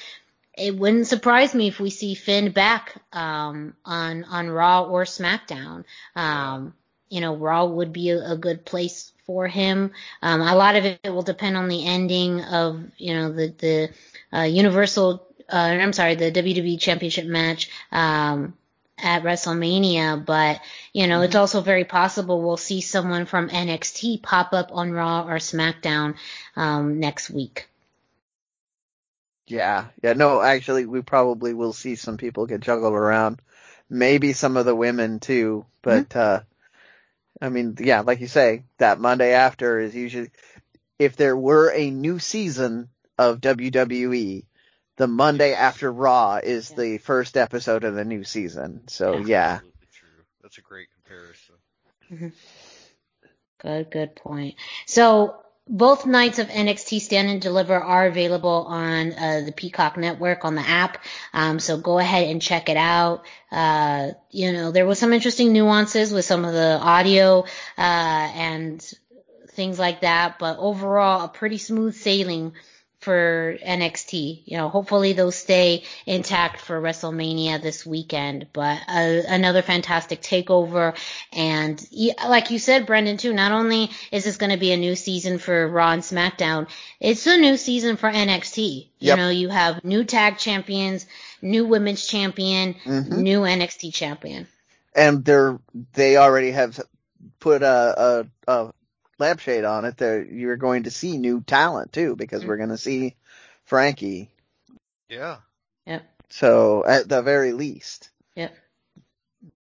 [0.61, 5.85] it wouldn't surprise me if we see Finn back um, on on Raw or SmackDown.
[6.15, 6.73] Um,
[7.09, 9.91] you know, Raw would be a, a good place for him.
[10.21, 14.37] Um, a lot of it will depend on the ending of you know the the
[14.37, 15.27] uh, Universal.
[15.51, 18.53] Uh, I'm sorry, the WWE Championship match um,
[18.97, 20.61] at WrestleMania, but
[20.93, 21.25] you know, mm-hmm.
[21.25, 26.15] it's also very possible we'll see someone from NXT pop up on Raw or SmackDown
[26.55, 27.67] um, next week.
[29.51, 33.41] Yeah, yeah, no, actually, we probably will see some people get juggled around.
[33.89, 36.19] Maybe some of the women too, but, mm-hmm.
[36.19, 36.39] uh,
[37.41, 40.31] I mean, yeah, like you say, that Monday after is usually,
[40.97, 42.87] if there were a new season
[43.17, 44.45] of WWE,
[44.95, 46.77] the Monday after Raw is yeah.
[46.77, 48.87] the first episode of the new season.
[48.87, 49.25] So yeah.
[49.25, 49.59] yeah.
[49.93, 50.23] True.
[50.41, 51.55] That's a great comparison.
[52.09, 52.27] Mm-hmm.
[53.61, 54.55] Good, good point.
[54.85, 55.35] So
[55.71, 60.55] both nights of NXT Stand and Deliver are available on uh, the Peacock Network on
[60.55, 60.97] the app.
[61.33, 63.23] Um, so go ahead and check it out.
[63.49, 67.45] Uh, you know, there was some interesting nuances with some of the audio
[67.77, 68.93] uh, and
[69.51, 72.51] things like that, but overall, a pretty smooth sailing
[73.01, 74.43] for NXT.
[74.45, 78.47] You know, hopefully they'll stay intact for WrestleMania this weekend.
[78.53, 80.95] But uh, another fantastic takeover,
[81.33, 81.83] and
[82.27, 83.33] like you said, Brendan, too.
[83.33, 86.69] Not only is this going to be a new season for Raw and SmackDown,
[86.99, 88.87] it's a new season for NXT.
[88.99, 89.17] Yep.
[89.17, 91.07] You know, you have new tag champions,
[91.41, 93.21] new women's champion, mm-hmm.
[93.21, 94.47] new NXT champion.
[94.95, 95.57] And they're
[95.93, 96.79] they already have
[97.39, 98.73] put a, a, a
[99.21, 102.49] lampshade on it, there you're going to see new talent too, because mm-hmm.
[102.49, 103.15] we're going to see
[103.63, 104.29] Franky.
[105.09, 105.37] Yeah.
[105.85, 106.03] Yep.
[106.29, 108.09] So at the very least.
[108.35, 108.55] Yep.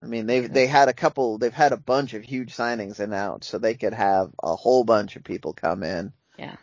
[0.03, 3.49] I mean, they've they had a couple, they've had a bunch of huge signings announced,
[3.49, 6.13] so they could have a whole bunch of people come in.
[6.37, 6.57] Yeah.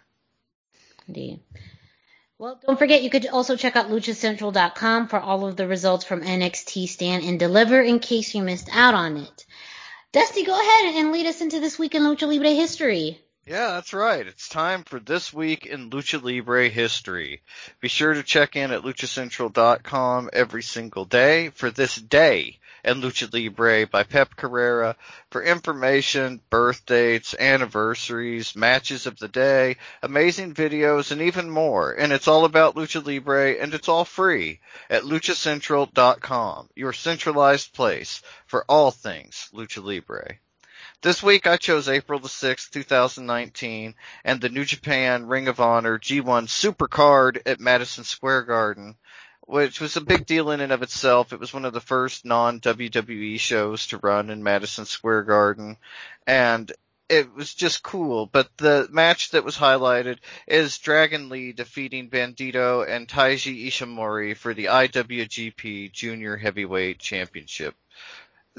[1.06, 1.40] Indeed.
[2.38, 6.22] Well, don't forget you could also check out luchacentral.com for all of the results from
[6.22, 9.46] NXT Stand and Deliver in case you missed out on it.
[10.10, 13.20] Dusty, go ahead and lead us into this week in Lucha Libre history.
[13.48, 14.26] Yeah, that's right.
[14.26, 17.40] It's time for This Week in Lucha Libre History.
[17.80, 23.32] Be sure to check in at luchacentral.com every single day for this day in Lucha
[23.32, 24.96] Libre by Pep Carrera
[25.30, 31.92] for information, birth dates, anniversaries, matches of the day, amazing videos, and even more.
[31.92, 34.60] And it's all about Lucha Libre and it's all free
[34.90, 40.36] at luchacentral.com, your centralized place for all things Lucha Libre.
[41.00, 43.94] This week I chose April the 6th, 2019,
[44.24, 48.96] and the New Japan Ring of Honor G1 Supercard at Madison Square Garden,
[49.42, 51.32] which was a big deal in and of itself.
[51.32, 55.76] It was one of the first non-WWE shows to run in Madison Square Garden,
[56.26, 56.72] and
[57.08, 58.26] it was just cool.
[58.26, 60.18] But the match that was highlighted
[60.48, 67.76] is Dragon Lee defeating Bandito and Taiji Ishimori for the IWGP Junior Heavyweight Championship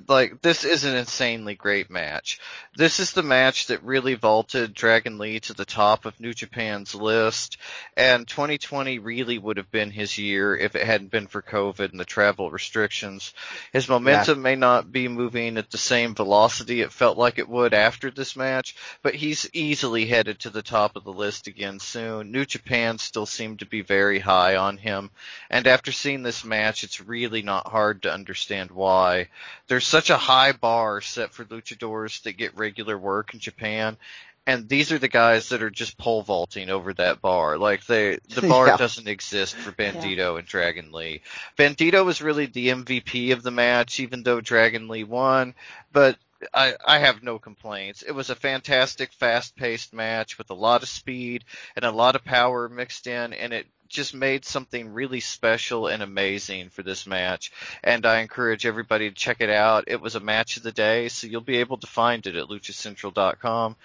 [0.08, 2.40] like this is an insanely great match.
[2.76, 6.96] This is the match that really vaulted Dragon Lee to the top of New Japan's
[6.96, 7.58] list,
[7.98, 12.00] and 2020 really would have been his year if it hadn't been for COVID and
[12.00, 13.34] the travel restrictions.
[13.74, 14.44] His momentum yeah.
[14.44, 18.36] may not be moving at the same velocity it felt like it would after this
[18.36, 22.32] match, but he's easily headed to the top of the list again soon.
[22.32, 25.12] New Japan still seemed to be very high on him,
[25.50, 29.28] and after seeing this match, it's really not hard to understand why.
[29.68, 33.98] There's such a high bar set for luchadors that get regular work in Japan.
[34.46, 37.58] And these are the guys that are just pole vaulting over that bar.
[37.58, 38.78] Like they, the bar yeah.
[38.78, 40.38] doesn't exist for Bandito yeah.
[40.38, 41.22] and Dragon Lee.
[41.58, 45.54] Bandito was really the MVP of the match, even though Dragon Lee won.
[45.92, 46.18] But
[46.54, 48.02] I, I have no complaints.
[48.02, 51.44] It was a fantastic, fast-paced match with a lot of speed
[51.76, 56.02] and a lot of power mixed in, and it just made something really special and
[56.02, 57.52] amazing for this match.
[57.84, 59.86] And I encourage everybody to check it out.
[59.88, 62.48] It was a match of the day, so you'll be able to find it at
[62.48, 63.76] luchacentral.com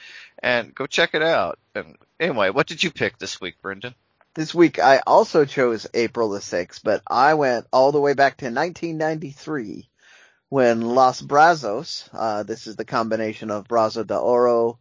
[0.42, 1.58] and go check it out.
[1.74, 3.94] And anyway, what did you pick this week, Brendan?
[4.34, 8.36] This week I also chose April the 6th, but I went all the way back
[8.38, 9.88] to 1993
[10.48, 14.78] when Los Brazos, uh, this is the combination of Brazo de Oro,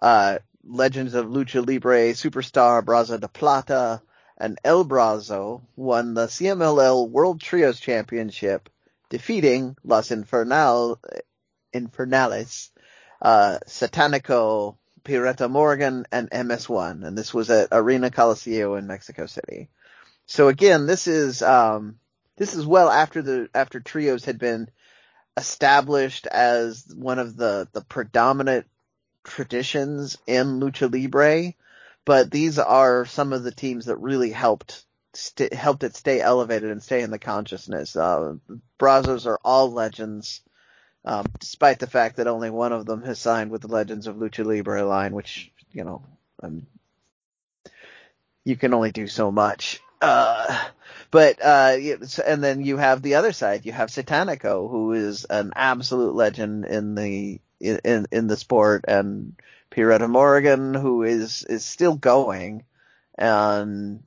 [0.00, 4.02] uh, Legends of Lucha Libre Superstar Brazo de Plata,
[4.42, 8.68] and El Brazo won the CMLL World Trios Championship,
[9.08, 10.98] defeating Los Infernal,
[11.72, 12.70] Infernales,
[13.22, 17.06] uh, Satanico, Pirata Morgan, and MS1.
[17.06, 19.68] And this was at Arena Coliseo in Mexico City.
[20.26, 22.00] So again, this is, um,
[22.36, 24.68] this is well after the, after trios had been
[25.36, 28.66] established as one of the, the predominant
[29.22, 31.54] traditions in lucha libre
[32.04, 34.84] but these are some of the teams that really helped
[35.14, 37.96] st- helped it stay elevated and stay in the consciousness.
[37.96, 38.34] Uh,
[38.78, 40.40] Brazos are all legends,
[41.04, 44.16] um, despite the fact that only one of them has signed with the Legends of
[44.16, 46.02] Lucha Libre line, which you know,
[46.42, 46.66] um,
[48.44, 49.80] you can only do so much.
[50.00, 50.64] Uh,
[51.10, 51.76] but uh,
[52.26, 53.64] and then you have the other side.
[53.64, 59.36] You have Satanico, who is an absolute legend in the in in the sport and
[59.72, 62.64] Pirata Morgan, who is is still going,
[63.16, 64.02] and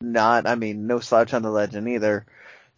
[0.00, 2.26] not, I mean, no slouch on the legend either.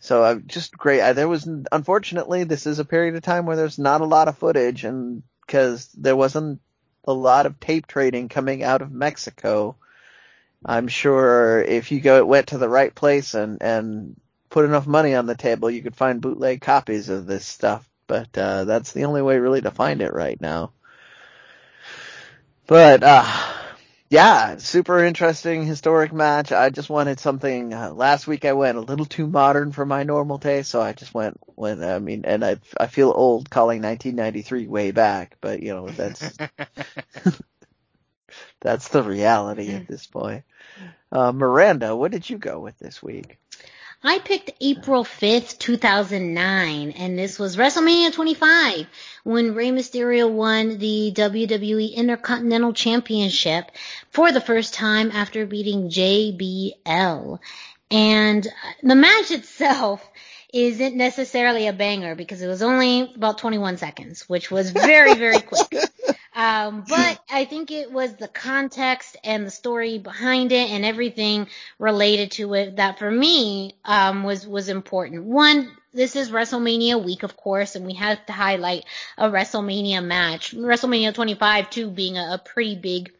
[0.01, 1.01] So uh, just great.
[1.01, 4.29] Uh, there was, unfortunately, this is a period of time where there's not a lot
[4.29, 6.61] of footage, and because there wasn't
[7.05, 9.77] a lot of tape trading coming out of Mexico.
[10.65, 14.21] I'm sure if you go it went to the right place and and
[14.51, 17.89] put enough money on the table, you could find bootleg copies of this stuff.
[18.07, 20.73] But uh, that's the only way really to find it right now.
[22.69, 23.27] But uh,
[24.11, 26.53] yeah, super interesting historic match.
[26.53, 27.75] I just wanted something.
[27.75, 30.93] Uh, last week I went a little too modern for my normal taste, so I
[30.93, 35.63] just went when I mean, and I I feel old calling 1993 way back, but
[35.63, 36.39] you know that's
[38.61, 40.45] that's the reality at this point.
[41.13, 43.39] Uh, Miranda, what did you go with this week?
[44.03, 48.87] I picked April 5th, 2009, and this was WrestleMania 25
[49.25, 53.73] when Rey Mysterio won the WWE Intercontinental Championship
[54.11, 57.41] for the first time after beating JBL.
[57.91, 58.51] And uh,
[58.85, 60.09] the match itself
[60.55, 65.41] isn't necessarily a banger because it was only about 21 seconds, which was very, very
[65.41, 65.91] quick.
[66.39, 71.49] Um, but I think it was the context and the story behind it and everything
[71.81, 75.25] related to it that for me, um, was, was important.
[75.25, 78.85] One, this is WrestleMania week, of course, and we have to highlight
[79.17, 80.55] a WrestleMania match.
[80.55, 83.13] WrestleMania 25 too being a, a pretty big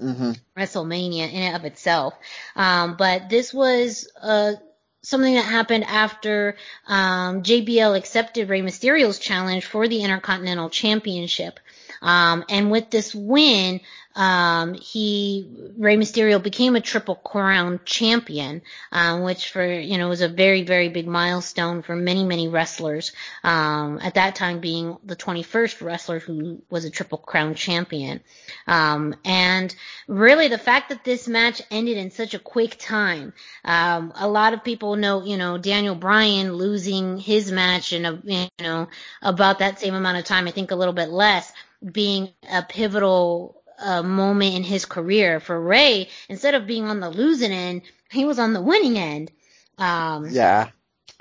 [0.00, 0.32] mm-hmm.
[0.56, 2.14] WrestleMania in and of itself.
[2.56, 4.54] Um, but this was, uh,
[5.02, 11.60] something that happened after um, JBL accepted Rey Mysterio's challenge for the Intercontinental Championship.
[12.02, 13.80] Um, and with this win,
[14.14, 15.48] um, he
[15.78, 20.62] Rey Mysterio became a Triple Crown champion, um, which for you know was a very
[20.62, 23.12] very big milestone for many many wrestlers.
[23.42, 28.20] Um, at that time, being the 21st wrestler who was a Triple Crown champion,
[28.66, 29.74] um, and
[30.08, 33.32] really the fact that this match ended in such a quick time.
[33.64, 38.20] Um, a lot of people know you know Daniel Bryan losing his match in a
[38.24, 38.88] you know
[39.22, 40.48] about that same amount of time.
[40.48, 41.50] I think a little bit less
[41.84, 45.40] being a pivotal uh, moment in his career.
[45.40, 49.30] For Rey, instead of being on the losing end, he was on the winning end.
[49.78, 50.68] Um, Yeah.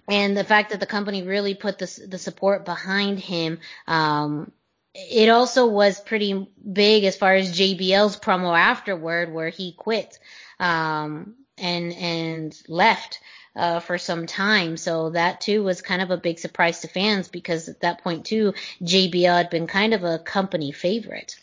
[0.07, 3.59] and the fact that the company really put the the support behind him.
[3.88, 4.51] Um,
[4.93, 10.19] it also was pretty big as far as JBL's promo afterward, where he quit
[10.59, 13.19] um, and and left
[13.56, 14.78] uh, for some time.
[14.78, 18.26] So that too was kind of a big surprise to fans because at that point
[18.26, 21.36] too, JBL had been kind of a company favorite.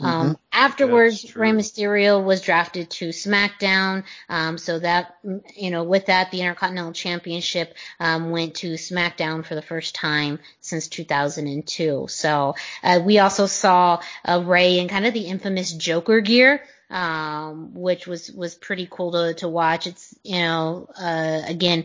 [0.00, 1.36] Um, afterwards.
[1.36, 4.04] Rey Mysterio was drafted to SmackDown.
[4.28, 5.16] Um, so that,
[5.54, 10.40] you know, with that, the Intercontinental Championship, um, went to SmackDown for the first time
[10.60, 12.06] since 2002.
[12.08, 16.62] So, uh, we also saw, uh, Rey in kind of the infamous Joker gear.
[16.92, 19.86] Um, which was, was pretty cool to, to watch.
[19.86, 21.84] It's, you know, uh, again,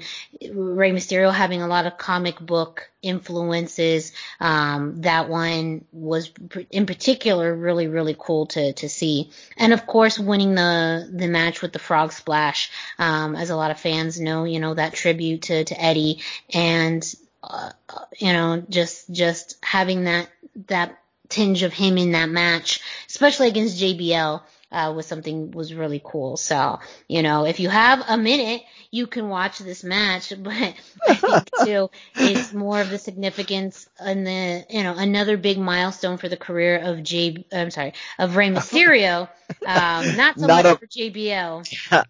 [0.52, 4.12] Rey Mysterio having a lot of comic book influences.
[4.42, 6.30] Um, that one was
[6.72, 9.32] in particular really, really cool to, to see.
[9.56, 12.70] And of course, winning the, the match with the frog splash,
[13.00, 16.22] um, as a lot of fans know, you know, that tribute to, to Eddie
[16.54, 17.02] and,
[17.42, 17.70] uh,
[18.18, 20.28] you know, just, just having that,
[20.68, 26.02] that tinge of him in that match, especially against JBL uh, was something was really
[26.04, 26.38] cool.
[26.38, 28.62] So, you know, if you have a minute,
[28.92, 30.74] you can watch this match, but
[31.08, 36.18] I think too, it's more of the significance and the, you know, another big milestone
[36.18, 39.30] for the career of J, I'm sorry, of Rey Mysterio.
[39.66, 41.64] Um, not so Not much a- for JBL.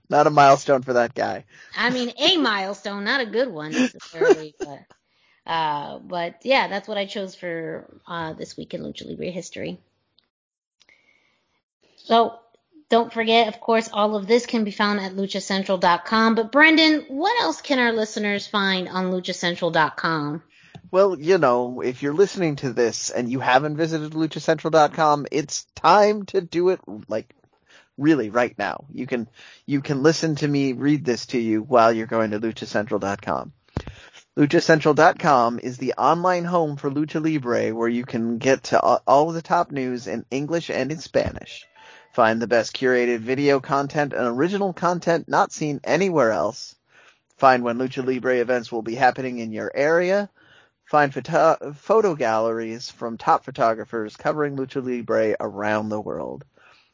[0.10, 1.46] Not a milestone for that guy.
[1.76, 4.80] I mean, a milestone, not a good one necessarily, but,
[5.52, 9.80] uh, but yeah, that's what I chose for, uh, this week in Lucha Libre history.
[11.98, 12.40] So,
[12.90, 16.36] don't forget, of course, all of this can be found at luchacentral.com.
[16.36, 20.44] But Brendan, what else can our listeners find on luchacentral.com?
[20.90, 26.26] Well, you know, if you're listening to this and you haven't visited luchacentral.com, it's time
[26.28, 27.34] to do it like
[27.98, 28.86] really right now.
[28.94, 29.28] You can
[29.66, 33.52] you can listen to me read this to you while you're going to luchacentral.com.
[34.38, 39.42] LuchaCentral.com is the online home for Lucha Libre where you can get to all- the
[39.42, 41.66] top news in English and in Spanish.
[42.18, 46.74] Find the best curated video content and original content not seen anywhere else.
[47.38, 50.28] Find when Lucha Libre events will be happening in your area.
[50.86, 56.44] Find photo, photo galleries from top photographers covering Lucha Libre around the world.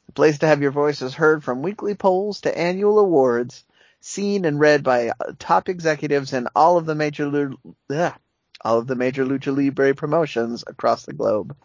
[0.09, 3.63] A place to have your voices heard from weekly polls to annual awards,
[4.01, 7.53] seen and read by top executives in all of the major
[7.89, 8.13] ugh,
[8.59, 11.55] all of the major Lucha Libre promotions across the globe.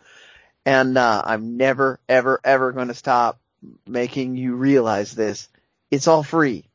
[0.65, 3.41] And uh, I'm never, ever, ever going to stop
[3.87, 5.49] making you realize this.
[5.91, 6.69] It's all free.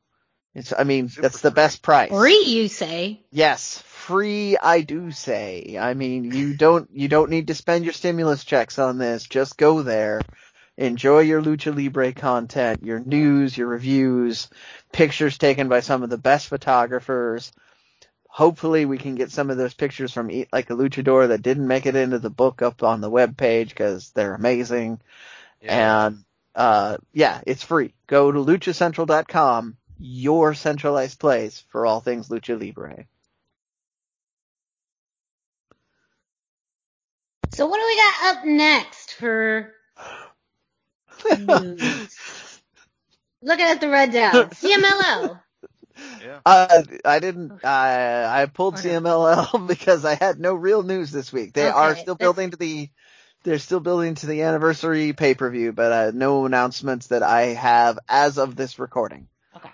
[0.56, 2.12] It's, I mean, that's the best price.
[2.12, 3.22] Free, you say?
[3.32, 5.78] Yes, free I do say.
[5.80, 9.24] I mean, you don't you don't need to spend your stimulus checks on this.
[9.24, 10.22] Just go there.
[10.78, 14.50] Enjoy your Lucha Libre content, your news, your reviews,
[14.92, 17.52] pictures taken by some of the best photographers.
[18.28, 21.68] Hopefully we can get some of those pictures from Eat Like a Luchador that didn't
[21.68, 25.00] make it into the book up on the web page cuz they're amazing.
[25.62, 26.24] And
[26.56, 27.94] uh yeah, it's free.
[28.08, 33.06] Go to luchacentral.com, your centralized place for all things Lucha Libre.
[37.54, 39.72] So what do we got up next for
[41.38, 42.60] news?
[43.44, 44.34] Looking at the rundown.
[44.50, 45.40] CMLL.
[46.24, 46.40] Yeah.
[46.46, 47.64] Uh, I didn't.
[47.64, 48.90] I I pulled Okay.
[48.90, 51.54] CMLL because I had no real news this week.
[51.54, 52.90] They are Okay, still that's- building to the.
[53.44, 57.48] They're still building to the anniversary pay per view, but uh, no announcements that I
[57.48, 59.28] have as of this recording.
[59.56, 59.70] Okay.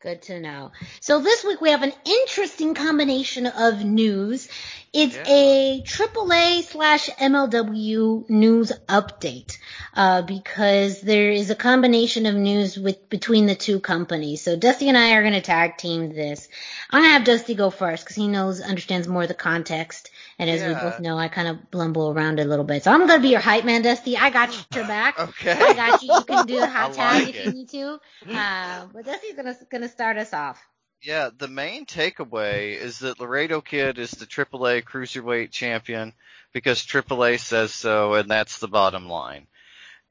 [0.00, 0.70] Good to know.
[1.00, 4.48] So this week we have an interesting combination of news.
[4.92, 5.24] It's Yeah.
[5.26, 9.58] a AAA slash MLW news update,
[9.94, 14.42] uh, because there is a combination of news with, between the two companies.
[14.42, 16.48] So Dusty and I are going to tag team this.
[16.90, 20.10] I'm going to have Dusty go first because he knows, understands more of the context.
[20.38, 22.84] And as we both know, I kind of blumble around a little bit.
[22.84, 24.16] So I'm going to be your hype man, Dusty.
[24.16, 25.16] I got your back.
[25.28, 25.52] Okay.
[25.52, 26.12] I got you.
[26.18, 28.00] You can do the hot tag if you need to.
[28.34, 30.60] Uh, but Dusty's gonna gonna start us off.
[31.02, 36.12] Yeah, the main takeaway is that Laredo Kid is the AAA Cruiserweight Champion
[36.52, 39.46] because AAA says so, and that's the bottom line.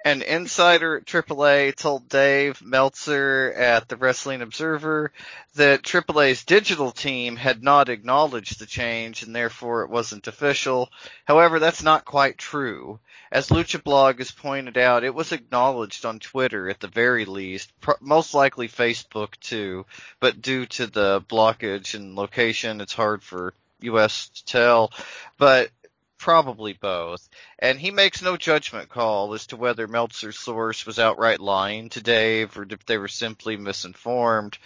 [0.05, 5.11] An insider at AAA told Dave Meltzer at the Wrestling Observer
[5.55, 10.89] that AAA's digital team had not acknowledged the change and therefore it wasn't official.
[11.25, 12.99] However, that's not quite true.
[13.31, 17.73] As Lucha Blog has pointed out, it was acknowledged on Twitter at the very least,
[17.99, 19.85] most likely Facebook too,
[20.21, 24.91] but due to the blockage and location, it's hard for US to tell.
[25.37, 25.69] But
[26.17, 27.27] Probably both.
[27.59, 32.01] And he makes no judgment call as to whether Meltzer's source was outright lying to
[32.01, 34.57] Dave or if they were simply misinformed.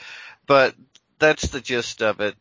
[0.48, 0.76] But
[1.20, 2.36] that's the gist of it.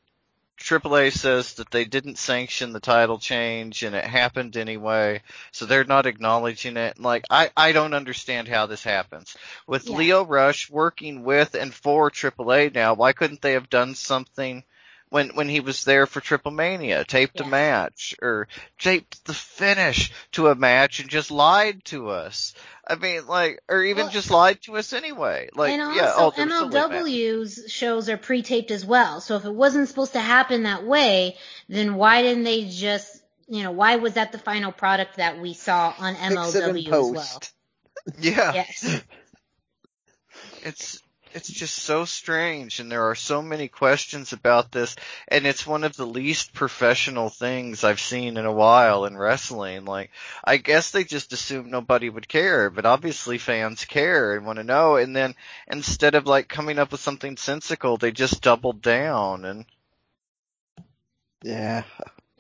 [0.61, 5.23] AAA says that they didn't sanction the title change and it happened anyway,
[5.53, 6.99] so they're not acknowledging it.
[7.01, 9.37] Like, I, I don't understand how this happens.
[9.67, 9.97] With yeah.
[9.97, 14.63] Lio Rush working with and for AAA now, why couldn't they have done something
[15.11, 17.47] when when he was there for Triple Mania, taped yeah.
[17.47, 22.55] a match or taped the finish to a match and just lied to us.
[22.87, 25.49] I mean, like, or even well, just lied to us anyway.
[25.55, 29.21] Like, and also, yeah, oh, MLW's shows are pre-taped as well.
[29.21, 31.37] So if it wasn't supposed to happen that way,
[31.69, 35.55] then why didn't they just, you know, why was that the final product that we
[35.55, 37.41] saw on MLW as well?
[38.19, 38.55] Yeah.
[38.55, 39.03] Yes.
[40.63, 44.97] it's it's just so strange and there are so many questions about this
[45.29, 49.85] and it's one of the least professional things I've seen in a while in wrestling.
[49.85, 50.11] Like,
[50.45, 54.65] I guess they just assumed nobody would care, but obviously fans care and want to
[54.65, 55.35] know and then
[55.67, 59.67] instead of like coming up with something sensical, they just doubled down and
[61.43, 61.85] yeah.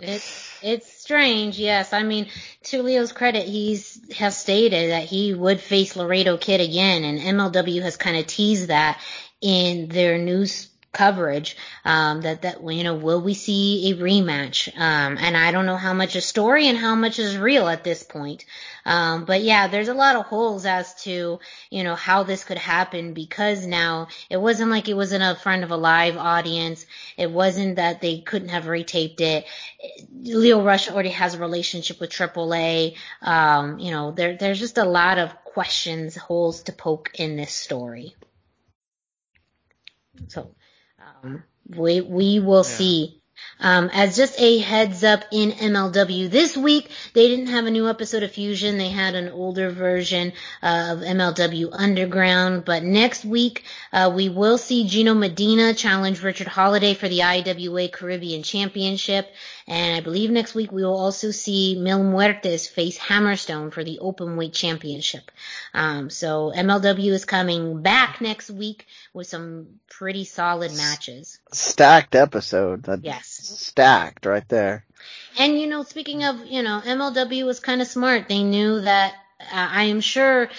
[0.02, 1.92] It's it's strange, yes.
[1.92, 2.28] I mean,
[2.64, 7.82] to Lio's credit, he's has stated that he would face Laredo Kid again, and MLW
[7.82, 9.00] has kind of teased that
[9.40, 14.68] in their news coverage um, that that you know will we see a rematch?
[14.76, 17.84] Um, and I don't know how much is story and how much is real at
[17.84, 18.44] this point.
[18.84, 21.38] Um, but yeah there's a lot of holes as to
[21.70, 25.36] you know how this could happen because now it wasn't like it was in a
[25.36, 26.86] front of a live audience.
[27.16, 29.46] It wasn't that they couldn't have retaped it.
[30.22, 34.84] Lio Rush already has a relationship with AAA um, you know there there's just a
[34.84, 38.14] lot of questions holes to poke in this story.
[40.28, 40.54] So
[41.00, 42.76] um, we we will yeah.
[42.76, 43.16] see.
[43.58, 47.88] Um, as just a heads up in MLW this week, they didn't have a new
[47.88, 48.78] episode of Fusion.
[48.78, 50.32] They had an older version
[50.62, 52.64] uh, of MLW Underground.
[52.64, 57.88] But next week, uh, we will see Gino Medina challenge Richard Holliday for the IWA
[57.88, 59.30] Caribbean Championship.
[59.66, 63.98] And I believe next week we will also see Mil Muertes face Hammerstone for the
[63.98, 65.30] Open Weight Championship.
[65.74, 71.38] Um, so MLW is coming back next week with some pretty solid matches.
[71.52, 72.84] Stacked episode.
[72.84, 73.26] That's yes.
[73.26, 74.84] Stacked right there.
[75.38, 78.28] And you know, speaking of, you know, MLW was kind of smart.
[78.28, 80.50] They knew that uh, I am sure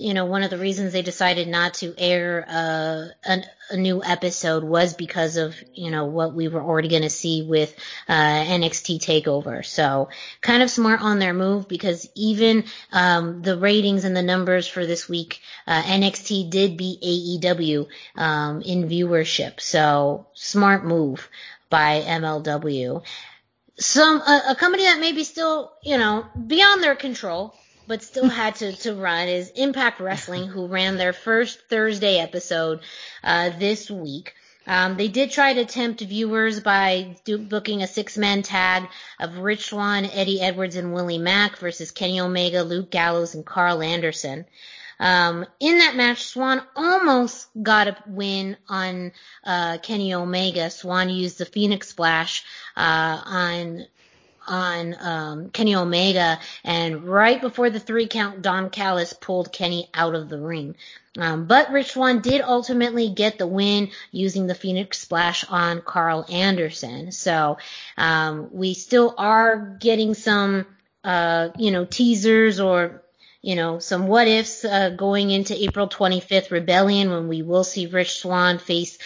[0.00, 4.02] you know, one of the reasons they decided not to air uh, a, a new
[4.02, 7.74] episode was because of, you know, what we were already going to see with
[8.08, 9.64] uh, NXT TakeOver.
[9.64, 10.08] So
[10.40, 14.86] kind of smart on their move because even um, the ratings and the numbers for
[14.86, 17.86] this week, uh, NXT did beat AEW
[18.16, 19.60] um, in viewership.
[19.60, 21.28] So smart move
[21.68, 23.02] by MLW.
[23.78, 27.54] Some a, a company that maybe still, you know, beyond their control
[27.90, 32.82] but still had to, to run is Impact Wrestling, who ran their first Thursday episode
[33.24, 34.32] uh, this week.
[34.64, 38.84] Um, they did try to tempt viewers by do, booking a six-man tag
[39.18, 43.82] of Rich Swann, Eddie Edwards, and Willie Mack versus Kenny Omega, Luke Gallows, and Karl
[43.82, 44.44] Anderson.
[45.00, 49.10] Um, in that match, Swann almost got a win on
[49.42, 50.70] uh, Kenny Omega.
[50.70, 52.44] Swann used the Phoenix Splash
[52.76, 53.86] uh, on
[54.50, 60.14] on um, Kenny Omega, and right before the three count, Don Callis pulled Kenny out
[60.14, 60.74] of the ring.
[61.18, 66.26] Um, but Rich Swann did ultimately get the win using the Phoenix Splash on Karl
[66.30, 67.12] Anderson.
[67.12, 67.58] So
[67.96, 70.66] um, we still are getting some,
[71.02, 73.02] uh, you know, teasers or
[73.42, 77.86] you know, some what ifs uh, going into April 25th Rebellion when we will see
[77.86, 78.98] Rich Swann face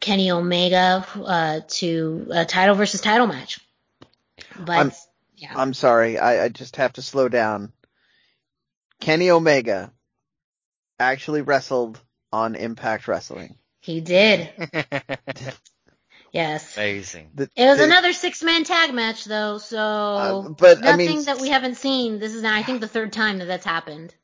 [0.00, 3.60] Kenny Omega uh, to a title versus title match.
[4.64, 4.92] But I'm,
[5.36, 5.52] yeah.
[5.54, 7.72] I'm sorry, I, I just have to slow down.
[9.00, 9.92] Kenny Omega
[10.98, 12.00] actually wrestled
[12.32, 13.56] on Impact Wrestling.
[13.80, 14.50] He did.
[16.32, 16.76] yes.
[16.76, 17.30] Amazing.
[17.34, 21.12] The, it was the, another six man tag match though, so uh, but nothing I
[21.12, 22.18] mean, that we haven't seen.
[22.18, 24.14] This is now I think the third time that that's happened.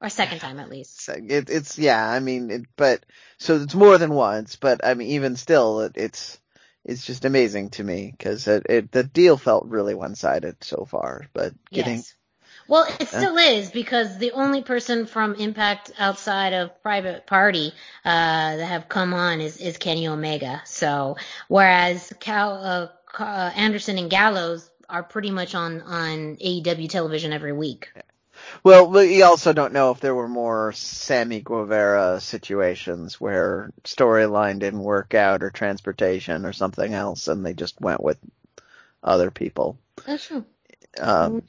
[0.00, 1.08] or second time at least.
[1.08, 3.04] It, it's yeah, I mean, it, but
[3.38, 6.38] so it's more than once, but I mean, even still, it, it's
[6.84, 10.84] it's just amazing to me because it, it the deal felt really one sided so
[10.84, 11.96] far, but getting.
[11.96, 12.14] Yes.
[12.66, 17.72] Well, it still is because the only person from Impact outside of Private Party
[18.04, 20.62] uh, that have come on is, is Kenny Omega.
[20.64, 21.16] So
[21.48, 27.52] whereas Cal uh, uh, Anderson and Gallows are pretty much on on AEW television every
[27.52, 27.92] week.
[28.62, 34.82] Well, we also don't know if there were more Sammy Guevara situations where storyline didn't
[34.82, 38.18] work out or transportation or something else, and they just went with
[39.02, 39.78] other people.
[40.06, 40.44] That's true.
[41.00, 41.42] Um,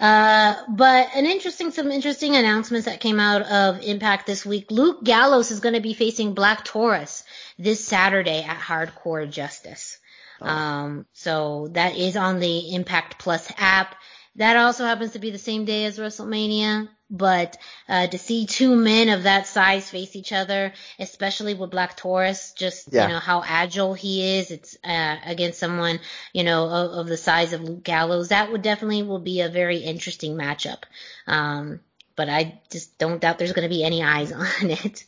[0.00, 4.70] Uh, but an interesting, some interesting announcements that came out of Impact this week.
[4.70, 7.24] Luke Gallows is going to be facing Black Taurus
[7.58, 9.98] this Saturday at Hardcore Justice.
[10.40, 13.96] Um, so that is on the Impact Plus app.
[14.38, 16.88] That also happens to be the same day as WrestleMania.
[17.10, 17.56] But
[17.88, 22.52] uh, to see two men of that size face each other, especially with Black Taurus,
[22.52, 23.04] just Yeah.
[23.04, 26.00] you know how agile he is, it's uh, against someone
[26.34, 28.28] you know of, of the size of Luke Gallows.
[28.28, 30.82] That would definitely will be a very interesting matchup.
[31.26, 31.80] Um,
[32.18, 34.32] but I just don't doubt there's going to be any eyes
[34.62, 35.04] on it.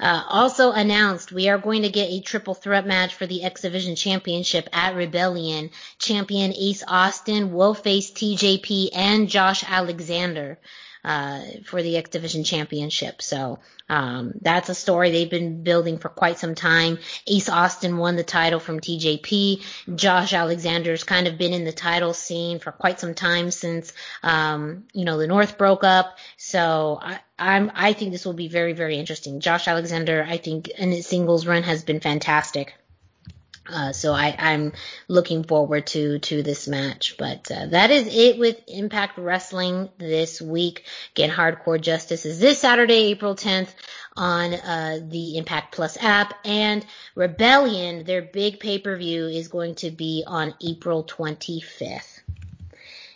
[0.00, 3.62] Uh, also announced, we are going to get a triple threat match for the X
[3.62, 5.70] Division Championship at Rebellion.
[5.98, 10.58] Champion Ace Austin will face TJP and Josh Alexander
[11.04, 13.22] uh, for the X Division Championship.
[13.22, 13.58] So
[13.88, 16.98] um, that's a story they've been building for quite some time.
[17.26, 19.62] Ace Austin won the title from TJP.
[19.96, 24.84] Josh Alexander's kind of been in the title scene for quite some time since um,
[24.92, 26.18] you know the North broke up.
[26.36, 29.40] So I, I'm I think this will be very very interesting.
[29.40, 32.74] Josh Alexander, I think in his singles run has been fantastic.
[33.70, 34.72] Uh, so I, I'm
[35.08, 37.16] looking forward to to this match.
[37.18, 40.84] But uh, that is it with Impact Wrestling this week.
[41.14, 43.72] Again, Hardcore Justice is this Saturday, April 10th
[44.16, 46.84] on uh, the Impact Plus app, and
[47.14, 52.20] Rebellion, their big pay per view, is going to be on April 25th.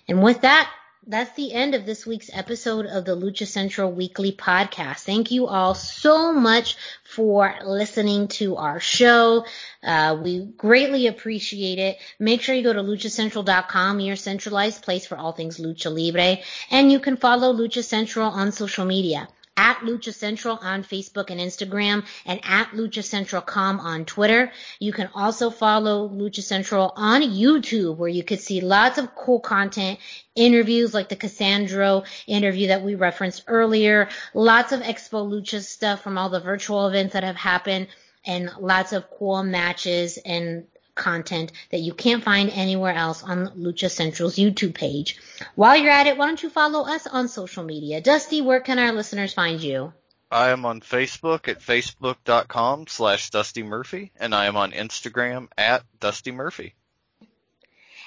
[0.06, 0.70] And with that,
[1.06, 5.01] that's the end of this week's episode of the Lucha Central Weekly Podcast.
[5.01, 6.76] Thank you all so much
[7.15, 9.47] for listening to our show.
[9.82, 11.99] Uh, we greatly appreciate it.
[12.19, 16.39] Make sure you go to luchacentral.com, your centralized place for all things Lucha Libre,
[16.70, 21.40] and you can follow Lucha Central on social media at Lucha Central on Facebook and
[21.40, 24.52] Instagram, and at Lucha Central Com on Twitter.
[24.78, 29.40] You can also follow Lucha Central on YouTube, where you could see lots of cool
[29.40, 29.98] content,
[30.35, 36.18] interviews like the Cassandro interview that we referenced earlier, lots of Expo Lucha stuff from
[36.18, 37.89] all the virtual events that have happened,
[38.26, 43.90] and lots of cool matches and content that you can't find anywhere else on Lucha
[43.90, 45.18] Central's YouTube page.
[45.54, 48.00] While you're at it, why don't you follow us on social media?
[48.00, 49.92] Dusty, where can our listeners find you?
[50.30, 55.84] I am on Facebook at facebook.com slash Dusty Murphy, and I am on Instagram at
[56.00, 56.74] Dusty Murphy.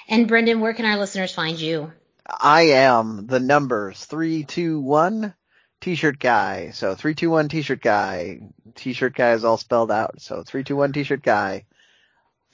[0.08, 1.92] And Brendan, where can our listeners find you?
[2.26, 5.34] I am the numbers three two one
[5.80, 6.70] t-shirt guy.
[6.70, 8.40] So three two one t-shirt guy.
[8.74, 10.20] T-shirt guy is all spelled out.
[10.20, 11.64] So three two one t-shirt guy.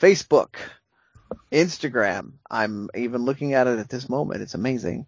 [0.00, 0.56] Facebook,
[1.52, 2.32] Instagram.
[2.50, 4.42] I'm even looking at it at this moment.
[4.42, 5.06] It's amazing.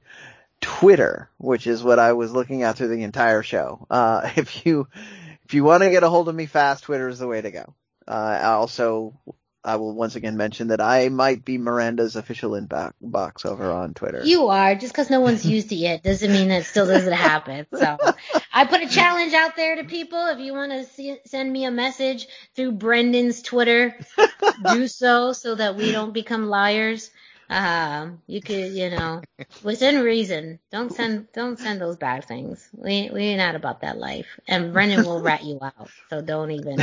[0.61, 3.87] Twitter, which is what I was looking at through the entire show.
[3.91, 4.89] Uh, if you
[5.45, 7.51] if you want to get a hold of me fast, Twitter is the way to
[7.51, 7.75] go.
[8.07, 9.19] Uh, also
[9.67, 14.23] I will once again mention that I might be Miranda's official inbox over on Twitter.
[14.25, 14.77] You are.
[14.77, 17.67] Just because no one's used it yet doesn't mean that it still doesn't happen.
[17.75, 17.99] So
[18.53, 20.25] I put a challenge out there to people.
[20.29, 23.99] If you want to send me a message through Brendan's Twitter,
[24.73, 27.11] do so so that we don't become liars.
[27.49, 29.23] Um, you could, you know,
[29.63, 30.59] within reason.
[30.73, 32.69] Don't send, don't send those bad things.
[32.73, 34.27] We, we're not about that life.
[34.49, 35.91] And Brendan will rat you out.
[36.11, 36.79] So don't even,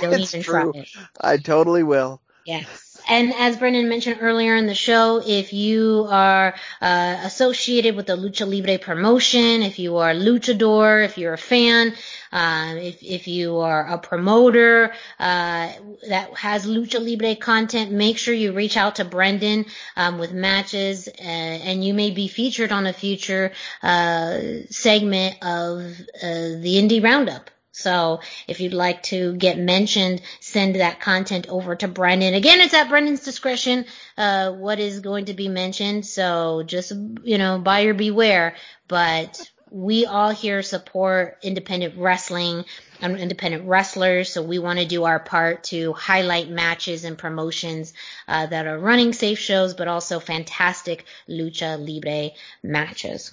[0.00, 0.72] don't even true.
[0.72, 0.88] try it.
[1.20, 2.20] I totally will.
[2.44, 3.00] Yes.
[3.08, 8.16] And as Brendan mentioned earlier in the show, if you are uh, associated with the
[8.16, 11.94] Lucha Libre promotion, if you are a luchador, if you're a fan,
[12.32, 15.72] um, if, if you are a promoter uh,
[16.08, 19.66] that has Lucha Libre content, make sure you reach out to Brendan
[19.96, 23.52] um, with matches, uh, and you may be featured on a future
[23.82, 24.38] uh,
[24.70, 25.80] segment of
[26.22, 27.50] uh, the Indie Roundup.
[27.72, 32.34] So if you'd like to get mentioned, send that content over to Brendan.
[32.34, 33.86] Again, it's at Brendan's discretion,
[34.18, 36.04] uh, what is going to be mentioned.
[36.04, 36.92] So just,
[37.22, 38.56] you know, buyer beware.
[38.86, 42.64] But we all here support independent wrestling
[43.00, 44.32] and independent wrestlers.
[44.32, 47.92] So we want to do our part to highlight matches and promotions,
[48.26, 52.30] uh, that are running safe shows, but also fantastic lucha libre
[52.62, 53.32] matches.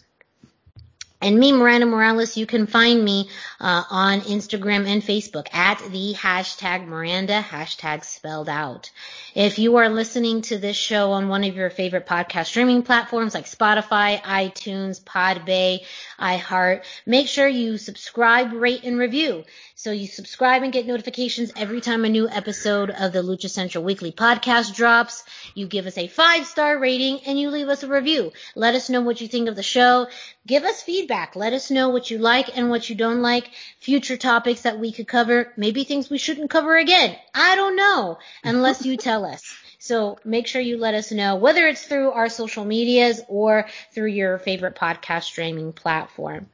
[1.20, 3.28] And me, Miranda Morales, you can find me
[3.60, 8.92] uh, on Instagram and Facebook at the hashtag Miranda, hashtag spelled out.
[9.34, 13.34] If you are listening to this show on one of your favorite podcast streaming platforms
[13.34, 15.84] like Spotify, iTunes, Podbay,
[16.20, 19.44] iHeart, make sure you subscribe, rate, and review.
[19.80, 23.84] So you subscribe and get notifications every time a new episode of the Lucha Central
[23.84, 25.24] Weekly podcast drops.
[25.54, 28.34] You give us a five star rating and you leave us a review.
[28.56, 30.08] Let us know what you think of the show.
[30.48, 31.36] Give us feedback.
[31.36, 33.52] Let us know what you like and what you don't like.
[33.80, 35.54] Future topics that we could cover.
[35.58, 37.16] Maybe things we shouldn't cover again.
[37.36, 39.44] I don't know unless you tell us.
[39.78, 44.08] So make sure you let us know whether it's through our social medias or through
[44.08, 46.48] your favorite podcast streaming platform.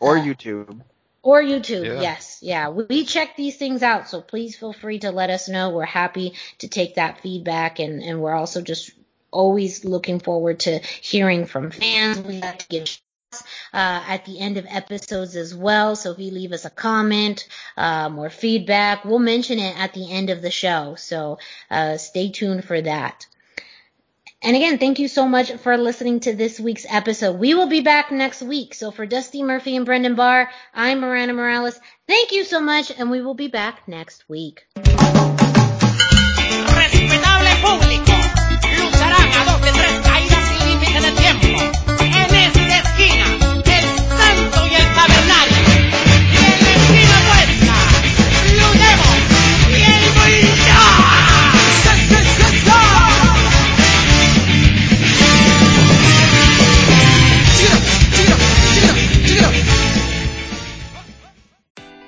[0.00, 0.80] Or uh, YouTube.
[1.24, 2.02] Or YouTube, yeah.
[2.02, 2.38] yes.
[2.42, 5.70] Yeah, we check these things out, so please feel free to let us know.
[5.70, 8.90] We're happy to take that feedback, and, and we're also just
[9.30, 12.20] always looking forward to hearing from fans.
[12.20, 13.00] We have to give
[13.72, 15.96] uh, at the end of episodes as well.
[15.96, 17.48] So if you leave us a comment
[17.78, 20.94] um, or feedback, we'll mention it at the end of the show.
[20.96, 21.38] So
[21.70, 23.26] uh, stay tuned for that.
[24.44, 27.38] And again, thank you so much for listening to this week's episode.
[27.38, 28.74] We will be back next week.
[28.74, 31.80] So for Dusty Murphy and Brendan Barr, I'm Miranda Morales.
[32.06, 34.66] Thank you so much, and we will be back next week.